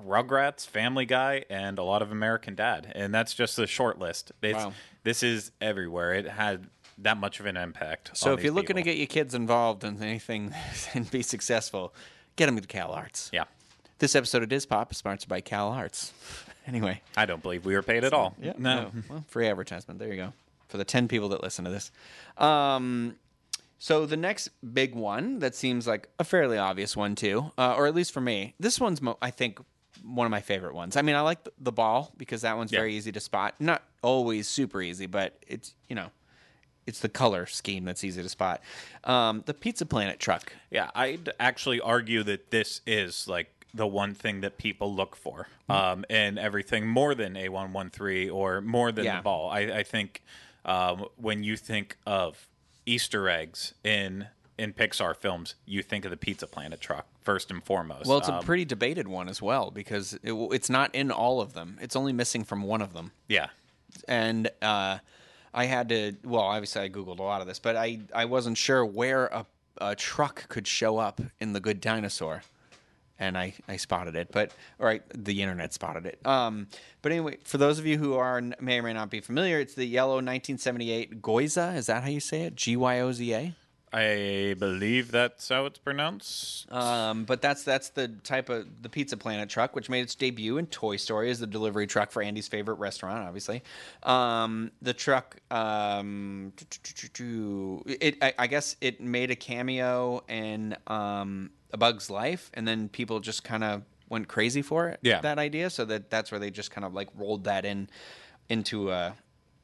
Rugrats, 0.00 0.66
Family 0.66 1.06
Guy, 1.06 1.44
and 1.50 1.78
a 1.78 1.82
lot 1.82 2.02
of 2.02 2.10
American 2.12 2.54
Dad, 2.54 2.92
and 2.94 3.14
that's 3.14 3.34
just 3.34 3.56
the 3.56 3.66
short 3.66 3.98
list. 3.98 4.32
It's, 4.42 4.54
Wow. 4.56 4.72
This 5.02 5.22
is 5.22 5.50
everywhere. 5.60 6.12
It 6.14 6.28
had 6.28 6.66
that 6.98 7.16
much 7.16 7.40
of 7.40 7.46
an 7.46 7.56
impact. 7.56 8.10
So 8.14 8.34
if 8.34 8.42
you're 8.44 8.52
looking 8.52 8.76
to 8.76 8.82
get 8.82 8.98
your 8.98 9.06
kids 9.06 9.34
involved 9.34 9.82
in 9.84 10.02
anything 10.02 10.54
and 10.94 11.10
be 11.10 11.22
successful, 11.22 11.94
get 12.36 12.46
them 12.46 12.60
to 12.60 12.66
Cal 12.66 12.92
Arts. 12.92 13.30
yeah, 13.32 13.44
This 13.98 14.14
episode 14.14 14.42
of 14.42 14.50
Diz 14.50 14.66
Pop 14.66 14.92
is 14.92 14.98
sponsored 14.98 15.28
by 15.28 15.40
Cal 15.40 15.68
Arts. 15.70 16.12
Anyway, 16.66 17.00
I 17.16 17.24
don't 17.24 17.42
believe 17.42 17.64
we 17.64 17.74
were 17.74 17.82
paid 17.82 18.04
at 18.04 18.12
all. 18.12 18.36
Yeah. 18.40 18.52
no. 18.58 18.92
Well, 19.08 19.24
free 19.28 19.48
advertisement. 19.48 19.98
There 19.98 20.08
you 20.08 20.16
go. 20.16 20.32
For 20.68 20.76
the 20.76 20.84
10 20.84 21.08
people 21.08 21.30
that 21.30 21.42
listen 21.42 21.64
to 21.64 21.70
this. 21.70 21.90
Um, 22.36 23.16
so 23.78 24.04
the 24.06 24.16
next 24.18 24.50
big 24.74 24.94
one 24.94 25.38
that 25.38 25.54
seems 25.56 25.86
like 25.88 26.10
a 26.18 26.24
fairly 26.24 26.58
obvious 26.58 26.94
one 26.96 27.14
too, 27.16 27.50
uh, 27.56 27.74
or 27.76 27.86
at 27.86 27.94
least 27.94 28.12
for 28.12 28.20
me, 28.20 28.54
this 28.60 28.78
one's 28.78 29.00
mo- 29.00 29.16
I 29.22 29.30
think 29.30 29.58
one 30.04 30.26
of 30.26 30.30
my 30.30 30.40
favorite 30.40 30.74
ones. 30.74 30.96
I 30.96 31.02
mean, 31.02 31.14
I 31.16 31.20
like 31.20 31.44
the, 31.44 31.52
the 31.58 31.72
ball 31.72 32.12
because 32.16 32.42
that 32.42 32.56
one's 32.56 32.72
Yeah. 32.72 32.80
very 32.80 32.94
easy 32.94 33.12
to 33.12 33.20
spot. 33.20 33.54
Not 33.60 33.82
always 34.02 34.48
super 34.48 34.80
easy, 34.82 35.06
but 35.06 35.36
it's 35.46 35.74
you 35.88 35.96
know, 35.96 36.10
it's 36.86 37.00
the 37.00 37.08
color 37.08 37.46
scheme 37.46 37.84
that's 37.84 38.02
easy 38.04 38.22
to 38.22 38.28
spot. 38.28 38.60
Um, 39.04 39.42
the 39.46 39.54
Pizza 39.54 39.86
Planet 39.86 40.18
truck. 40.18 40.52
Yeah, 40.70 40.90
I'd 40.94 41.30
actually 41.38 41.80
argue 41.80 42.22
that 42.24 42.50
this 42.50 42.80
is 42.86 43.28
like 43.28 43.66
the 43.72 43.86
one 43.86 44.14
thing 44.14 44.40
that 44.40 44.58
people 44.58 44.92
look 44.94 45.14
for 45.14 45.46
Hmm. 45.66 45.72
um, 45.72 46.04
in 46.10 46.38
everything 46.38 46.88
more 46.88 47.14
than 47.14 47.34
A113 47.34 48.32
or 48.32 48.60
more 48.60 48.90
than 48.90 49.04
Yeah. 49.04 49.18
the 49.18 49.22
ball. 49.22 49.48
I, 49.50 49.60
I 49.60 49.82
think 49.84 50.22
um, 50.64 51.06
when 51.16 51.42
you 51.44 51.56
think 51.56 51.96
of 52.06 52.46
Easter 52.86 53.28
eggs 53.28 53.74
in 53.84 54.28
in 54.58 54.74
Pixar 54.74 55.16
films, 55.16 55.54
you 55.64 55.82
think 55.82 56.04
of 56.04 56.10
the 56.10 56.16
Pizza 56.18 56.46
Planet 56.46 56.80
truck 56.80 57.06
first 57.22 57.50
and 57.50 57.62
foremost. 57.64 58.06
Well, 58.06 58.18
it's 58.18 58.28
a 58.28 58.34
Um, 58.34 58.44
pretty 58.44 58.64
debated 58.64 59.06
one 59.08 59.28
as 59.28 59.40
well 59.42 59.70
because 59.70 60.14
it, 60.22 60.32
it's 60.32 60.70
not 60.70 60.94
in 60.94 61.10
all 61.10 61.40
of 61.40 61.52
them. 61.52 61.78
It's 61.80 61.96
only 61.96 62.12
missing 62.12 62.44
from 62.44 62.62
one 62.62 62.82
of 62.82 62.92
them. 62.92 63.12
yeah, 63.28 63.48
and 64.08 64.48
uh, 64.62 64.98
I 65.52 65.64
had 65.66 65.88
to. 65.90 66.16
Well, 66.24 66.42
obviously, 66.42 66.82
I 66.82 66.88
googled 66.88 67.18
a 67.18 67.22
lot 67.22 67.40
of 67.40 67.46
this, 67.46 67.58
but 67.58 67.76
I 67.76 68.00
I 68.14 68.24
wasn't 68.26 68.56
sure 68.58 68.84
where 68.86 69.26
a, 69.26 69.46
a 69.78 69.94
truck 69.96 70.48
could 70.48 70.66
show 70.66 70.98
up 70.98 71.20
in 71.40 71.52
the 71.52 71.60
Good 71.60 71.80
Dinosaur, 71.80 72.42
and 73.18 73.36
I 73.36 73.54
I 73.68 73.76
spotted 73.76 74.14
it, 74.14 74.28
but 74.32 74.52
all 74.78 74.86
right, 74.86 75.02
the 75.14 75.42
internet 75.42 75.72
spotted 75.74 76.06
it. 76.06 76.24
Um, 76.26 76.68
but 77.02 77.12
anyway, 77.12 77.38
for 77.44 77.58
those 77.58 77.78
of 77.78 77.86
you 77.86 77.98
who 77.98 78.14
are 78.14 78.40
may 78.60 78.78
or 78.78 78.82
may 78.82 78.92
not 78.92 79.10
be 79.10 79.20
familiar, 79.20 79.58
it's 79.58 79.74
the 79.74 79.84
yellow 79.86 80.14
1978 80.14 81.20
Goiza. 81.20 81.76
Is 81.76 81.86
that 81.86 82.02
how 82.04 82.08
you 82.10 82.20
say 82.20 82.42
it? 82.42 82.54
G 82.54 82.76
Y 82.76 83.00
O 83.00 83.10
Z 83.12 83.34
A. 83.34 83.54
I 83.92 84.54
believe 84.58 85.10
that's 85.10 85.48
how 85.48 85.66
it's 85.66 85.78
pronounced. 85.78 86.70
Um, 86.70 87.24
but 87.24 87.42
that's 87.42 87.64
that's 87.64 87.88
the 87.88 88.08
type 88.08 88.48
of 88.48 88.66
the 88.82 88.88
Pizza 88.88 89.16
Planet 89.16 89.48
truck, 89.48 89.74
which 89.74 89.88
made 89.88 90.02
its 90.02 90.14
debut 90.14 90.58
in 90.58 90.66
Toy 90.66 90.96
Story 90.96 91.28
as 91.28 91.40
the 91.40 91.46
delivery 91.46 91.88
truck 91.88 92.12
for 92.12 92.22
Andy's 92.22 92.46
favorite 92.46 92.78
restaurant, 92.78 93.26
obviously. 93.26 93.62
Um, 94.04 94.70
the 94.80 94.94
truck, 94.94 95.38
um, 95.50 96.52
it 97.86 98.16
I, 98.22 98.32
I 98.38 98.46
guess 98.46 98.76
it 98.80 99.00
made 99.00 99.32
a 99.32 99.36
cameo 99.36 100.22
in 100.28 100.76
um, 100.86 101.50
A 101.72 101.76
Bug's 101.76 102.08
Life, 102.10 102.50
and 102.54 102.68
then 102.68 102.88
people 102.88 103.18
just 103.18 103.42
kind 103.42 103.64
of 103.64 103.82
went 104.08 104.28
crazy 104.28 104.62
for 104.62 104.88
it. 104.88 105.00
Yeah. 105.02 105.20
that 105.20 105.38
idea. 105.38 105.68
So 105.68 105.84
that 105.86 106.10
that's 106.10 106.30
where 106.30 106.38
they 106.38 106.50
just 106.50 106.70
kind 106.70 106.84
of 106.84 106.94
like 106.94 107.08
rolled 107.16 107.44
that 107.44 107.64
in 107.64 107.88
into 108.48 108.90
uh 108.90 109.12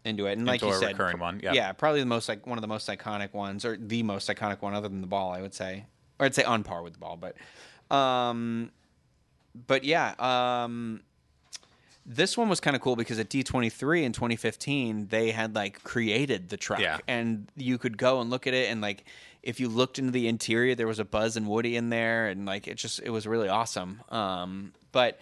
into 0.06 0.26
it, 0.26 0.38
and 0.38 0.46
like 0.46 0.62
Into 0.62 0.66
you 0.72 0.76
a 0.76 0.78
said, 0.80 0.92
recurring 0.92 1.18
one, 1.18 1.40
yeah. 1.42 1.52
yeah, 1.52 1.72
probably 1.72 2.00
the 2.00 2.06
most 2.06 2.28
like 2.28 2.46
one 2.46 2.56
of 2.58 2.62
the 2.62 2.68
most 2.68 2.88
iconic 2.88 3.32
ones, 3.34 3.64
or 3.64 3.76
the 3.76 4.02
most 4.02 4.28
iconic 4.28 4.62
one, 4.62 4.74
other 4.74 4.88
than 4.88 5.00
the 5.00 5.06
ball, 5.06 5.32
I 5.32 5.40
would 5.42 5.54
say, 5.54 5.84
or 6.18 6.26
I'd 6.26 6.34
say 6.34 6.44
on 6.44 6.62
par 6.62 6.82
with 6.82 6.94
the 6.94 6.98
ball, 6.98 7.16
but, 7.18 7.36
um, 7.94 8.70
but 9.66 9.84
yeah, 9.84 10.14
um, 10.18 11.00
this 12.04 12.36
one 12.38 12.48
was 12.48 12.60
kind 12.60 12.76
of 12.76 12.82
cool 12.82 12.94
because 12.94 13.18
at 13.18 13.28
D23 13.28 14.04
in 14.04 14.12
2015 14.12 15.08
they 15.08 15.32
had 15.32 15.54
like 15.54 15.82
created 15.82 16.48
the 16.50 16.56
truck, 16.56 16.80
Yeah. 16.80 16.98
and 17.08 17.50
you 17.56 17.78
could 17.78 17.98
go 17.98 18.20
and 18.20 18.30
look 18.30 18.46
at 18.46 18.54
it, 18.54 18.70
and 18.70 18.80
like 18.80 19.04
if 19.42 19.60
you 19.60 19.68
looked 19.68 19.98
into 19.98 20.10
the 20.12 20.26
interior, 20.28 20.74
there 20.74 20.86
was 20.88 20.98
a 20.98 21.04
Buzz 21.04 21.36
and 21.36 21.46
Woody 21.48 21.76
in 21.76 21.88
there, 21.90 22.28
and 22.28 22.46
like 22.46 22.66
it 22.68 22.74
just 22.76 23.00
it 23.02 23.10
was 23.10 23.26
really 23.26 23.48
awesome. 23.48 24.02
Um, 24.08 24.72
but 24.92 25.18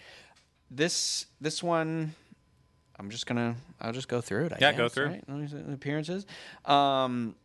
this 0.71 1.25
this 1.41 1.61
one. 1.63 2.13
I'm 2.97 3.09
just 3.09 3.25
gonna. 3.25 3.55
I'll 3.81 3.93
just 3.93 4.07
go 4.07 4.21
through 4.21 4.45
it. 4.45 4.53
I 4.53 4.57
Yeah, 4.59 4.71
guess, 4.71 4.77
go 4.77 4.89
through. 4.89 5.07
Right? 5.07 5.23
Let 5.27 5.37
me 5.37 5.47
see 5.47 5.57
the 5.57 5.73
appearances. 5.73 6.25
Um. 6.65 7.35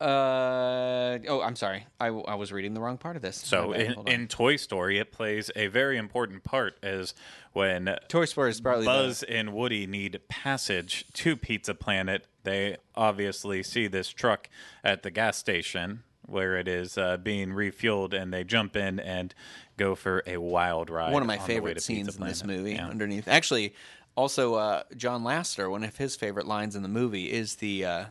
Uh. 0.00 1.18
Oh, 1.28 1.40
I'm 1.42 1.56
sorry. 1.56 1.86
I, 2.00 2.08
I 2.08 2.34
was 2.34 2.52
reading 2.52 2.74
the 2.74 2.80
wrong 2.80 2.98
part 2.98 3.16
of 3.16 3.22
this. 3.22 3.36
So 3.36 3.72
in, 3.72 3.94
in 4.06 4.28
Toy 4.28 4.56
Story, 4.56 4.98
it 4.98 5.10
plays 5.12 5.50
a 5.56 5.68
very 5.68 5.96
important 5.96 6.44
part 6.44 6.78
as 6.82 7.14
when 7.52 7.96
Toy 8.08 8.26
Story 8.26 8.50
is 8.50 8.60
probably 8.60 8.84
Buzz 8.84 9.22
and 9.22 9.54
Woody 9.54 9.86
need 9.86 10.20
passage 10.28 11.06
to 11.14 11.36
Pizza 11.36 11.74
Planet. 11.74 12.26
They 12.42 12.76
obviously 12.94 13.62
see 13.62 13.86
this 13.86 14.08
truck 14.08 14.48
at 14.84 15.02
the 15.02 15.10
gas 15.10 15.38
station 15.38 16.02
where 16.26 16.56
it 16.56 16.68
is 16.68 16.98
uh, 16.98 17.16
being 17.16 17.50
refueled, 17.50 18.12
and 18.12 18.32
they 18.32 18.44
jump 18.44 18.76
in 18.76 18.98
and 19.00 19.34
go 19.76 19.94
for 19.94 20.22
a 20.26 20.36
wild 20.38 20.90
ride. 20.90 21.10
the, 21.10 21.14
one 21.14 21.22
of 21.22 21.28
my 21.28 21.38
favorite 21.38 21.80
scenes 21.80 22.16
in 22.16 22.24
this 22.24 22.44
movie. 22.44 22.72
Yeah. 22.72 22.88
Underneath, 22.88 23.28
actually, 23.28 23.74
also 24.16 24.54
uh, 24.54 24.82
John 24.96 25.22
Lasseter. 25.22 25.70
One 25.70 25.84
of 25.84 25.96
his 25.96 26.16
favorite 26.16 26.46
lines 26.46 26.74
in 26.74 26.82
the 26.82 26.88
movie 26.88 27.30
is 27.30 27.56
the 27.56 27.84
uh, 27.84 28.04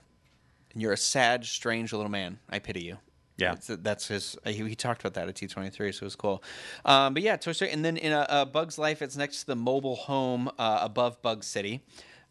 "You're 0.73 0.93
a 0.93 0.97
sad, 0.97 1.45
strange 1.45 1.91
little 1.91 2.09
man. 2.11 2.39
I 2.49 2.59
pity 2.59 2.83
you." 2.83 2.97
Yeah. 3.37 3.55
That's, 3.55 3.67
that's 3.67 4.07
his. 4.07 4.37
Uh, 4.45 4.51
he, 4.51 4.69
he 4.69 4.75
talked 4.75 5.01
about 5.01 5.15
that 5.15 5.27
at 5.27 5.35
D 5.35 5.47
twenty 5.47 5.69
three, 5.69 5.91
so 5.91 6.03
it 6.03 6.05
was 6.05 6.15
cool. 6.15 6.41
Um, 6.85 7.13
but 7.13 7.23
yeah, 7.23 7.35
Toy 7.35 7.51
Story, 7.51 7.71
and 7.71 7.83
then 7.83 7.97
in 7.97 8.13
a, 8.13 8.25
a 8.29 8.45
Bug's 8.45 8.77
Life, 8.77 9.01
it's 9.01 9.17
next 9.17 9.41
to 9.41 9.47
the 9.47 9.55
mobile 9.55 9.95
home 9.95 10.49
uh, 10.57 10.79
above 10.81 11.21
Bug 11.21 11.43
City. 11.43 11.81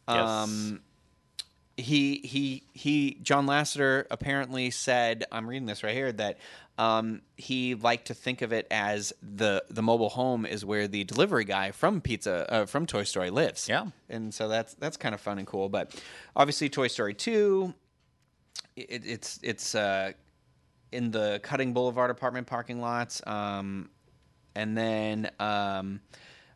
Yes. 0.09 0.29
Um, 0.29 0.81
he 1.77 2.21
he 2.25 2.63
he 2.73 3.19
John 3.23 3.47
Lasseter 3.47 4.07
apparently 4.11 4.71
said 4.71 5.25
I'm 5.33 5.49
reading 5.49 5.67
this 5.67 5.83
right 5.83 5.95
here 5.95 6.13
that 6.13 6.39
um, 6.77 7.23
he 7.37 7.75
liked 7.75 8.07
to 8.09 8.15
think 8.15 8.43
of 8.43 8.53
it 8.53 8.67
as 8.71 9.13
the 9.23 9.65
the 9.71 9.83
mobile 9.83 10.09
home 10.09 10.45
is 10.45 10.65
where 10.65 10.89
the 10.89 11.05
delivery 11.05 11.45
guy 11.45 11.71
from 11.71 12.01
Pizza 12.01 12.53
uh, 12.53 12.67
from 12.67 12.87
Toy 12.87 13.05
Story 13.05 13.31
lives. 13.31 13.69
Yeah. 13.69 13.87
and 14.09 14.35
so 14.35 14.49
that's 14.49 14.75
that's 14.75 14.97
kind 14.97 15.15
of 15.15 15.21
fun 15.21 15.39
and 15.39 15.47
cool. 15.47 15.69
But 15.69 15.95
obviously, 16.35 16.69
Toy 16.69 16.89
Story 16.89 17.15
two, 17.15 17.75
it, 18.77 19.03
it's 19.07 19.39
it's 19.43 19.75
uh, 19.75 20.13
in 20.91 21.11
the 21.11 21.41
Cutting 21.43 21.73
Boulevard 21.73 22.11
apartment 22.11 22.47
parking 22.47 22.81
lots, 22.81 23.23
um, 23.27 23.91
and 24.55 24.77
then. 24.77 25.31
Um, 25.39 26.01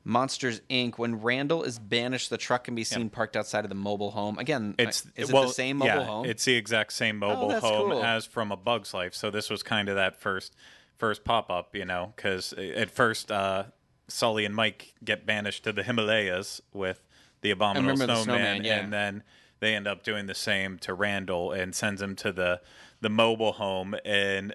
Monsters 0.08 0.62
Inc. 0.70 0.96
When 0.96 1.20
Randall 1.20 1.62
is 1.64 1.78
banished, 1.78 2.30
the 2.30 2.38
truck 2.38 2.64
can 2.64 2.74
be 2.74 2.82
seen 2.82 3.10
parked 3.10 3.36
outside 3.36 3.64
of 3.64 3.68
the 3.68 3.74
mobile 3.74 4.10
home. 4.10 4.38
Again, 4.38 4.74
It's 4.78 5.06
is 5.14 5.30
well, 5.30 5.42
it 5.42 5.48
the 5.48 5.52
same 5.52 5.76
mobile 5.76 5.94
yeah, 5.94 6.04
home? 6.04 6.26
Oh, 6.26 6.28
It's 6.28 6.46
the 6.46 6.54
exact 6.54 6.94
same 6.94 7.18
mobile 7.18 7.48
that's 7.48 7.64
home 7.64 7.90
cool. 7.90 8.02
as 8.02 8.24
from 8.24 8.50
A 8.50 8.56
Bug's 8.56 8.94
Life. 8.94 9.14
So 9.14 9.30
this 9.30 9.50
was 9.50 9.62
kind 9.62 9.90
of 9.90 9.96
that 9.96 10.18
first 10.18 10.56
first 10.96 11.24
pop 11.24 11.50
up, 11.50 11.76
you 11.76 11.84
know, 11.84 12.14
because 12.16 12.54
at 12.54 12.90
first 12.90 13.30
uh, 13.30 13.64
Sully 14.08 14.46
and 14.46 14.54
Mike 14.54 14.94
get 15.04 15.26
banished 15.26 15.64
to 15.64 15.74
the 15.74 15.82
Himalayas 15.82 16.62
with 16.72 17.06
the 17.42 17.50
abominable 17.50 17.92
remember 17.92 18.06
the 18.06 18.22
snowman, 18.22 18.62
snowman, 18.62 18.64
yeah. 18.64 18.78
and 18.78 18.92
then 18.92 19.22
they 19.60 19.74
end 19.74 19.86
up 19.86 20.02
doing 20.02 20.24
the 20.24 20.34
same 20.34 20.78
to 20.78 20.94
Randall 20.94 21.52
and 21.52 21.74
sends 21.74 22.00
him 22.00 22.16
to 22.16 22.32
the 22.32 22.62
the 23.02 23.10
mobile 23.10 23.52
home 23.52 23.94
and. 24.06 24.54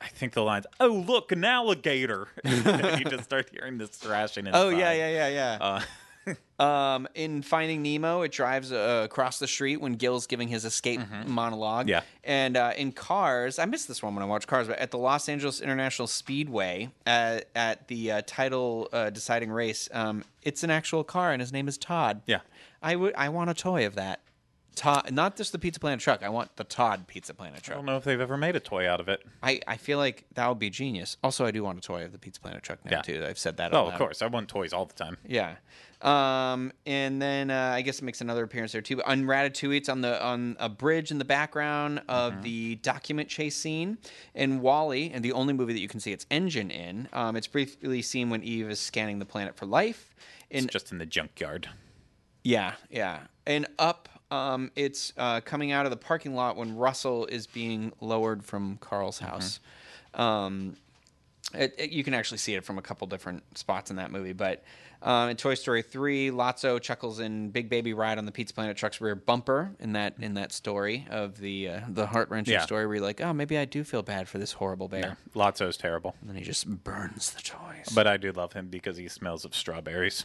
I 0.00 0.08
think 0.08 0.32
the 0.34 0.42
lines, 0.42 0.66
"Oh 0.80 0.88
look, 1.06 1.32
an 1.32 1.44
alligator!" 1.44 2.28
you 2.44 3.04
just 3.04 3.24
start 3.24 3.50
hearing 3.52 3.78
this 3.78 3.90
thrashing. 3.90 4.46
Inside. 4.46 4.60
Oh 4.60 4.68
yeah, 4.68 4.92
yeah, 4.92 5.28
yeah, 5.28 5.58
Uh, 5.60 5.80
yeah. 6.26 6.34
um, 6.94 7.06
in 7.14 7.42
Finding 7.42 7.82
Nemo, 7.82 8.22
it 8.22 8.32
drives 8.32 8.72
uh, 8.72 9.02
across 9.04 9.38
the 9.38 9.46
street 9.46 9.78
when 9.80 9.94
Gil's 9.94 10.26
giving 10.26 10.48
his 10.48 10.64
escape 10.64 11.00
monologue. 11.26 11.86
Mm-hmm. 11.86 11.90
Yeah. 11.90 12.00
and 12.22 12.56
uh, 12.56 12.72
in 12.78 12.92
Cars, 12.92 13.58
I 13.58 13.66
missed 13.66 13.88
this 13.88 14.02
one 14.02 14.14
when 14.14 14.22
I 14.22 14.26
watched 14.26 14.46
Cars, 14.46 14.68
but 14.68 14.78
at 14.78 14.90
the 14.90 14.96
Los 14.96 15.28
Angeles 15.28 15.60
International 15.60 16.08
Speedway, 16.08 16.90
at, 17.04 17.48
at 17.54 17.88
the 17.88 18.12
uh, 18.12 18.22
title 18.26 18.88
uh, 18.92 19.10
deciding 19.10 19.50
race, 19.50 19.88
um, 19.92 20.24
it's 20.42 20.62
an 20.62 20.70
actual 20.70 21.04
car, 21.04 21.32
and 21.32 21.42
his 21.42 21.52
name 21.52 21.68
is 21.68 21.76
Todd. 21.76 22.22
Yeah. 22.26 22.40
I 22.80 22.96
would. 22.96 23.14
I 23.16 23.28
want 23.30 23.50
a 23.50 23.54
toy 23.54 23.84
of 23.86 23.94
that. 23.96 24.20
Todd, 24.74 25.10
not 25.12 25.36
just 25.36 25.52
the 25.52 25.58
Pizza 25.58 25.80
Planet 25.80 26.00
truck. 26.00 26.22
I 26.22 26.28
want 26.28 26.54
the 26.56 26.64
Todd 26.64 27.06
Pizza 27.06 27.32
Planet 27.34 27.62
truck. 27.62 27.74
I 27.74 27.78
don't 27.78 27.86
know 27.86 27.96
if 27.96 28.04
they've 28.04 28.20
ever 28.20 28.36
made 28.36 28.56
a 28.56 28.60
toy 28.60 28.88
out 28.88 29.00
of 29.00 29.08
it. 29.08 29.22
I, 29.42 29.60
I 29.66 29.76
feel 29.76 29.98
like 29.98 30.24
that 30.34 30.48
would 30.48 30.58
be 30.58 30.70
genius. 30.70 31.16
Also, 31.22 31.44
I 31.46 31.50
do 31.50 31.62
want 31.64 31.78
a 31.78 31.80
toy 31.80 32.04
of 32.04 32.12
the 32.12 32.18
Pizza 32.18 32.40
Planet 32.40 32.62
truck 32.62 32.84
now 32.84 32.90
Yeah. 32.92 33.02
too. 33.02 33.24
I've 33.26 33.38
said 33.38 33.56
that. 33.58 33.72
Oh, 33.74 33.82
of 33.82 33.88
loud. 33.90 33.98
course, 33.98 34.22
I 34.22 34.26
want 34.26 34.48
toys 34.48 34.72
all 34.72 34.84
the 34.86 34.94
time. 34.94 35.16
Yeah. 35.26 35.56
Um, 36.02 36.72
and 36.84 37.22
then 37.22 37.50
uh, 37.50 37.72
I 37.74 37.80
guess 37.80 37.98
it 38.00 38.04
makes 38.04 38.20
another 38.20 38.44
appearance 38.44 38.72
there 38.72 38.82
too. 38.82 39.02
On 39.04 39.24
Ratatouille, 39.24 39.78
it's 39.78 39.88
on 39.88 40.02
the 40.02 40.22
on 40.22 40.54
a 40.60 40.68
bridge 40.68 41.10
in 41.10 41.18
the 41.18 41.24
background 41.24 42.02
of 42.08 42.32
Mm-hmm. 42.34 42.42
the 42.42 42.74
document 42.76 43.28
chase 43.28 43.56
scene. 43.56 43.96
In 44.34 44.60
WALL-E, 44.60 45.10
and 45.14 45.24
the 45.24 45.32
only 45.32 45.54
movie 45.54 45.72
that 45.72 45.80
you 45.80 45.88
can 45.88 46.00
see 46.00 46.12
its 46.12 46.26
engine 46.30 46.70
in, 46.70 47.08
um, 47.14 47.36
it's 47.36 47.46
briefly 47.46 48.02
seen 48.02 48.28
when 48.28 48.42
Eve 48.42 48.68
is 48.70 48.80
scanning 48.80 49.18
the 49.18 49.24
planet 49.24 49.56
for 49.56 49.64
life. 49.66 50.14
In 50.50 50.64
It's 50.64 50.72
just 50.72 50.92
in 50.92 50.98
the 50.98 51.06
junkyard. 51.06 51.68
yeah, 52.42 52.74
yeah. 52.90 53.20
And 53.46 53.66
up, 53.78 54.08
um, 54.30 54.70
it's 54.76 55.12
uh, 55.16 55.40
coming 55.40 55.72
out 55.72 55.86
of 55.86 55.90
the 55.90 55.96
parking 55.96 56.34
lot 56.34 56.56
when 56.56 56.76
Russell 56.76 57.26
is 57.26 57.46
being 57.46 57.92
lowered 58.00 58.44
from 58.44 58.76
Carl's 58.78 59.18
Mm-hmm. 59.20 59.30
house. 59.30 59.60
Um, 60.14 60.76
It, 61.52 61.74
it- 61.78 61.90
you 61.90 62.02
can 62.02 62.14
actually 62.14 62.38
see 62.38 62.54
it 62.54 62.64
from 62.64 62.78
a 62.78 62.82
couple 62.82 63.06
different 63.06 63.42
spots 63.56 63.90
in 63.90 63.96
that 63.96 64.10
movie. 64.10 64.32
But 64.32 64.64
um, 65.02 65.28
in 65.28 65.36
Toy 65.36 65.54
Story 65.54 65.82
three, 65.82 66.30
Lotso 66.30 66.80
chuckles 66.80 67.20
in 67.20 67.50
Big 67.50 67.68
Baby 67.68 67.92
ride 67.92 68.16
on 68.16 68.24
the 68.24 68.32
Pizza 68.32 68.54
Planet 68.54 68.76
truck's 68.78 69.00
rear 69.02 69.14
bumper 69.14 69.70
in 69.78 69.92
that 69.92 70.14
in 70.18 70.34
that 70.34 70.50
story 70.52 71.06
of 71.10 71.36
the 71.38 71.68
uh, 71.68 71.80
the 71.90 72.06
heart 72.06 72.30
wrenching 72.30 72.54
Yeah. 72.54 72.62
story 72.62 72.86
where 72.86 72.96
you're 72.96 73.04
like, 73.04 73.20
oh, 73.20 73.34
maybe 73.34 73.58
I 73.58 73.66
do 73.66 73.84
feel 73.84 74.02
bad 74.02 74.26
for 74.28 74.38
this 74.38 74.52
horrible 74.52 74.88
bear. 74.88 75.18
Lotso's 75.34 75.76
terrible, 75.76 76.14
And 76.22 76.30
then 76.30 76.36
he 76.36 76.42
just 76.42 76.66
burns 76.82 77.32
the 77.34 77.42
toys. 77.42 77.90
but 77.94 78.06
I 78.06 78.16
do 78.16 78.32
love 78.32 78.54
him 78.54 78.68
because 78.68 78.96
he 78.96 79.06
smells 79.08 79.44
of 79.44 79.54
strawberries. 79.54 80.24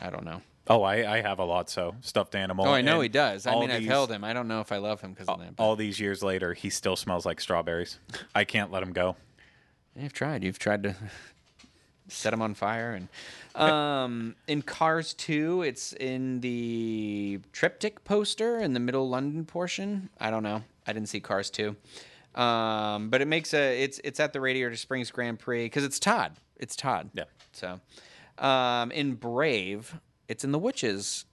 I 0.00 0.10
don't 0.10 0.24
know. 0.26 0.42
Oh, 0.66 0.82
I, 0.82 1.16
I 1.18 1.20
have 1.20 1.38
a 1.40 1.44
lot. 1.44 1.68
So 1.68 1.94
stuffed 2.00 2.34
animal. 2.34 2.66
Oh, 2.66 2.72
I 2.72 2.80
know 2.80 2.94
and 2.94 3.02
he 3.02 3.08
does. 3.08 3.46
I 3.46 3.52
all 3.52 3.60
mean, 3.60 3.70
I've 3.70 3.80
these- 3.80 3.88
held 3.88 4.10
him. 4.10 4.24
I 4.24 4.32
don't 4.32 4.48
know 4.48 4.60
if 4.60 4.72
I 4.72 4.78
love 4.78 5.00
him 5.00 5.12
because 5.12 5.28
of 5.28 5.38
that. 5.40 5.56
but- 5.56 5.62
All 5.62 5.76
these 5.76 6.00
years 6.00 6.22
later, 6.22 6.54
he 6.54 6.70
still 6.70 6.96
smells 6.96 7.26
like 7.26 7.40
strawberries. 7.40 7.98
I 8.34 8.44
can't 8.44 8.70
let 8.72 8.82
him 8.82 8.92
go. 8.92 9.16
You've 9.96 10.12
tried. 10.14 10.42
You've 10.42 10.58
tried 10.58 10.82
to 10.84 10.96
set 12.08 12.30
them 12.30 12.42
on 12.42 12.54
fire. 12.54 12.92
And 12.92 13.08
um, 13.62 14.34
in 14.48 14.62
Cars 14.62 15.14
2, 15.14 15.62
it's 15.62 15.92
in 15.92 16.40
the 16.40 17.40
triptych 17.52 18.02
poster 18.04 18.58
in 18.58 18.72
the 18.72 18.80
middle 18.80 19.08
London 19.08 19.44
portion. 19.44 20.08
I 20.18 20.30
don't 20.30 20.42
know. 20.42 20.62
I 20.86 20.92
didn't 20.92 21.08
see 21.08 21.20
Cars 21.20 21.50
2. 21.50 21.76
Um, 22.34 23.10
but 23.10 23.20
it 23.20 23.28
makes 23.28 23.54
a 23.54 23.80
it's 23.80 24.00
it's 24.02 24.18
at 24.18 24.32
the 24.32 24.40
Radiator 24.40 24.74
Springs 24.74 25.12
Grand 25.12 25.38
Prix 25.38 25.66
because 25.66 25.84
it's 25.84 26.00
Todd. 26.00 26.32
It's 26.56 26.74
Todd. 26.74 27.10
Yeah. 27.14 27.24
So, 27.52 27.78
um, 28.44 28.90
in 28.90 29.14
Brave, 29.14 29.94
it's 30.28 30.44
in 30.44 30.52
the 30.52 30.58
witches 30.58 31.24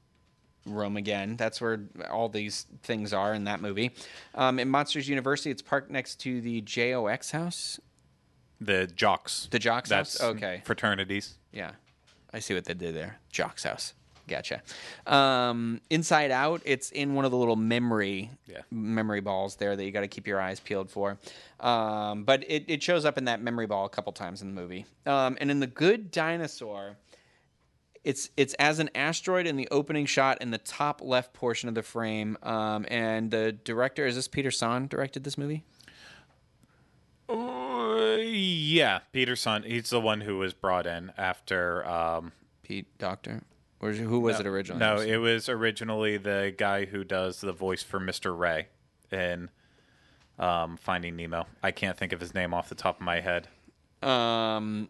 room 0.65 0.95
again. 0.97 1.37
That's 1.37 1.59
where 1.59 1.81
all 2.11 2.29
these 2.29 2.65
things 2.83 3.13
are 3.13 3.33
in 3.33 3.45
that 3.45 3.61
movie. 3.61 3.91
Um, 4.35 4.59
in 4.59 4.69
Monsters 4.69 5.09
University, 5.09 5.49
it's 5.49 5.61
parked 5.61 5.89
next 5.89 6.15
to 6.21 6.41
the 6.41 6.61
JOX 6.61 7.31
house. 7.31 7.79
The 8.59 8.85
jocks. 8.87 9.47
The 9.49 9.57
Jocks 9.59 9.89
That's 9.89 10.21
house? 10.21 10.29
Okay. 10.35 10.61
Fraternities. 10.65 11.33
Yeah, 11.51 11.71
I 12.31 12.39
see 12.39 12.53
what 12.53 12.65
they 12.65 12.75
did 12.75 12.93
there. 12.95 13.17
Jock's 13.31 13.63
house. 13.63 13.93
Gotcha. 14.27 14.61
Um, 15.07 15.81
Inside 15.89 16.29
Out, 16.29 16.61
it's 16.63 16.91
in 16.91 17.15
one 17.15 17.25
of 17.25 17.31
the 17.31 17.37
little 17.37 17.55
memory 17.55 18.29
Yeah. 18.47 18.61
memory 18.69 19.19
balls 19.19 19.55
there 19.55 19.75
that 19.75 19.83
you 19.83 19.91
got 19.91 20.01
to 20.01 20.07
keep 20.07 20.27
your 20.27 20.39
eyes 20.39 20.59
peeled 20.59 20.91
for. 20.91 21.17
Um, 21.59 22.23
but 22.23 22.43
it, 22.47 22.65
it 22.67 22.83
shows 22.83 23.03
up 23.03 23.17
in 23.17 23.25
that 23.25 23.41
memory 23.41 23.65
ball 23.65 23.85
a 23.85 23.89
couple 23.89 24.13
times 24.13 24.43
in 24.43 24.53
the 24.53 24.61
movie. 24.61 24.85
Um, 25.07 25.37
and 25.41 25.49
in 25.49 25.59
the 25.59 25.67
Good 25.67 26.11
Dinosaur, 26.11 26.97
it's 28.03 28.29
it's 28.35 28.53
as 28.55 28.79
an 28.79 28.89
asteroid 28.95 29.45
in 29.45 29.57
the 29.57 29.67
opening 29.69 30.05
shot 30.05 30.41
in 30.41 30.51
the 30.51 30.57
top 30.57 31.01
left 31.03 31.33
portion 31.33 31.69
of 31.69 31.75
the 31.75 31.83
frame. 31.83 32.37
Um, 32.43 32.85
and 32.89 33.31
the 33.31 33.51
director 33.51 34.05
is 34.05 34.15
this 34.15 34.27
Peter 34.27 34.51
Sohn 34.51 34.87
directed 34.87 35.23
this 35.23 35.37
movie? 35.37 35.63
Uh, 37.29 38.17
yeah, 38.19 38.99
Peterson. 39.11 39.63
He's 39.63 39.89
the 39.89 40.01
one 40.01 40.21
who 40.21 40.37
was 40.37 40.53
brought 40.53 40.85
in 40.85 41.11
after. 41.17 41.87
Um, 41.87 42.31
Pete 42.63 42.97
Docter, 42.97 43.41
or 43.79 43.91
who 43.91 44.19
was 44.19 44.39
it 44.39 44.45
originally? 44.45 44.79
no, 44.79 44.99
it 44.99 45.17
was 45.17 45.49
originally 45.49 46.17
the 46.17 46.53
guy 46.57 46.85
who 46.85 47.03
does 47.03 47.41
the 47.41 47.53
voice 47.53 47.83
for 47.83 47.99
Mr. 47.99 48.37
Ray 48.37 48.67
in 49.11 49.49
um, 50.39 50.77
Finding 50.77 51.15
Nemo. 51.15 51.47
I 51.61 51.71
can't 51.71 51.97
think 51.97 52.13
of 52.13 52.19
his 52.19 52.33
name 52.33 52.53
off 52.53 52.69
the 52.69 52.75
top 52.75 52.97
of 52.97 53.01
my 53.01 53.19
head. 53.19 53.47
Um, 54.01 54.89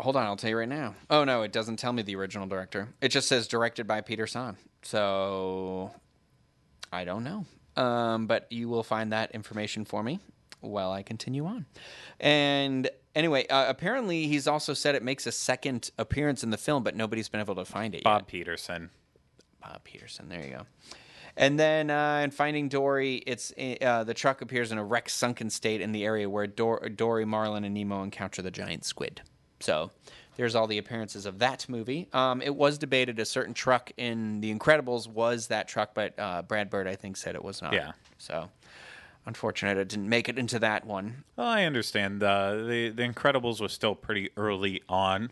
hold 0.00 0.16
on, 0.16 0.24
I'll 0.24 0.36
tell 0.36 0.50
you 0.50 0.58
right 0.58 0.68
now. 0.68 0.94
Oh 1.08 1.24
no, 1.24 1.42
it 1.42 1.52
doesn't 1.52 1.76
tell 1.76 1.92
me 1.92 2.02
the 2.02 2.16
original 2.16 2.46
director. 2.46 2.88
It 3.00 3.08
just 3.08 3.28
says 3.28 3.46
directed 3.48 3.86
by 3.86 4.00
Peter 4.00 4.26
Sohn. 4.26 4.56
So 4.82 5.92
I 6.92 7.04
don't 7.04 7.24
know. 7.24 7.44
Um, 7.76 8.26
but 8.26 8.50
you 8.50 8.68
will 8.68 8.82
find 8.82 9.12
that 9.12 9.30
information 9.32 9.84
for 9.84 10.02
me 10.02 10.18
while 10.60 10.90
I 10.92 11.02
continue 11.02 11.46
on. 11.46 11.66
And 12.18 12.90
anyway, 13.14 13.46
uh, 13.46 13.66
apparently 13.68 14.26
he's 14.26 14.46
also 14.46 14.74
said 14.74 14.94
it 14.94 15.02
makes 15.02 15.26
a 15.26 15.32
second 15.32 15.90
appearance 15.98 16.42
in 16.42 16.50
the 16.50 16.58
film, 16.58 16.82
but 16.82 16.96
nobody's 16.96 17.28
been 17.28 17.40
able 17.40 17.54
to 17.54 17.64
find 17.64 17.94
it 17.94 18.04
Bob 18.04 18.22
yet. 18.22 18.26
Peterson. 18.26 18.90
Bob 19.62 19.84
Peterson. 19.84 20.28
There 20.28 20.44
you 20.44 20.50
go. 20.50 20.66
And 21.36 21.58
then 21.58 21.90
uh, 21.90 22.20
in 22.24 22.32
Finding 22.32 22.68
Dory, 22.68 23.16
it's 23.26 23.52
uh, 23.80 24.04
the 24.04 24.14
truck 24.14 24.42
appears 24.42 24.72
in 24.72 24.78
a 24.78 24.84
wrecked, 24.84 25.10
sunken 25.10 25.48
state 25.48 25.80
in 25.80 25.92
the 25.92 26.04
area 26.04 26.28
where 26.28 26.46
Dor- 26.46 26.88
Dory, 26.88 27.24
Marlin, 27.24 27.64
and 27.64 27.72
Nemo 27.74 28.02
encounter 28.02 28.42
the 28.42 28.50
giant 28.50 28.84
squid. 28.84 29.22
So 29.60 29.90
there's 30.36 30.54
all 30.54 30.66
the 30.66 30.78
appearances 30.78 31.26
of 31.26 31.38
that 31.40 31.68
movie. 31.68 32.08
Um, 32.12 32.40
it 32.42 32.54
was 32.54 32.78
debated 32.78 33.18
a 33.18 33.24
certain 33.24 33.54
truck 33.54 33.92
in 33.96 34.40
The 34.40 34.52
Incredibles 34.54 35.06
was 35.06 35.48
that 35.48 35.68
truck, 35.68 35.90
but 35.94 36.18
uh, 36.18 36.42
Brad 36.42 36.70
Bird, 36.70 36.86
I 36.88 36.96
think, 36.96 37.16
said 37.16 37.34
it 37.34 37.44
was 37.44 37.60
not. 37.62 37.72
Yeah. 37.72 37.92
So 38.18 38.48
unfortunate 39.26 39.76
it 39.76 39.88
didn't 39.88 40.08
make 40.08 40.28
it 40.28 40.38
into 40.38 40.58
that 40.58 40.86
one. 40.86 41.24
Well, 41.36 41.46
I 41.46 41.64
understand. 41.64 42.22
Uh, 42.22 42.54
the 42.56 42.88
The 42.90 43.02
Incredibles 43.02 43.60
was 43.60 43.72
still 43.72 43.94
pretty 43.94 44.30
early 44.36 44.82
on 44.88 45.30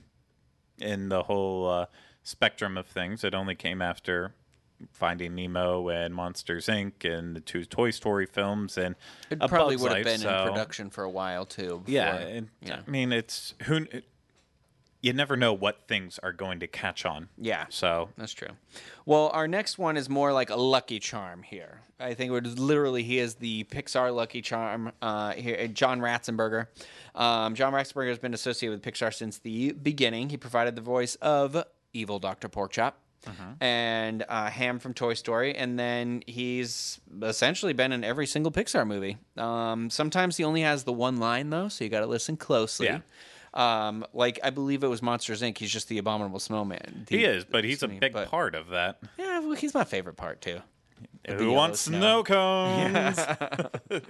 in 0.78 1.08
the 1.08 1.22
whole 1.24 1.68
uh, 1.68 1.86
spectrum 2.22 2.76
of 2.76 2.86
things. 2.86 3.24
It 3.24 3.34
only 3.34 3.54
came 3.54 3.80
after 3.82 4.34
Finding 4.92 5.34
Nemo 5.34 5.88
and 5.88 6.14
Monsters 6.14 6.66
Inc. 6.66 7.04
and 7.04 7.34
the 7.34 7.40
two 7.40 7.64
Toy 7.64 7.90
Story 7.90 8.26
films 8.26 8.78
and 8.78 8.94
It 9.30 9.40
probably 9.48 9.74
would 9.76 9.90
have 9.90 10.04
been 10.04 10.20
so- 10.20 10.42
in 10.44 10.48
production 10.50 10.90
for 10.90 11.02
a 11.02 11.10
while 11.10 11.46
too. 11.46 11.82
Yeah, 11.86 12.12
before- 12.18 12.28
and, 12.28 12.48
yeah. 12.60 12.80
I 12.86 12.90
mean 12.90 13.10
it's 13.10 13.54
who 13.64 13.86
you 15.00 15.12
never 15.12 15.36
know 15.36 15.52
what 15.52 15.86
things 15.86 16.18
are 16.22 16.32
going 16.32 16.60
to 16.60 16.66
catch 16.66 17.04
on. 17.04 17.28
Yeah. 17.38 17.66
So 17.68 18.08
That's 18.16 18.32
true. 18.32 18.48
Well, 19.06 19.30
our 19.32 19.46
next 19.46 19.78
one 19.78 19.96
is 19.96 20.08
more 20.08 20.32
like 20.32 20.50
a 20.50 20.56
Lucky 20.56 20.98
Charm 20.98 21.42
here. 21.42 21.82
I 22.00 22.14
think 22.14 22.32
it 22.32 22.42
was 22.42 22.58
literally 22.58 23.02
he 23.02 23.18
is 23.18 23.36
the 23.36 23.64
Pixar 23.64 24.14
Lucky 24.14 24.42
Charm. 24.42 24.92
Uh, 25.00 25.32
here, 25.32 25.68
John 25.68 26.00
Ratzenberger. 26.00 26.66
Um, 27.14 27.54
John 27.54 27.72
Ratzenberger 27.72 28.08
has 28.08 28.18
been 28.18 28.34
associated 28.34 28.80
with 28.82 28.94
Pixar 28.94 29.12
since 29.14 29.38
the 29.38 29.72
beginning. 29.72 30.30
He 30.30 30.36
provided 30.36 30.76
the 30.76 30.82
voice 30.82 31.14
of 31.16 31.64
evil 31.92 32.18
Doctor 32.18 32.48
Porkchop. 32.48 32.94
And 33.60 34.24
uh, 34.28 34.48
Ham 34.48 34.78
from 34.78 34.94
Toy 34.94 35.12
Story, 35.12 35.54
and 35.54 35.78
then 35.78 36.22
he's 36.26 36.98
essentially 37.20 37.72
been 37.74 37.92
in 37.92 38.02
every 38.02 38.26
single 38.26 38.50
Pixar 38.50 38.86
movie. 38.86 39.18
Um, 39.36 39.90
sometimes 39.90 40.38
he 40.38 40.44
only 40.44 40.62
has 40.62 40.84
the 40.84 40.92
one 40.92 41.18
line 41.18 41.50
though, 41.50 41.68
so 41.68 41.84
you 41.84 41.90
got 41.90 42.00
to 42.00 42.06
listen 42.06 42.36
closely. 42.38 42.86
Yeah. 42.86 43.00
Um, 43.58 44.06
like 44.12 44.38
I 44.44 44.50
believe 44.50 44.84
it 44.84 44.88
was 44.88 45.02
Monsters 45.02 45.42
Inc. 45.42 45.58
He's 45.58 45.70
just 45.72 45.88
the 45.88 45.98
abominable 45.98 46.38
snowman. 46.38 47.06
he 47.08 47.24
is, 47.24 47.44
but 47.44 47.64
he's 47.64 47.82
a 47.82 47.88
big 47.88 48.12
but- 48.12 48.28
part 48.28 48.54
of 48.54 48.68
that. 48.68 48.98
yeah, 49.18 49.40
well, 49.40 49.52
he's 49.52 49.74
my 49.74 49.84
favorite 49.84 50.16
part 50.16 50.40
too. 50.40 50.60
the 51.26 51.34
Who 51.34 51.52
wants 51.52 51.80
snow. 51.80 52.22
snow 52.22 52.24
cones? 52.24 53.18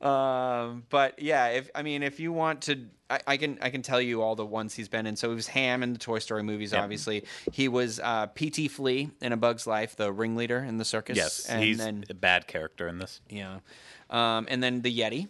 Um, 0.00 0.84
but 0.90 1.20
yeah, 1.20 1.48
if 1.48 1.70
I 1.74 1.82
mean, 1.82 2.02
if 2.02 2.20
you 2.20 2.32
want 2.32 2.62
to, 2.62 2.86
I, 3.10 3.20
I 3.26 3.36
can 3.36 3.58
I 3.60 3.70
can 3.70 3.82
tell 3.82 4.00
you 4.00 4.22
all 4.22 4.36
the 4.36 4.46
ones 4.46 4.74
he's 4.74 4.88
been 4.88 5.06
in. 5.06 5.16
So 5.16 5.28
he 5.30 5.34
was 5.34 5.48
Ham 5.48 5.82
in 5.82 5.92
the 5.92 5.98
Toy 5.98 6.18
Story 6.20 6.42
movies. 6.42 6.72
Obviously, 6.72 7.24
he 7.52 7.68
was 7.68 7.98
uh, 8.00 8.26
P.T. 8.26 8.68
Flea 8.68 9.10
in 9.20 9.32
A 9.32 9.36
Bug's 9.36 9.66
Life, 9.66 9.96
the 9.96 10.12
ringleader 10.12 10.58
in 10.58 10.78
the 10.78 10.84
circus. 10.84 11.16
yes, 11.16 11.46
and 11.46 11.62
he's 11.62 11.78
then 11.78 12.04
a 12.08 12.14
bad 12.14 12.46
character 12.46 12.86
in 12.88 12.98
this. 12.98 13.20
yeah, 13.28 13.58
um, 14.10 14.46
and 14.48 14.62
then 14.62 14.82
the 14.82 14.96
Yeti. 14.96 15.28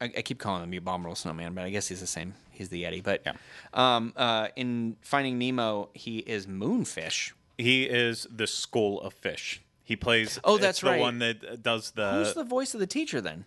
I, 0.00 0.04
I 0.16 0.22
keep 0.22 0.38
calling 0.38 0.62
him 0.62 0.70
the 0.70 0.76
abominable 0.78 1.14
snowman, 1.14 1.54
but 1.54 1.64
I 1.64 1.70
guess 1.70 1.88
he's 1.88 2.00
the 2.00 2.06
same. 2.06 2.34
He's 2.50 2.68
the 2.70 2.82
Yeti. 2.84 3.02
But 3.02 3.22
Yeah. 3.24 3.32
um, 3.74 4.12
uh, 4.16 4.48
in 4.56 4.96
Finding 5.02 5.38
Nemo, 5.38 5.90
he 5.94 6.18
is 6.18 6.46
Moonfish. 6.46 7.32
He 7.58 7.84
is 7.84 8.26
the 8.34 8.46
school 8.46 9.00
of 9.02 9.12
fish. 9.12 9.60
He 9.84 9.96
plays. 9.96 10.38
Oh, 10.44 10.56
that's 10.56 10.80
the 10.80 10.86
right. 10.90 11.00
one 11.00 11.18
that 11.18 11.62
does 11.62 11.90
the. 11.92 12.12
Who's 12.12 12.34
the 12.34 12.44
voice 12.44 12.74
of 12.74 12.80
the 12.80 12.86
teacher 12.86 13.20
then? 13.20 13.44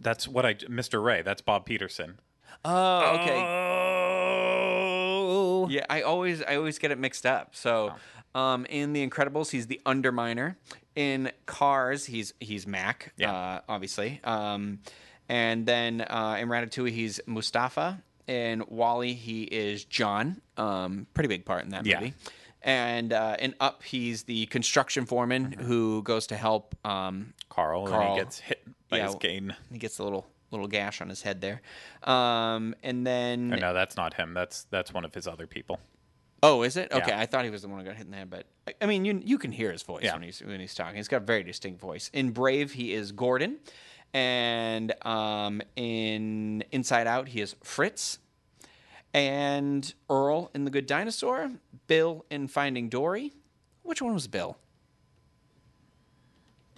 That's 0.00 0.28
what 0.28 0.44
I. 0.46 0.54
Mr. 0.54 1.02
Ray. 1.02 1.22
That's 1.22 1.40
Bob 1.40 1.64
Peterson. 1.66 2.18
Oh, 2.64 3.16
okay. 3.20 3.42
Oh. 4.40 5.68
Yeah, 5.70 5.84
I 5.90 6.02
always 6.02 6.42
I 6.42 6.56
always 6.56 6.78
get 6.78 6.90
it 6.90 6.98
mixed 6.98 7.26
up. 7.26 7.54
So, 7.54 7.94
um, 8.34 8.64
in 8.66 8.92
The 8.92 9.06
Incredibles, 9.06 9.50
he's 9.50 9.66
the 9.66 9.80
Underminer. 9.86 10.56
In 10.94 11.30
Cars, 11.46 12.06
he's 12.06 12.34
he's 12.40 12.66
Mack, 12.66 13.12
Yeah. 13.16 13.32
uh, 13.32 13.60
obviously. 13.68 14.20
Um, 14.24 14.80
and 15.28 15.66
then 15.66 16.00
uh, 16.02 16.36
in 16.40 16.48
Ratatouille, 16.48 16.90
he's 16.90 17.20
Mustafa. 17.26 18.02
In 18.26 18.62
WALL-E, 18.68 19.14
he 19.14 19.44
is 19.44 19.84
John. 19.84 20.42
Um, 20.58 21.06
pretty 21.14 21.28
big 21.28 21.46
part 21.46 21.64
in 21.64 21.70
that 21.70 21.86
Yeah. 21.86 22.00
movie. 22.00 22.14
And 22.60 23.12
uh, 23.12 23.36
in 23.38 23.54
Up, 23.60 23.82
he's 23.82 24.24
the 24.24 24.44
construction 24.46 25.06
foreman 25.06 25.52
who 25.52 26.02
goes 26.02 26.26
to 26.26 26.36
help. 26.36 26.74
Um, 26.84 27.32
Carl, 27.48 27.86
and 27.86 27.94
Carl. 27.94 28.14
he 28.16 28.20
gets 28.20 28.38
hit 28.40 28.62
by 28.90 28.98
Yeah, 28.98 29.06
his 29.06 29.14
cane. 29.14 29.56
he 29.72 29.78
gets 29.78 29.98
a 29.98 30.04
little 30.04 30.26
little 30.50 30.66
gash 30.66 31.00
on 31.00 31.08
his 31.08 31.22
head 31.22 31.40
there. 31.40 31.60
Um, 32.02 32.74
and 32.82 33.06
then 33.06 33.52
Oh, 33.54 33.58
no, 33.58 33.72
that's 33.74 33.96
not 33.96 34.14
him. 34.14 34.34
That's 34.34 34.64
that's 34.64 34.92
one 34.92 35.04
of 35.04 35.14
his 35.14 35.26
other 35.26 35.46
people. 35.46 35.78
Oh, 36.42 36.62
is 36.62 36.76
it? 36.76 36.92
Okay, 36.92 37.08
Yeah. 37.08 37.20
I 37.20 37.26
thought 37.26 37.44
he 37.44 37.50
was 37.50 37.62
the 37.62 37.68
one 37.68 37.78
who 37.80 37.84
got 37.86 37.96
hit 37.96 38.06
in 38.06 38.10
the 38.12 38.16
head, 38.18 38.30
but 38.30 38.46
I- 38.66 38.74
I 38.82 38.86
mean, 38.86 39.04
you 39.04 39.20
you 39.24 39.38
can 39.38 39.52
hear 39.52 39.72
his 39.72 39.82
voice 39.82 40.04
Yeah. 40.04 40.14
when 40.14 40.22
he's 40.22 40.40
when 40.42 40.60
he's 40.60 40.74
talking. 40.74 40.96
He's 40.96 41.08
got 41.08 41.22
a 41.22 41.24
very 41.24 41.42
distinct 41.44 41.80
voice. 41.80 42.10
In 42.12 42.30
Brave, 42.30 42.72
he 42.72 42.92
is 42.92 43.12
Gordon, 43.12 43.58
and 44.14 44.94
um, 45.06 45.62
in 45.76 46.64
Inside 46.72 47.06
Out, 47.06 47.28
he 47.28 47.40
is 47.40 47.54
Fritz, 47.62 48.18
and 49.14 49.92
Earl 50.10 50.50
in 50.54 50.64
The 50.64 50.70
Good 50.70 50.86
Dinosaur, 50.86 51.50
Bill 51.86 52.24
in 52.30 52.48
Finding 52.48 52.88
Dory. 52.88 53.32
Which 53.82 54.02
one 54.02 54.14
was 54.14 54.26
Bill? 54.26 54.56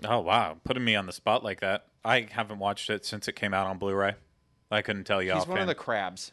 Oh 0.05 0.21
wow, 0.21 0.57
putting 0.65 0.85
me 0.85 0.95
on 0.95 1.07
the 1.07 1.13
spot 1.13 1.45
like 1.45 1.61
that. 1.61 1.87
I 2.05 2.27
haven't 2.31 2.59
watched 2.59 2.89
it 2.89 3.05
since 3.05 3.29
it 3.29 3.37
came 3.37 3.53
out 3.53 3.67
on 3.67 3.77
Blu-ray. 3.79 4.15
I 4.71 4.83
couldn't 4.83 5.05
tell 5.05 5.21
you 5.21 5.33
He's 5.33 5.41
offhand. 5.43 5.53
one 5.53 5.61
of 5.61 5.67
the 5.67 5.75
crabs. 5.75 6.33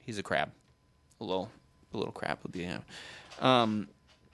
He's 0.00 0.18
a 0.18 0.22
crab. 0.22 0.50
A 1.20 1.24
little, 1.24 1.50
a 1.94 1.96
little 1.96 2.12
crab 2.12 2.38
would 2.42 2.52
be 2.52 2.64
him. 2.64 2.82
Um, 3.40 3.88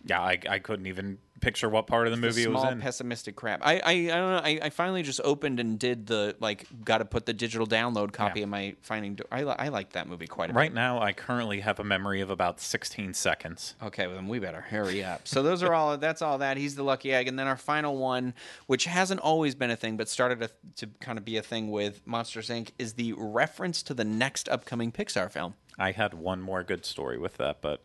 yeah, 0.06 0.20
I, 0.20 0.38
I 0.48 0.58
couldn't 0.58 0.86
even 0.86 1.18
picture 1.42 1.68
what 1.68 1.86
part 1.86 2.06
of 2.06 2.12
the 2.12 2.16
the 2.16 2.26
movie 2.26 2.44
it 2.44 2.50
was 2.50 2.60
small 2.62 2.72
in. 2.72 2.80
pessimistic 2.80 3.36
crap. 3.36 3.60
I, 3.62 3.74
I, 3.80 3.90
I 3.92 4.06
don't 4.06 4.30
know. 4.30 4.40
I, 4.42 4.58
I 4.62 4.70
finally 4.70 5.02
just 5.02 5.20
opened 5.24 5.60
and 5.60 5.78
did 5.78 6.06
the 6.06 6.34
like. 6.40 6.66
Got 6.84 6.98
to 6.98 7.04
put 7.04 7.26
the 7.26 7.34
digital 7.34 7.66
download 7.66 8.12
copy 8.12 8.40
Yeah. 8.40 8.44
of 8.44 8.48
my 8.50 8.74
Finding. 8.80 9.16
Do- 9.16 9.24
I, 9.30 9.42
I 9.42 9.68
like 9.68 9.90
that 9.92 10.08
movie 10.08 10.26
quite 10.26 10.48
a 10.48 10.52
bit. 10.54 10.56
Right 10.58 10.72
now, 10.72 11.00
I 11.02 11.12
currently 11.12 11.60
have 11.60 11.78
a 11.78 11.84
memory 11.84 12.20
of 12.22 12.30
about 12.30 12.60
16 12.60 13.12
seconds. 13.12 13.74
Okay, 13.82 14.06
well, 14.06 14.16
then 14.16 14.28
we 14.28 14.38
better 14.38 14.60
hurry 14.62 15.04
up. 15.04 15.28
So 15.28 15.42
those 15.42 15.62
are 15.62 15.74
all. 15.74 15.98
That's 15.98 16.22
all 16.22 16.38
that. 16.38 16.56
He's 16.56 16.74
the 16.76 16.82
lucky 16.84 17.12
egg, 17.12 17.28
and 17.28 17.38
then 17.38 17.46
our 17.46 17.56
final 17.58 17.98
one, 17.98 18.32
which 18.66 18.84
hasn't 18.86 19.20
always 19.20 19.54
been 19.54 19.70
a 19.70 19.76
thing, 19.76 19.96
but 19.98 20.08
started 20.08 20.40
to, 20.40 20.50
to 20.86 20.86
kind 21.00 21.18
of 21.18 21.24
be 21.24 21.36
a 21.36 21.42
thing 21.42 21.70
with 21.70 22.06
Monsters 22.06 22.48
Inc., 22.48 22.70
is 22.78 22.94
the 22.94 23.12
reference 23.14 23.82
to 23.82 23.94
the 23.94 24.04
next 24.04 24.48
upcoming 24.48 24.92
Pixar 24.92 25.30
film. 25.30 25.54
I 25.78 25.90
had 25.92 26.14
one 26.14 26.40
more 26.40 26.62
good 26.62 26.84
story 26.86 27.18
with 27.18 27.38
that, 27.38 27.60
but 27.60 27.82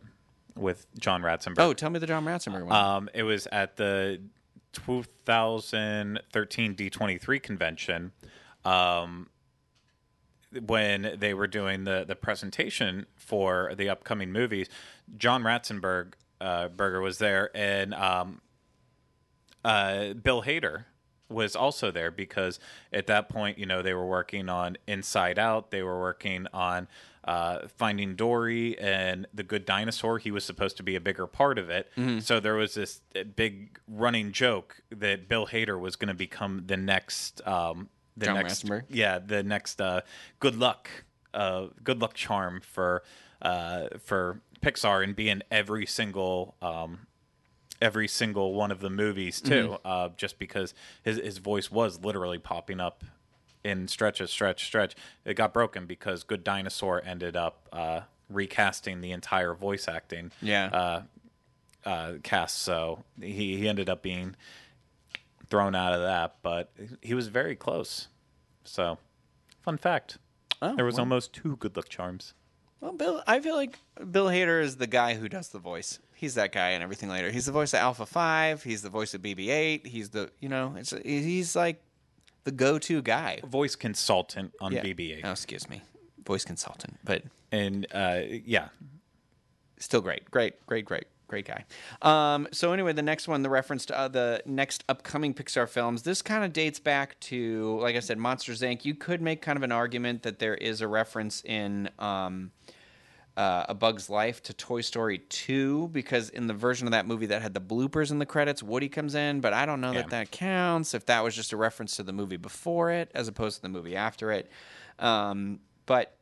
with 0.58 0.88
John 1.00 1.22
Ratzenberger. 1.22 1.60
Oh, 1.60 1.74
tell 1.74 1.90
me 1.90 2.00
the 2.00 2.08
John 2.08 2.26
Ratzenberger 2.26 2.66
one. 2.66 2.76
Um, 2.76 3.10
it 3.14 3.24
was 3.24 3.48
at 3.52 3.78
the 3.78 4.22
2013 4.74 6.76
D23 6.76 7.44
convention 7.44 8.12
um, 8.66 9.30
when 10.66 11.16
they 11.18 11.34
were 11.34 11.48
doing 11.48 11.84
the, 11.84 12.06
the 12.08 12.16
presentation 12.16 13.06
for 13.16 13.74
the 13.76 13.90
upcoming 13.90 14.32
movies. 14.32 14.68
John 15.18 15.44
Ratzenberg 15.44 16.14
uh, 16.40 16.68
Berger 16.68 17.02
was 17.02 17.18
there, 17.18 17.50
and 17.56 17.94
um, 17.94 18.42
uh, 19.66 20.14
Bill 20.14 20.44
Hader 20.44 20.86
was 21.30 21.56
also 21.56 21.92
there 21.92 22.12
because 22.12 22.60
at 22.94 23.08
that 23.08 23.30
point, 23.30 23.58
you 23.58 23.66
know, 23.66 23.82
they 23.82 23.94
were 23.94 24.06
working 24.06 24.50
on 24.50 24.78
Inside 24.88 25.40
Out. 25.40 25.72
They 25.72 25.82
were 25.82 26.00
working 26.00 26.48
on 26.54 26.88
uh, 27.28 27.68
Finding 27.68 28.16
Dory 28.16 28.80
and 28.80 29.28
The 29.34 29.44
Good 29.44 29.66
Dinosaur. 29.66 30.18
He 30.18 30.32
was 30.32 30.46
supposed 30.46 30.78
to 30.78 30.84
be 30.84 30.96
a 30.96 31.02
bigger 31.02 31.28
part 31.28 31.60
of 31.60 31.70
it. 31.70 31.90
Mm-hmm. 31.98 32.20
So 32.20 32.40
there 32.40 32.56
was 32.56 32.74
this 32.74 33.02
big 33.36 33.78
running 33.88 34.32
joke 34.32 34.82
that 34.90 35.28
Bill 35.28 35.48
Hader 35.48 35.80
was 35.80 35.96
going 35.96 36.08
to 36.08 36.14
become 36.14 36.64
the 36.66 36.78
next. 36.78 37.46
Um, 37.46 37.90
the 38.16 38.26
John 38.28 38.36
next, 38.36 38.66
yeah, 38.90 39.20
the 39.20 39.44
next 39.44 39.80
uh, 39.80 40.02
good 40.40 40.56
luck, 40.56 40.90
uh, 41.36 41.68
good 41.84 42.02
luck 42.02 42.16
charm 42.16 42.62
for 42.62 43.04
uh, 43.44 43.90
for 44.04 44.42
Pixar 44.62 45.04
and 45.04 45.16
be 45.16 45.30
in 45.30 45.44
every 45.52 45.86
single 45.86 46.56
um, 46.62 47.06
every 47.80 48.08
single 48.08 48.56
one 48.56 48.72
of 48.72 48.80
the 48.80 48.90
movies 48.90 49.40
too, 49.40 49.68
Mm-hmm. 49.68 49.88
uh, 49.88 50.10
just 50.18 50.40
because 50.40 50.74
his 51.04 51.18
his 51.18 51.38
voice 51.38 51.70
was 51.70 52.04
literally 52.04 52.40
popping 52.40 52.80
up 52.80 53.04
in 53.68 53.88
stretches, 53.88 54.32
stretch, 54.32 54.66
stretch. 54.66 54.96
It 55.26 55.36
got 55.36 55.54
broken 55.54 55.86
because 55.86 56.24
Good 56.24 56.44
Dinosaur 56.44 57.02
ended 57.06 57.36
up 57.36 57.68
uh, 57.72 58.02
recasting 58.30 59.02
the 59.02 59.12
entire 59.12 59.54
voice 59.54 59.88
acting 59.88 60.32
yeah. 60.42 60.68
uh, 61.86 61.90
uh, 61.90 62.14
cast, 62.24 62.60
so 62.62 63.04
he 63.20 63.58
he 63.58 63.68
ended 63.68 63.90
up 63.90 64.02
being 64.02 64.36
thrown 65.50 65.76
out 65.76 65.94
of 65.94 66.02
that, 66.02 66.38
but 66.42 66.72
he 67.02 67.14
was 67.14 67.28
very 67.28 67.56
close. 67.56 68.08
So, 68.64 68.98
fun 69.62 69.78
fact: 69.78 70.18
Oh, 70.62 70.76
there 70.76 70.86
was 70.86 70.96
well. 70.96 71.02
almost 71.02 71.34
two 71.34 71.58
good 71.58 71.76
luck 71.76 71.90
charms. 71.90 72.34
Well, 72.80 72.94
Bill, 72.94 73.24
I 73.26 73.40
feel 73.40 73.56
like 73.56 73.80
Bill 74.12 74.28
Hader 74.28 74.62
is 74.62 74.78
the 74.78 74.88
guy 74.88 75.16
who 75.16 75.28
does 75.28 75.50
the 75.50 75.60
voice. 75.60 76.00
He's 76.14 76.36
that 76.36 76.52
guy 76.52 76.70
and 76.70 76.84
everything 76.84 77.10
later. 77.10 77.32
He's 77.32 77.46
the 77.46 77.52
voice 77.52 77.74
of 77.74 77.80
Alpha 77.80 78.06
Five. 78.06 78.64
He's 78.64 78.82
the 78.82 78.90
voice 78.90 79.14
of 79.14 79.22
BB-8. 79.22 79.86
He's 79.86 80.10
the 80.10 80.32
you 80.40 80.50
know, 80.50 80.74
it's 80.78 80.94
he's 81.04 81.56
like 81.56 81.82
the 82.48 82.52
go-to 82.54 83.02
guy. 83.02 83.42
Voice 83.46 83.76
consultant 83.76 84.54
on 84.62 84.72
Yeah. 84.72 84.82
BB-8, 84.82 85.22
Oh, 85.26 85.32
excuse 85.32 85.70
me, 85.70 85.82
voice 86.26 86.46
consultant, 86.46 86.98
but 87.04 87.24
and 87.52 87.86
uh, 87.94 88.22
yeah, 88.46 88.70
still 89.80 90.00
great, 90.00 90.32
great, 90.32 90.66
great, 90.66 90.86
great, 90.86 91.04
great 91.28 91.46
guy. 91.46 91.66
Um, 92.02 92.48
so 92.54 92.72
anyway, 92.72 92.94
the 92.94 93.02
next 93.02 93.28
one, 93.28 93.42
the 93.44 93.50
reference 93.50 93.86
to 93.88 93.98
uh, 93.98 94.08
the 94.08 94.42
next 94.46 94.86
upcoming 94.88 95.34
Pixar 95.34 95.68
films, 95.68 96.04
this 96.04 96.22
kind 96.22 96.46
of 96.46 96.54
dates 96.54 96.80
back 96.80 97.20
to, 97.32 97.80
like 97.82 97.98
I 97.98 98.00
said, 98.00 98.18
Monsters 98.18 98.62
Inc. 98.62 98.86
You 98.86 98.96
could 98.96 99.22
make 99.22 99.42
kind 99.42 99.58
of 99.58 99.64
an 99.64 99.74
argument 99.74 100.24
that 100.24 100.40
there 100.40 100.56
is 100.56 100.80
a 100.80 100.88
reference 100.88 101.44
in. 101.44 101.90
Um, 102.00 102.52
uh, 103.38 103.66
A 103.70 103.74
Bug's 103.74 104.10
Life 104.10 104.42
to 104.44 104.54
Toy 104.54 104.82
Story 104.82 105.20
2 105.20 105.90
because 105.94 106.30
in 106.30 106.48
the 106.48 106.54
version 106.54 106.88
of 106.88 106.92
that 106.92 107.06
movie 107.08 107.28
that 107.28 107.42
had 107.42 107.54
the 107.54 107.62
bloopers 107.62 108.12
in 108.12 108.18
the 108.20 108.26
credits, 108.26 108.62
Woody 108.64 108.90
comes 108.90 109.16
in, 109.16 109.40
but 109.42 109.54
I 109.54 109.66
don't 109.66 109.80
know 109.80 109.92
Yeah. 109.92 110.02
that 110.02 110.10
that 110.10 110.32
counts 110.32 110.94
if 110.94 111.06
that 111.06 111.24
was 111.24 111.36
just 111.36 111.54
a 111.54 111.58
reference 111.58 111.96
to 111.98 112.04
the 112.04 112.14
movie 112.14 112.38
before 112.38 112.92
it 112.92 113.12
as 113.14 113.28
opposed 113.28 113.58
to 113.58 113.62
the 113.62 113.70
movie 113.70 113.96
after 113.96 114.32
it. 114.32 114.50
Um, 115.00 115.60
but 115.86 116.14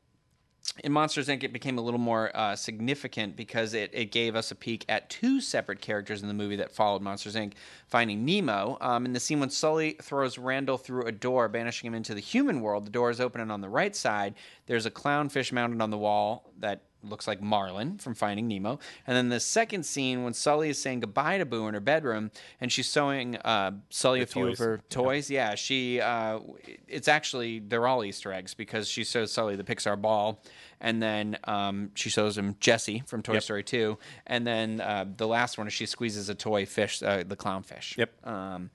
in 0.83 0.91
Monsters 0.91 1.27
Inc., 1.27 1.43
it 1.43 1.53
became 1.53 1.77
a 1.77 1.81
little 1.81 1.99
more 1.99 2.35
uh, 2.35 2.55
significant 2.55 3.35
because 3.35 3.73
it, 3.73 3.91
it 3.93 4.11
gave 4.11 4.35
us 4.35 4.49
a 4.51 4.55
peek 4.55 4.83
at 4.89 5.09
two 5.09 5.39
separate 5.39 5.79
characters 5.79 6.21
in 6.21 6.27
the 6.27 6.33
movie 6.33 6.55
that 6.57 6.71
followed 6.71 7.01
Monsters 7.01 7.35
Inc., 7.35 7.53
Finding 7.87 8.25
Nemo. 8.25 8.77
Um, 8.81 9.05
in 9.05 9.13
the 9.13 9.19
scene 9.19 9.39
when 9.39 9.51
Sully 9.51 9.95
throws 10.01 10.37
Randall 10.37 10.77
through 10.77 11.03
a 11.05 11.11
door, 11.11 11.47
banishing 11.47 11.87
him 11.87 11.93
into 11.93 12.13
the 12.15 12.19
human 12.19 12.61
world, 12.61 12.85
the 12.85 12.89
door 12.91 13.09
is 13.11 13.21
open, 13.21 13.39
and 13.41 13.51
on 13.51 13.61
the 13.61 13.69
right 13.69 13.95
side, 13.95 14.33
there's 14.65 14.85
a 14.87 14.91
clownfish 14.91 15.51
mounted 15.51 15.81
on 15.81 15.91
the 15.91 15.97
wall 15.99 16.51
that 16.59 16.81
looks 17.09 17.27
like 17.27 17.41
Marlin 17.41 17.97
from 17.97 18.13
Finding 18.15 18.47
Nemo. 18.47 18.79
And 19.07 19.15
then 19.15 19.29
the 19.29 19.39
second 19.39 19.85
scene 19.85 20.23
when 20.23 20.33
Sully 20.33 20.69
is 20.69 20.81
saying 20.81 21.01
goodbye 21.01 21.37
to 21.37 21.45
Boo 21.45 21.67
in 21.67 21.73
her 21.73 21.79
bedroom, 21.79 22.31
and 22.59 22.71
she's 22.71 22.91
showing 22.91 23.37
uh, 23.37 23.71
Sully 23.89 24.21
a 24.21 24.25
few 24.25 24.47
toys. 24.47 24.59
of 24.59 24.65
her 24.65 24.81
toys. 24.89 25.29
Yeah, 25.29 25.55
she. 25.55 26.01
Uh, 26.01 26.39
it's 26.87 27.07
actually 27.07 27.59
they're 27.59 27.87
all 27.87 28.03
Easter 28.03 28.31
eggs 28.31 28.53
because 28.53 28.87
she 28.87 29.03
shows 29.03 29.31
Sully 29.31 29.55
the 29.55 29.63
Pixar 29.63 29.99
ball, 30.01 30.41
and 30.81 31.01
then 31.01 31.37
um, 31.45 31.91
she 31.95 32.09
shows 32.09 32.37
him 32.37 32.55
Jesse 32.59 33.03
from 33.07 33.21
Toy 33.21 33.33
Yep. 33.33 33.43
Story 33.43 33.63
Two, 33.63 33.97
and 34.27 34.45
then 34.45 34.81
uh, 34.81 35.05
the 35.15 35.27
last 35.27 35.57
one 35.57 35.67
is 35.67 35.73
she 35.73 35.85
squeezes 35.85 36.29
a 36.29 36.35
toy 36.35 36.65
fish, 36.65 37.01
uh, 37.03 37.23
the 37.25 37.35
clownfish. 37.35 37.97
Yep. 37.97 38.27
Um, 38.27 38.69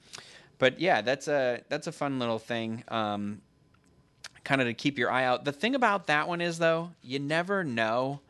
but 0.59 0.79
yeah, 0.79 1.01
that's 1.01 1.27
a 1.27 1.63
that's 1.69 1.87
a 1.87 1.93
fun 1.93 2.19
little 2.19 2.39
thing. 2.39 2.85
Um, 2.89 3.41
kind 4.45 4.61
of 4.61 4.67
to 4.67 4.75
keep 4.75 4.99
your 4.99 5.11
eye 5.11 5.25
out. 5.25 5.45
The 5.45 5.53
thing 5.53 5.75
about 5.75 6.07
that 6.07 6.29
one 6.29 6.41
is 6.41 6.59
though, 6.59 6.91
you 7.03 7.19
never 7.19 7.65
know 7.65 8.21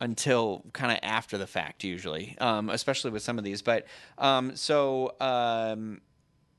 until 0.00 0.64
kind 0.72 0.92
of 0.92 0.98
after 1.02 1.38
the 1.38 1.46
fact 1.46 1.84
usually, 1.84 2.36
um, 2.38 2.68
especially 2.68 3.10
with 3.10 3.22
some 3.22 3.38
of 3.38 3.44
these. 3.44 3.62
But 3.62 3.86
um, 4.18 4.56
so 4.56 5.14
um, 5.20 6.00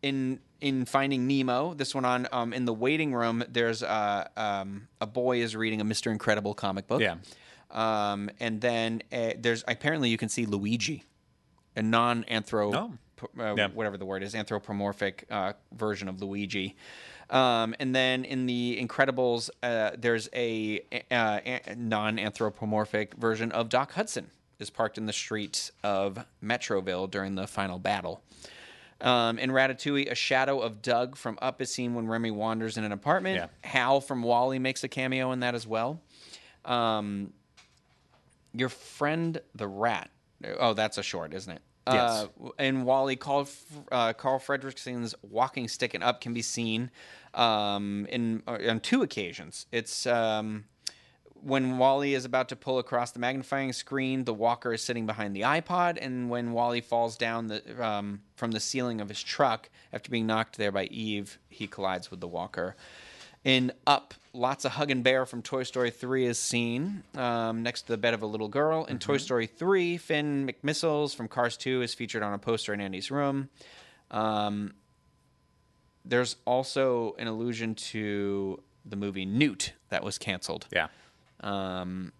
in 0.01 0.39
in 0.61 0.85
Finding 0.85 1.27
Nemo, 1.27 1.73
this 1.73 1.93
one 1.93 2.05
on 2.05 2.27
um, 2.31 2.53
in 2.53 2.65
the 2.65 2.73
waiting 2.73 3.13
room, 3.13 3.43
there's 3.49 3.83
uh, 3.83 4.27
um, 4.37 4.87
a 5.01 5.07
boy 5.07 5.41
is 5.41 5.55
reading 5.55 5.81
a 5.81 5.85
Mr. 5.85 6.11
Incredible 6.11 6.53
comic 6.53 6.87
book. 6.87 7.01
Yeah. 7.01 7.17
Um, 7.71 8.29
and 8.39 8.61
then 8.61 9.03
uh, 9.11 9.31
there's 9.37 9.63
apparently 9.67 10.09
you 10.09 10.17
can 10.17 10.29
see 10.29 10.45
Luigi, 10.45 11.03
a 11.75 11.81
non-anthro, 11.81 12.73
Oh. 12.73 12.93
uh, 13.41 13.55
Yeah. 13.55 13.67
whatever 13.69 13.97
the 13.97 14.05
word 14.05 14.23
is, 14.23 14.35
anthropomorphic 14.35 15.25
uh, 15.29 15.53
version 15.71 16.07
of 16.07 16.21
Luigi. 16.21 16.75
Um, 17.29 17.73
and 17.79 17.95
then 17.95 18.23
in 18.23 18.45
the 18.45 18.77
Incredibles, 18.81 19.49
uh, 19.63 19.91
there's 19.97 20.29
a, 20.33 20.81
uh, 21.09 21.39
a 21.45 21.75
non-anthropomorphic 21.75 23.15
version 23.15 23.51
of 23.51 23.69
Doc 23.69 23.93
Hudson 23.93 24.29
is 24.59 24.69
parked 24.69 24.97
in 24.97 25.05
the 25.05 25.13
streets 25.13 25.71
of 25.83 26.23
Metroville 26.43 27.09
during 27.09 27.35
the 27.35 27.47
final 27.47 27.79
battle. 27.79 28.21
Um, 29.01 29.37
in 29.39 29.49
Ratatouille, 29.49 30.09
a 30.09 30.15
shadow 30.15 30.59
of 30.61 30.81
Doug 30.81 31.17
from 31.17 31.37
Up 31.41 31.61
is 31.61 31.69
seen 31.73 31.95
when 31.95 32.07
Remy 32.07 32.31
wanders 32.31 32.77
in 32.77 32.83
an 32.85 32.93
apartment. 32.93 33.35
Yeah. 33.35 33.47
Hal 33.69 33.99
from 33.99 34.23
WALL-E 34.23 34.59
makes 34.59 34.83
a 34.85 34.87
cameo 34.87 35.31
in 35.33 35.41
that 35.41 35.53
as 35.55 35.67
well. 35.67 35.99
Um, 36.63 37.33
your 38.53 38.69
friend 38.69 39.41
the 39.53 39.67
rat. 39.67 40.09
Oh, 40.59 40.73
that's 40.73 40.97
a 40.97 41.03
short, 41.03 41.33
isn't 41.33 41.51
it? 41.51 41.61
Yes. 41.87 42.27
Uh, 42.43 42.49
and 42.57 42.85
WALL-E, 42.85 43.15
Carl, 43.15 43.47
uh, 43.91 44.13
Carl 44.13 44.39
Fredricksen's 44.39 45.13
walking 45.21 45.67
stick 45.67 45.93
and 45.93 46.03
up 46.03 46.19
can 46.19 46.33
be 46.33 46.41
seen 46.41 46.89
um, 47.35 48.07
in 48.09 48.41
uh, 48.47 48.57
on 48.67 48.79
two 48.79 49.03
occasions. 49.03 49.67
It's 49.71 50.07
um, 50.07 50.65
when 51.45 51.77
WALL-E 51.77 52.15
is 52.15 52.25
about 52.25 52.49
to 52.49 52.55
pull 52.55 52.79
across 52.79 53.11
the 53.11 53.19
magnifying 53.19 53.71
screen, 53.71 54.23
the 54.23 54.33
walker 54.33 54.73
is 54.73 54.81
sitting 54.81 55.05
behind 55.05 55.35
the 55.35 55.41
iPod, 55.41 55.99
and 56.01 56.27
when 56.27 56.53
WALL-E 56.53 56.81
falls 56.81 57.17
down 57.17 57.47
the, 57.47 57.85
um, 57.85 58.21
from 58.35 58.51
the 58.51 58.59
ceiling 58.59 58.99
of 58.99 59.09
his 59.09 59.21
truck 59.21 59.69
after 59.93 60.09
being 60.09 60.25
knocked 60.25 60.57
there 60.57 60.71
by 60.71 60.85
Eve, 60.85 61.37
he 61.49 61.67
collides 61.67 62.09
with 62.09 62.19
the 62.19 62.27
walker. 62.27 62.75
In 63.45 63.71
Up, 63.85 64.15
Lots-o'-Huggin' 64.33 65.03
Bear 65.03 65.27
from 65.27 65.43
Toy 65.43 65.61
Story 65.61 65.91
3 65.91 66.25
is 66.25 66.39
seen 66.39 67.03
um, 67.13 67.61
next 67.61 67.83
to 67.83 67.89
the 67.89 67.97
bed 67.97 68.15
of 68.15 68.23
a 68.23 68.25
little 68.25 68.47
girl. 68.47 68.85
In 68.85 68.97
Toy 68.97 69.17
Story 69.17 69.45
3, 69.45 69.97
Finn 69.97 70.47
McMissiles 70.47 71.15
from 71.15 71.27
Cars 71.27 71.55
2 71.55 71.83
is 71.83 71.93
featured 71.93 72.23
on 72.23 72.33
a 72.33 72.39
poster 72.39 72.73
in 72.73 72.81
Andy's 72.81 73.11
room. 73.11 73.49
Um, 74.09 74.73
there's 76.03 76.37
also 76.45 77.15
an 77.19 77.27
allusion 77.27 77.75
to 77.75 78.63
the 78.83 78.95
movie 78.95 79.25
Newt 79.25 79.73
that 79.89 80.03
was 80.03 80.17
canceled. 80.17 80.65
Yeah. 80.73 80.87
Um, 81.41 82.13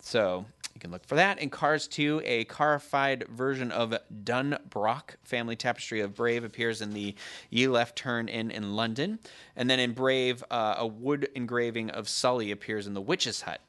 so 0.00 0.46
you 0.74 0.80
can 0.80 0.90
look 0.90 1.04
for 1.06 1.16
that. 1.16 1.38
In 1.38 1.50
Cars 1.50 1.88
2, 1.88 2.22
a 2.24 2.44
carified 2.44 3.26
version 3.28 3.72
of 3.72 3.94
Dun 4.24 4.58
Brock 4.68 5.16
family 5.24 5.56
tapestry 5.56 6.00
of 6.00 6.14
Brave 6.14 6.44
appears 6.44 6.80
in 6.80 6.90
the 6.90 7.14
Ye 7.50 7.66
Left 7.66 7.96
Turn 7.96 8.28
Inn 8.28 8.50
in 8.50 8.76
London. 8.76 9.18
And 9.56 9.68
then 9.68 9.80
in 9.80 9.92
Brave, 9.92 10.44
uh, 10.50 10.76
a 10.78 10.86
wood 10.86 11.28
engraving 11.34 11.90
of 11.90 12.08
Sully 12.08 12.50
appears 12.50 12.86
in 12.86 12.94
the 12.94 13.00
Witch's 13.00 13.42
Hut. 13.42 13.60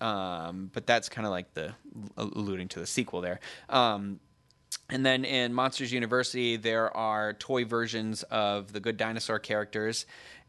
Um, 0.00 0.70
but 0.72 0.86
that's 0.86 1.08
kind 1.08 1.26
of 1.26 1.30
like 1.30 1.54
the 1.54 1.74
alluding 2.16 2.68
to 2.68 2.80
the 2.80 2.86
sequel 2.86 3.20
there. 3.20 3.40
Um, 3.68 4.20
and 4.90 5.04
then 5.04 5.24
in 5.24 5.52
Monsters 5.52 5.92
University, 5.92 6.56
there 6.56 6.94
are 6.96 7.32
toy 7.34 7.64
versions 7.64 8.22
of 8.24 8.72
the 8.72 8.80
Good 8.80 8.96
Dinosaur 8.96 9.38
characters, 9.38 10.06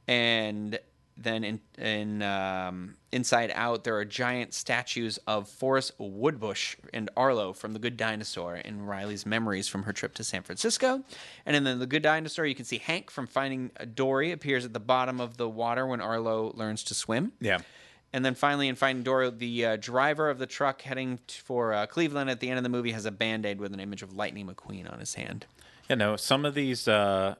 and 0.08 0.80
then 1.22 1.44
in 1.44 1.60
in 1.78 2.22
um, 2.22 2.96
Inside 3.12 3.52
Out, 3.54 3.84
there 3.84 3.98
are 3.98 4.06
giant 4.06 4.54
statues 4.54 5.20
of 5.28 5.50
Forrest 5.50 5.94
Woodbush 5.98 6.76
and 6.94 7.10
Arlo 7.18 7.54
from 7.54 7.74
The 7.74 7.80
Good 7.80 7.98
Dinosaur 7.98 8.56
in 8.58 8.86
Riley's 8.86 9.26
memories 9.26 9.68
from 9.68 9.84
her 9.84 9.94
trip 9.94 10.14
to 10.16 10.24
San 10.24 10.44
Francisco. 10.44 11.04
And 11.46 11.56
in 11.56 11.80
The 11.80 11.88
Good 11.88 12.04
Dinosaur, 12.04 12.46
you 12.46 12.56
can 12.56 12.66
see 12.66 12.78
Hank 12.78 13.10
from 13.10 13.28
Finding 13.28 13.72
Dory 13.94 14.32
appears 14.32 14.66
at 14.66 14.74
the 14.74 14.80
bottom 14.80 15.20
of 15.20 15.38
the 15.38 15.50
water 15.50 15.86
when 15.86 16.02
Arlo 16.02 16.54
learns 16.56 16.84
to 16.86 16.94
swim. 16.94 17.34
Yeah. 17.42 17.60
And 18.12 18.26
then 18.26 18.34
finally, 18.34 18.68
in 18.68 18.76
Finding 18.76 19.04
Dory, 19.04 19.30
the 19.30 19.66
uh, 19.66 19.76
driver 19.76 20.30
of 20.30 20.40
the 20.40 20.48
truck 20.48 20.82
heading 20.82 21.20
for 21.28 21.74
uh, 21.74 21.86
Cleveland 21.86 22.30
at 22.30 22.40
the 22.40 22.50
end 22.50 22.58
of 22.58 22.64
the 22.64 22.70
movie 22.70 22.92
has 22.92 23.06
a 23.06 23.12
band 23.12 23.46
aid 23.46 23.60
with 23.60 23.74
an 23.74 23.80
image 23.80 24.02
of 24.02 24.14
Lightning 24.14 24.48
McQueen 24.48 24.92
on 24.92 25.00
his 25.00 25.14
hand. 25.14 25.46
You 25.90 25.96
know, 25.96 26.16
some 26.16 26.46
of 26.46 26.56
these, 26.56 26.88
uh, 26.88 27.36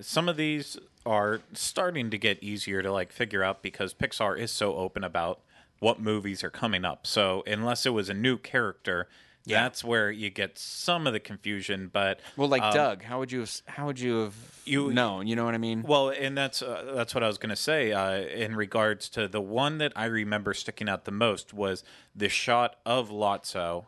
some 0.00 0.28
of 0.28 0.36
these 0.36 0.78
are 1.06 1.40
starting 1.52 2.10
to 2.10 2.18
get 2.18 2.42
easier 2.42 2.82
to 2.82 2.92
like 2.92 3.12
figure 3.12 3.42
out 3.42 3.62
because 3.62 3.94
Pixar 3.94 4.38
is 4.38 4.50
so 4.50 4.76
open 4.76 5.02
about 5.04 5.40
what 5.78 6.00
movies 6.00 6.44
are 6.44 6.50
coming 6.50 6.84
up. 6.84 7.06
So 7.06 7.42
unless 7.46 7.86
it 7.86 7.90
was 7.90 8.08
a 8.10 8.14
new 8.14 8.36
character, 8.36 9.08
Yeah. 9.46 9.62
that's 9.62 9.82
where 9.82 10.10
you 10.10 10.28
get 10.28 10.58
some 10.58 11.06
of 11.06 11.14
the 11.14 11.20
confusion. 11.20 11.88
But 11.90 12.20
Well, 12.36 12.48
like 12.48 12.62
um, 12.62 12.74
Doug, 12.74 13.02
how 13.04 13.18
would 13.18 13.32
you 13.32 13.40
have, 13.40 13.62
how 13.66 13.86
would 13.86 13.98
you 13.98 14.18
have 14.24 14.34
You- 14.66 14.92
known? 14.92 15.26
You 15.26 15.36
know 15.36 15.46
what 15.46 15.54
I 15.54 15.58
mean? 15.58 15.82
Well, 15.82 16.10
and 16.10 16.36
that's 16.36 16.60
uh, 16.60 16.92
that's 16.94 17.14
what 17.14 17.24
I 17.24 17.26
was 17.28 17.38
going 17.38 17.48
to 17.50 17.56
say 17.56 17.92
uh, 17.92 18.16
in 18.18 18.54
regards 18.54 19.08
to 19.10 19.26
the 19.26 19.40
one 19.40 19.78
that 19.78 19.94
I 19.96 20.04
remember 20.04 20.52
sticking 20.52 20.88
out 20.88 21.06
the 21.06 21.12
most 21.12 21.54
was 21.54 21.82
the 22.14 22.28
shot 22.28 22.76
of 22.84 23.08
Lotso 23.08 23.86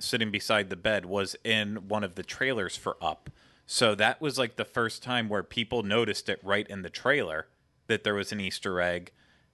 sitting 0.00 0.30
beside 0.30 0.70
the 0.70 0.76
bed 0.76 1.04
was 1.04 1.36
in 1.44 1.88
one 1.88 2.02
of 2.02 2.14
the 2.14 2.22
trailers 2.22 2.74
for 2.76 2.96
Up. 3.02 3.28
So 3.66 3.94
that 3.94 4.20
was 4.20 4.38
like 4.38 4.56
the 4.56 4.64
first 4.64 5.02
time 5.02 5.28
where 5.28 5.42
people 5.42 5.82
noticed 5.82 6.28
it 6.28 6.38
right 6.42 6.66
in 6.68 6.82
the 6.82 6.90
trailer 6.90 7.46
that 7.86 8.04
there 8.04 8.14
was 8.14 8.32
an 8.32 8.40
Easter 8.40 8.80
egg 8.80 9.10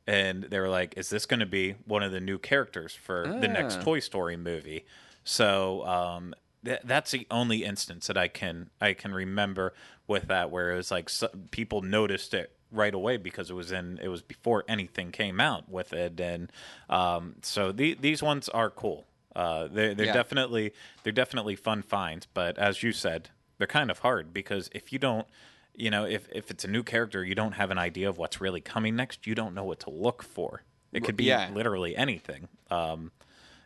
and 0.06 0.44
they 0.44 0.58
were 0.58 0.68
like 0.68 0.94
is 0.96 1.11
this 1.11 1.26
going 1.26 1.40
to 1.40 1.46
be 1.46 1.72
one 1.84 2.02
of 2.02 2.11
the 2.11 2.20
new 2.20 2.38
characters 2.38 2.94
for 2.94 3.36
the 3.40 3.48
next 3.48 3.76
Ah. 3.76 3.82
Toy 3.82 4.00
Story 4.00 4.36
movie? 4.36 4.84
So 5.24 5.84
um, 5.86 6.34
th- 6.64 6.80
that's 6.84 7.11
the 7.12 7.26
only 7.30 7.64
instance 7.64 8.06
that 8.08 8.16
I 8.16 8.26
can 8.28 8.70
I 8.80 8.94
can 8.94 9.12
remember 9.14 9.74
with 10.06 10.26
that 10.28 10.50
where 10.50 10.72
it 10.72 10.76
was 10.76 10.90
like 10.90 11.08
so, 11.08 11.28
people 11.50 11.82
noticed 11.82 12.34
it 12.34 12.50
right 12.72 12.94
away 12.94 13.16
because 13.16 13.50
it 13.50 13.54
was 13.54 13.70
in 13.72 13.98
it 14.02 14.08
was 14.08 14.22
before 14.22 14.64
anything 14.68 15.12
came 15.12 15.40
out 15.40 15.68
with 15.68 15.92
it, 15.92 16.18
and 16.20 16.50
um, 16.88 17.34
so 17.42 17.70
the, 17.72 17.94
these 18.00 18.22
ones 18.22 18.48
are 18.48 18.70
cool. 18.70 19.06
Uh, 19.36 19.68
they're 19.70 19.94
they're 19.94 20.06
Yeah. 20.06 20.12
definitely 20.12 20.72
they're 21.02 21.12
definitely 21.12 21.54
fun 21.56 21.82
finds, 21.82 22.26
but 22.26 22.58
as 22.58 22.82
you 22.82 22.92
said, 22.92 23.28
they're 23.61 23.68
kind 23.68 23.90
of 23.90 24.00
hard 24.00 24.34
because 24.34 24.68
if 24.72 24.92
you 24.92 24.98
don't. 24.98 25.28
You 25.72 25.88
know, 25.88 26.04
if, 26.04 26.28
if 26.32 26.50
it's 26.50 26.64
a 26.64 26.68
new 26.68 26.82
character, 26.82 27.24
you 27.24 27.36
don't 27.36 27.52
have 27.52 27.70
an 27.70 27.78
idea 27.78 28.08
of 28.08 28.18
what's 28.18 28.40
really 28.40 28.61
coming 28.61 28.96
next. 28.96 29.26
You 29.26 29.36
don't 29.36 29.54
know 29.54 29.62
what 29.64 29.78
to 29.80 29.90
look 29.90 30.22
for. 30.22 30.64
It 30.92 31.04
could 31.04 31.16
be 31.16 31.24
yeah. 31.24 31.48
literally 31.54 31.96
anything. 31.96 32.48
Um, 32.70 33.12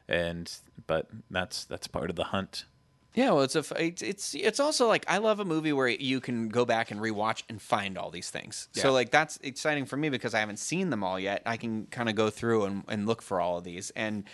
and 0.07 0.53
but 0.86 1.09
that's 1.30 1.64
that's 1.64 1.86
part 1.86 2.11
of 2.11 2.16
the 2.16 2.24
hunt. 2.24 2.66
Yeah, 3.14 3.30
well, 3.30 3.42
it's 3.42 3.57
a 3.57 3.64
it's 3.82 4.03
it's 4.03 4.34
it's 4.34 4.61
also 4.61 4.88
like 4.88 5.05
I 5.09 5.18
love 5.18 5.40
a 5.40 5.45
movie 5.45 5.72
where 5.72 5.88
you 5.88 6.20
can 6.20 6.49
go 6.49 6.64
back 6.64 6.90
and 6.90 7.01
rewatch 7.01 7.42
and 7.49 7.61
find 7.61 7.97
all 7.97 8.11
these 8.11 8.28
things. 8.28 8.68
Yeah. 8.74 8.82
So 8.82 8.92
like 8.92 9.11
that's 9.11 9.38
exciting 9.42 9.86
for 9.86 9.97
me 9.97 10.11
because 10.11 10.34
I 10.34 10.40
haven't 10.40 10.59
seen 10.59 10.90
them 10.90 11.05
all 11.05 11.18
yet. 11.18 11.42
I 11.47 11.57
can 11.57 11.86
kind 11.86 12.09
of 12.09 12.16
go 12.16 12.28
through 12.28 12.64
and, 12.64 12.84
and 12.88 13.07
look 13.07 13.22
for 13.22 13.40
all 13.40 13.59
of 13.59 13.64
these, 13.64 13.90
and 13.97 14.24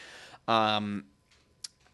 um, 0.48 1.04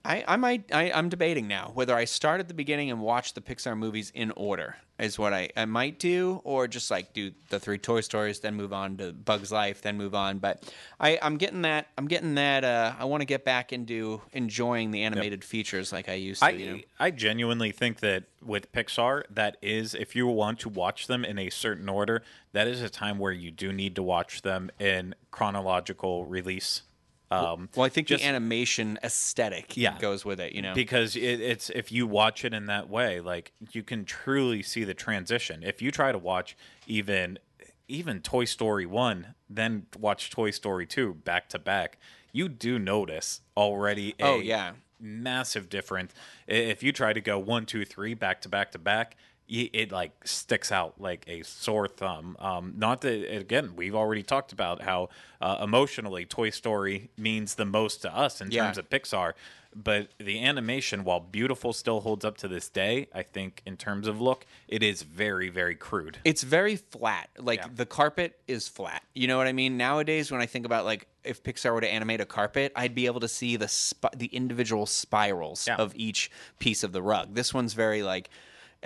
I 0.07 0.24
I 0.26 0.36
might 0.36 0.72
I, 0.72 0.92
I'm 0.92 1.09
debating 1.09 1.48
now 1.48 1.70
whether 1.74 1.94
I 1.94 2.04
start 2.04 2.40
at 2.40 2.48
the 2.48 2.54
beginning 2.54 2.90
and 2.90 3.00
watch 3.00 3.34
the 3.34 3.40
Pixar 3.40 3.76
movies 3.76 4.12
in 4.14 4.30
order 4.32 4.76
is 4.98 5.18
what 5.18 5.34
I, 5.34 5.50
I 5.57 5.66
might 5.66 5.98
do, 5.98 6.40
or 6.44 6.66
just 6.68 6.90
like 6.90 7.12
do 7.12 7.32
the 7.50 7.61
three 7.61 7.76
Toy 7.76 8.00
Stories, 8.00 8.40
then 8.40 8.54
move 8.54 8.72
on 8.72 8.96
to 8.96 9.12
Bugs 9.12 9.52
Life, 9.52 9.82
then 9.82 9.98
move 9.98 10.14
on. 10.14 10.38
But 10.38 10.72
I 11.00 11.18
I'm 11.20 11.36
getting 11.36 11.62
that 11.62 11.88
I'm 11.98 12.07
getting 12.07 12.36
that 12.36 12.64
uh, 12.64 12.94
I 12.98 13.04
want 13.04 13.20
to 13.20 13.26
get 13.26 13.44
back 13.44 13.72
into 13.72 14.22
enjoying 14.32 14.90
the 14.90 15.02
animated 15.02 15.44
features 15.44 15.92
like 15.92 16.09
I 16.09 16.14
used 16.14 16.40
to. 16.40 16.46
I 16.46 16.50
you 16.50 16.72
know? 16.72 16.80
I 16.98 17.11
genuinely 17.11 17.72
think 17.72 18.00
that 18.00 18.24
with 18.42 18.72
Pixar, 18.72 19.24
that 19.30 19.57
is 19.61 19.94
if 19.94 20.14
you 20.14 20.26
want 20.26 20.61
to 20.61 20.68
watch 20.68 21.09
them 21.09 21.24
in 21.24 21.38
a 21.38 21.50
certain 21.50 21.88
order, 21.88 22.22
that 22.52 22.66
is 22.66 22.80
a 22.80 22.88
time 22.88 23.18
where 23.18 23.32
you 23.32 23.50
do 23.50 23.72
need 23.72 23.96
to 23.96 24.02
watch 24.02 24.42
them 24.42 24.70
in 24.78 25.14
chronological 25.30 26.24
release. 26.24 26.82
Um, 27.30 27.68
Well, 27.74 27.84
I 27.84 27.88
think 27.88 28.06
just- 28.06 28.22
the 28.22 28.28
animation 28.28 28.98
aesthetic 29.02 29.76
Yeah. 29.76 29.98
goes 29.98 30.24
with 30.24 30.38
it. 30.40 30.52
You 30.52 30.62
know, 30.62 30.74
because 30.74 31.16
it, 31.16 31.40
it's 31.40 31.70
if 31.70 31.90
you 31.90 32.06
watch 32.06 32.44
it 32.44 32.54
in 32.54 32.66
that 32.66 32.88
way, 32.88 33.20
like 33.20 33.52
you 33.72 33.82
can 33.82 34.04
truly 34.04 34.62
see 34.62 34.84
the 34.84 34.94
transition. 34.94 35.62
If 35.64 35.82
you 35.82 35.90
try 35.90 36.12
to 36.12 36.18
watch 36.18 36.56
even 36.86 37.38
even 37.88 38.20
Toy 38.20 38.44
Story 38.44 38.84
one, 38.86 39.34
then 39.48 39.86
watch 39.98 40.30
Toy 40.30 40.50
Story 40.50 40.86
two 40.86 41.14
back 41.14 41.48
to 41.50 41.58
back, 41.58 41.98
you 42.32 42.48
do 42.48 42.78
notice 42.78 43.42
already. 43.56 44.14
A 44.20 44.24
Oh, 44.24 44.38
yeah. 44.40 44.72
massive 45.00 45.68
difference. 45.68 46.12
If 46.48 46.82
you 46.82 46.92
try 46.92 47.12
to 47.12 47.20
go 47.20 47.38
one, 47.38 47.64
two, 47.66 47.84
three 47.84 48.14
back 48.14 48.40
to 48.42 48.48
back 48.48 48.72
to 48.72 48.78
back. 48.78 49.16
It 49.49 49.92
like 49.92 50.26
sticks 50.26 50.72
out 50.72 51.01
like 51.01 51.24
a 51.28 51.42
sore 51.42 51.86
thumb. 51.86 52.36
Um, 52.40 52.74
not 52.76 53.01
that 53.03 53.32
again, 53.36 53.74
we've 53.76 53.94
already 53.94 54.24
talked 54.24 54.53
about 54.53 54.82
how 54.82 55.09
uh, 55.40 55.59
emotionally 55.62 56.24
Toy 56.24 56.51
Story 56.51 57.11
means 57.16 57.55
the 57.55 57.64
most 57.64 58.03
to 58.03 58.12
us 58.16 58.40
in 58.40 58.51
Yeah. 58.51 58.64
terms 58.64 58.78
of 58.78 58.90
Pixar, 58.90 59.34
but 59.72 60.09
the 60.18 60.42
animation, 60.42 61.05
while 61.05 61.20
beautiful, 61.20 61.72
still 61.72 62.01
holds 62.01 62.24
up 62.24 62.36
to 62.38 62.49
this 62.49 62.68
day. 62.68 63.07
I 63.14 63.22
think 63.22 63.62
in 63.64 63.76
terms 63.76 64.09
of 64.09 64.20
look, 64.20 64.47
it 64.66 64.82
is 64.82 65.03
very, 65.03 65.49
very 65.49 65.76
crude. 65.76 66.18
it's 66.24 66.42
very 66.42 66.74
flat. 66.74 67.28
Like 67.38 67.61
Yeah. 67.61 67.68
the 67.72 67.86
carpet 67.86 68.40
is 68.49 68.66
flat. 68.66 69.05
You 69.14 69.28
know 69.28 69.36
what 69.38 69.47
I 69.47 69.53
mean? 69.53 69.76
Nowadays, 69.76 70.32
when 70.32 70.40
I 70.40 70.47
think 70.47 70.66
about 70.66 70.84
like 70.84 71.07
if 71.22 71.44
Pixar 71.44 71.72
were 71.72 71.80
to 71.80 71.88
animate 71.88 72.20
a 72.20 72.26
carpet, 72.26 72.72
I'd 72.74 72.97
be 72.97 73.07
able 73.07 73.20
to 73.20 73.28
see 73.28 73.55
the 73.57 73.68
sp- 73.70 74.11
the 74.16 74.26
individual 74.26 74.86
spirals 74.86 75.68
Yeah. 75.68 75.76
of 75.76 75.92
each 75.94 76.32
piece 76.59 76.82
of 76.82 76.90
the 76.90 77.03
rug. 77.03 77.34
This 77.36 77.55
one's 77.55 77.74
very 77.74 78.03
like 78.03 78.28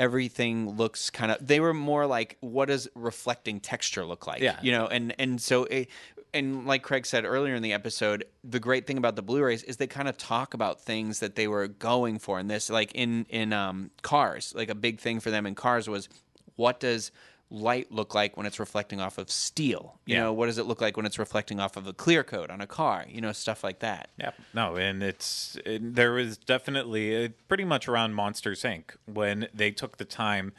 everything 0.01 0.77
looks 0.77 1.11
kind 1.11 1.31
of. 1.31 1.47
They 1.47 1.61
were 1.61 1.75
more 1.75 2.07
like 2.07 2.39
what 2.41 2.67
does 2.67 2.89
reflecting 2.97 3.61
texture 3.61 4.05
look 4.05 4.27
like? 4.27 4.41
Yeah. 4.41 4.59
you 4.63 4.73
know, 4.73 4.87
and 4.87 5.15
and 5.19 5.41
so. 5.41 5.65
It, 5.65 5.89
and 6.33 6.65
like 6.65 6.85
Craig 6.85 7.07
said 7.07 7.25
earlier 7.25 7.57
in 7.57 7.63
the 7.63 7.73
episode, 7.73 8.25
the 8.45 8.61
great 8.61 8.87
thing 8.87 8.99
about 8.99 9.17
the 9.17 9.23
Blu-rays 9.23 9.65
is 9.65 9.79
they 9.79 9.89
kind 9.89 10.07
of 10.07 10.17
talk 10.17 10.55
about 10.55 10.81
things 10.81 11.19
that 11.19 11.35
they 11.35 11.49
were 11.49 11.67
going 11.67 12.21
for 12.21 12.39
in 12.39 12.47
this. 12.47 12.71
Like 12.71 12.93
in 12.95 13.27
in 13.29 13.53
um, 13.53 13.91
Cars, 14.03 14.55
like 14.57 14.71
a 14.71 14.77
big 14.77 15.01
thing 15.01 15.19
for 15.19 15.33
them 15.33 15.45
in 15.45 15.57
Cars 15.57 15.89
was 15.89 16.09
what 16.55 16.79
does 16.79 17.11
light 17.51 17.91
look 17.91 18.15
like 18.15 18.37
when 18.37 18.47
it's 18.47 18.61
reflecting 18.61 19.01
off 19.01 19.19
of 19.19 19.31
steel? 19.31 19.99
You 20.07 20.15
Yeah. 20.15 20.21
know, 20.25 20.33
what 20.33 20.47
does 20.47 20.59
it 20.59 20.67
look 20.67 20.81
like 20.81 20.97
when 20.97 21.05
it's 21.07 21.19
reflecting 21.19 21.59
off 21.61 21.77
of 21.77 21.87
a 21.87 21.93
clear 21.93 22.23
coat 22.23 22.51
on 22.51 22.61
a 22.61 22.67
car? 22.67 23.05
You 23.09 23.21
know, 23.21 23.33
stuff 23.33 23.65
like 23.65 23.81
that. 23.81 24.11
Yeah, 24.19 24.31
no, 24.55 24.77
and 24.77 25.03
it's 25.03 25.57
it, 25.67 25.95
there 25.95 26.13
was 26.13 26.37
definitely 26.37 27.25
uh, 27.25 27.29
pretty 27.49 27.65
much 27.65 27.89
around 27.89 28.15
Monsters 28.15 28.63
Inc. 28.63 28.97
when 29.07 29.49
they 29.53 29.71
took 29.71 29.97
the 29.99 30.05
time 30.05 30.53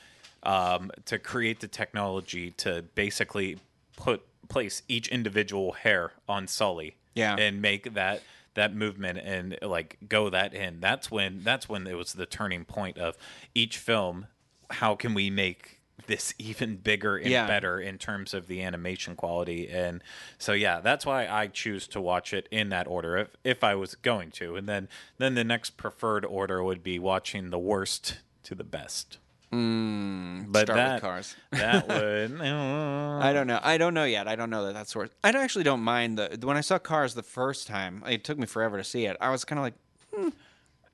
um, 0.43 0.91
to 1.05 1.19
create 1.19 1.59
the 1.59 1.67
technology 1.67 2.51
to 2.57 2.83
basically 2.95 3.57
put 3.95 4.23
place 4.49 4.81
each 4.87 5.07
individual 5.07 5.73
hair 5.73 6.11
on 6.27 6.47
Sully, 6.47 6.95
Yeah. 7.13 7.35
and 7.37 7.61
make 7.61 7.93
that 7.93 8.21
that 8.53 8.75
movement 8.75 9.17
and 9.19 9.57
like 9.61 9.97
go 10.09 10.29
that 10.29 10.53
in. 10.53 10.81
That's 10.81 11.09
when 11.09 11.41
that's 11.43 11.69
when 11.69 11.87
it 11.87 11.93
was 11.93 12.13
the 12.13 12.25
turning 12.25 12.65
point 12.65 12.97
of 12.97 13.17
each 13.55 13.77
film. 13.77 14.27
How 14.71 14.95
can 14.95 15.13
we 15.13 15.29
make 15.29 15.79
this 16.07 16.33
even 16.39 16.77
bigger 16.77 17.15
and 17.17 17.27
Yeah. 17.29 17.45
better 17.45 17.79
in 17.79 17.97
terms 17.99 18.33
of 18.33 18.47
the 18.47 18.61
animation 18.63 19.15
quality 19.15 19.69
and 19.69 20.01
so 20.39 20.51
yeah 20.53 20.79
that's 20.81 21.05
why 21.05 21.27
i 21.27 21.45
choose 21.47 21.87
to 21.89 22.01
watch 22.01 22.33
it 22.33 22.47
in 22.49 22.69
that 22.69 22.87
order 22.87 23.17
if, 23.17 23.27
if 23.43 23.63
i 23.63 23.75
was 23.75 23.93
going 23.95 24.31
to 24.31 24.55
and 24.55 24.67
then 24.67 24.89
then 25.19 25.35
the 25.35 25.43
next 25.43 25.77
preferred 25.77 26.25
order 26.25 26.63
would 26.63 26.81
be 26.81 26.97
watching 26.97 27.51
the 27.51 27.59
worst 27.59 28.17
to 28.41 28.55
the 28.55 28.63
best 28.63 29.19
mm, 29.53 30.51
but 30.51 30.61
start 30.65 30.77
with 30.77 30.87
that 30.87 31.01
Cars. 31.01 31.35
that 31.51 31.87
would 31.89 32.41
uh, 32.41 33.19
I 33.19 33.31
don't 33.33 33.45
know. 33.45 33.59
I 33.61 33.77
don't 33.77 33.93
know 33.93 34.05
yet. 34.05 34.27
I 34.27 34.35
don't 34.35 34.49
know 34.49 34.65
that 34.65 34.73
that's 34.73 34.95
worth. 34.95 35.13
I 35.23 35.31
don't- 35.31 35.43
actually 35.43 35.63
don't 35.65 35.81
mind 35.81 36.17
the 36.17 36.39
when 36.47 36.57
I 36.57 36.61
saw 36.61 36.79
Cars 36.79 37.13
the 37.13 37.21
first 37.23 37.67
time. 37.67 38.03
It 38.09 38.23
took 38.23 38.39
me 38.39 38.47
forever 38.47 38.77
to 38.77 38.83
see 38.83 39.05
it. 39.05 39.15
I 39.21 39.29
was 39.29 39.45
kind 39.45 39.59
of 39.59 39.63
like, 39.63 40.33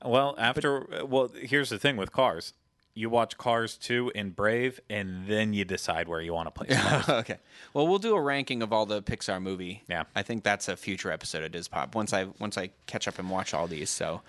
well 0.04 0.34
after 0.38 0.86
well 1.08 1.28
here's 1.40 1.70
the 1.70 1.78
thing 1.78 1.96
with 1.96 2.12
cars 2.12 2.52
you 2.98 3.08
watch 3.08 3.38
Cars 3.38 3.76
2 3.76 4.12
and 4.16 4.34
Brave, 4.34 4.80
and 4.90 5.26
then 5.28 5.52
you 5.52 5.64
decide 5.64 6.08
where 6.08 6.20
you 6.20 6.34
want 6.34 6.52
to 6.52 6.64
place 6.64 7.08
okay. 7.08 7.38
Well, 7.72 7.86
we'll 7.86 8.00
do 8.00 8.16
a 8.16 8.20
ranking 8.20 8.60
of 8.60 8.72
all 8.72 8.86
the 8.86 9.00
Pixar 9.02 9.40
movie. 9.40 9.84
Yeah. 9.88 10.04
I 10.16 10.22
think 10.22 10.42
that's 10.42 10.68
a 10.68 10.76
future 10.76 11.12
episode 11.12 11.44
of 11.44 11.52
Diz 11.52 11.68
Pop 11.68 11.94
once 11.94 12.12
I 12.12 12.26
once 12.40 12.58
I 12.58 12.70
catch 12.86 13.06
up 13.06 13.20
and 13.20 13.30
watch 13.30 13.54
all 13.54 13.68
these. 13.68 13.88
So 13.88 14.20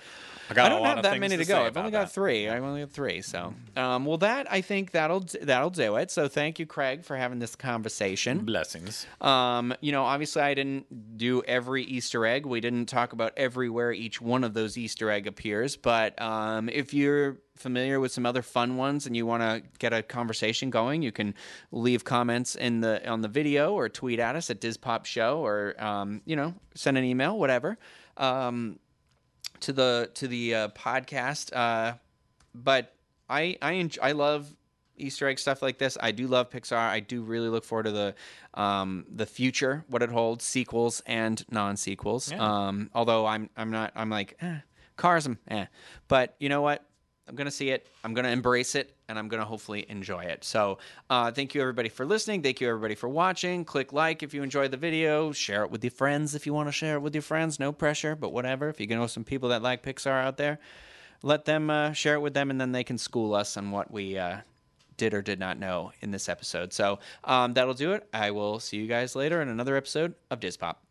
I 0.49 0.53
got 0.53 0.65
I 0.65 0.69
don't 0.69 0.85
have 0.85 1.03
that 1.03 1.19
many 1.19 1.37
to, 1.37 1.43
to 1.43 1.47
go. 1.47 1.63
I've 1.63 1.77
only 1.77 1.91
got 1.91 2.05
that. 2.05 2.11
three. 2.11 2.49
I've 2.49 2.63
only 2.63 2.81
got 2.81 2.91
three. 2.91 3.21
So, 3.21 3.53
um, 3.75 4.05
well, 4.05 4.17
that 4.17 4.51
I 4.51 4.61
think 4.61 4.91
that'll 4.91 5.25
that'll 5.41 5.69
do 5.69 5.95
it. 5.97 6.09
So, 6.09 6.27
thank 6.27 6.57
you, 6.57 6.65
Craig, 6.65 7.03
for 7.03 7.15
having 7.15 7.37
this 7.37 7.55
conversation. 7.55 8.45
Blessings. 8.45 9.05
Um, 9.21 9.75
you 9.81 9.91
know, 9.91 10.03
obviously, 10.03 10.41
I 10.41 10.55
didn't 10.55 11.17
do 11.17 11.43
every 11.43 11.83
Easter 11.83 12.25
egg. 12.25 12.47
We 12.47 12.61
didn't 12.61 12.87
talk 12.87 13.13
about 13.13 13.33
everywhere 13.37 13.91
each 13.91 14.21
one 14.21 14.43
of 14.43 14.55
those 14.55 14.77
Easter 14.77 15.11
egg 15.11 15.27
appears. 15.27 15.75
But 15.75 16.19
um, 16.19 16.67
if 16.69 16.95
you're 16.95 17.37
familiar 17.59 17.99
with 17.99 18.11
some 18.11 18.25
other 18.25 18.41
fun 18.41 18.77
ones 18.77 19.05
and 19.05 19.15
you 19.15 19.25
want 19.25 19.43
to 19.43 19.61
get 19.77 19.93
a 19.93 20.01
conversation 20.01 20.69
going, 20.69 21.01
you 21.01 21.11
can 21.11 21.35
leave 21.71 22.03
comments 22.03 22.55
in 22.55 22.81
the 22.81 23.07
on 23.07 23.21
the 23.21 23.27
video 23.27 23.73
or 23.73 23.89
tweet 23.89 24.19
at 24.19 24.35
us 24.35 24.49
at 24.49 24.59
DizPop 24.61 25.05
Show 25.05 25.45
or 25.45 25.75
um, 25.83 26.21
you 26.25 26.35
know 26.35 26.53
send 26.73 26.97
an 26.97 27.03
email, 27.03 27.37
whatever. 27.37 27.77
Um, 28.17 28.79
to 29.61 29.73
the 29.73 30.09
to 30.15 30.27
the 30.27 30.55
uh, 30.55 30.67
podcast. 30.69 31.55
Uh, 31.55 31.97
but 32.55 32.93
I 33.29 33.57
I 33.61 33.73
enjoy, 33.73 34.01
I 34.01 34.11
love 34.13 34.55
Easter 34.97 35.27
egg 35.27 35.39
stuff 35.39 35.61
like 35.61 35.77
this. 35.77 35.97
I 35.99 36.11
do 36.11 36.27
love 36.27 36.49
Pixar. 36.49 36.77
I 36.77 36.99
do 36.99 37.21
really 37.21 37.49
look 37.49 37.63
forward 37.63 37.83
to 37.83 37.91
the 37.91 38.15
um, 38.53 39.05
the 39.09 39.25
future, 39.25 39.85
what 39.87 40.01
it 40.01 40.09
holds, 40.09 40.45
sequels 40.45 41.01
and 41.05 41.43
non 41.49 41.77
sequels. 41.77 42.31
Um, 42.31 42.89
although 42.93 43.25
I'm 43.25 43.49
I'm 43.57 43.71
not 43.71 43.91
I'm 43.95 44.09
like 44.09 44.37
eh, 44.41 44.59
Cars, 44.97 45.25
I'm 45.25 45.37
eh. 45.47 45.65
But 46.07 46.35
you 46.39 46.49
know 46.49 46.61
what? 46.61 46.85
I'm 47.29 47.35
gonna 47.35 47.51
see 47.51 47.69
it. 47.69 47.87
I'm 48.03 48.13
gonna 48.13 48.29
embrace 48.29 48.73
it, 48.73 48.95
and 49.07 49.19
I'm 49.19 49.27
gonna 49.27 49.45
hopefully 49.45 49.85
enjoy 49.87 50.23
it. 50.23 50.43
So, 50.43 50.79
uh, 51.09 51.31
thank 51.31 51.53
you 51.53 51.61
everybody 51.61 51.89
for 51.89 52.05
listening. 52.05 52.41
Thank 52.41 52.59
you 52.59 52.67
everybody 52.67 52.95
for 52.95 53.07
watching. 53.07 53.63
Click 53.63 53.93
like 53.93 54.23
if 54.23 54.33
you 54.33 54.41
enjoyed 54.41 54.71
the 54.71 54.77
video. 54.77 55.31
Share 55.31 55.63
it 55.63 55.71
with 55.71 55.83
your 55.83 55.91
friends 55.91 56.33
if 56.33 56.47
you 56.47 56.53
want 56.53 56.67
to 56.67 56.73
share 56.73 56.95
it 56.95 57.01
with 57.01 57.13
your 57.13 57.21
friends. 57.21 57.59
No 57.59 57.71
pressure, 57.71 58.15
but 58.15 58.33
whatever. 58.33 58.67
If 58.67 58.79
you 58.81 58.87
know 58.87 59.07
some 59.07 59.23
people 59.23 59.49
that 59.49 59.61
like 59.61 59.83
Pixar 59.83 60.23
out 60.23 60.37
there, 60.37 60.59
let 61.21 61.45
them 61.45 61.69
uh, 61.69 61.93
share 61.93 62.15
it 62.15 62.21
with 62.21 62.33
them, 62.33 62.49
and 62.49 62.59
then 62.59 62.71
they 62.71 62.83
can 62.83 62.97
school 62.97 63.35
us 63.35 63.55
on 63.57 63.69
what 63.69 63.91
we 63.91 64.17
uh, 64.17 64.37
did 64.97 65.13
or 65.13 65.21
did 65.21 65.39
not 65.39 65.59
know 65.59 65.91
in 66.01 66.11
this 66.11 66.27
episode. 66.27 66.73
So 66.73 66.99
um, 67.23 67.53
that'll 67.53 67.75
do 67.75 67.93
it. 67.93 68.07
I 68.11 68.31
will 68.31 68.59
see 68.59 68.77
you 68.77 68.87
guys 68.87 69.15
later 69.15 69.41
in 69.41 69.49
another 69.49 69.75
episode 69.75 70.15
of 70.31 70.39
Diz 70.39 70.57
Pop. 70.57 70.83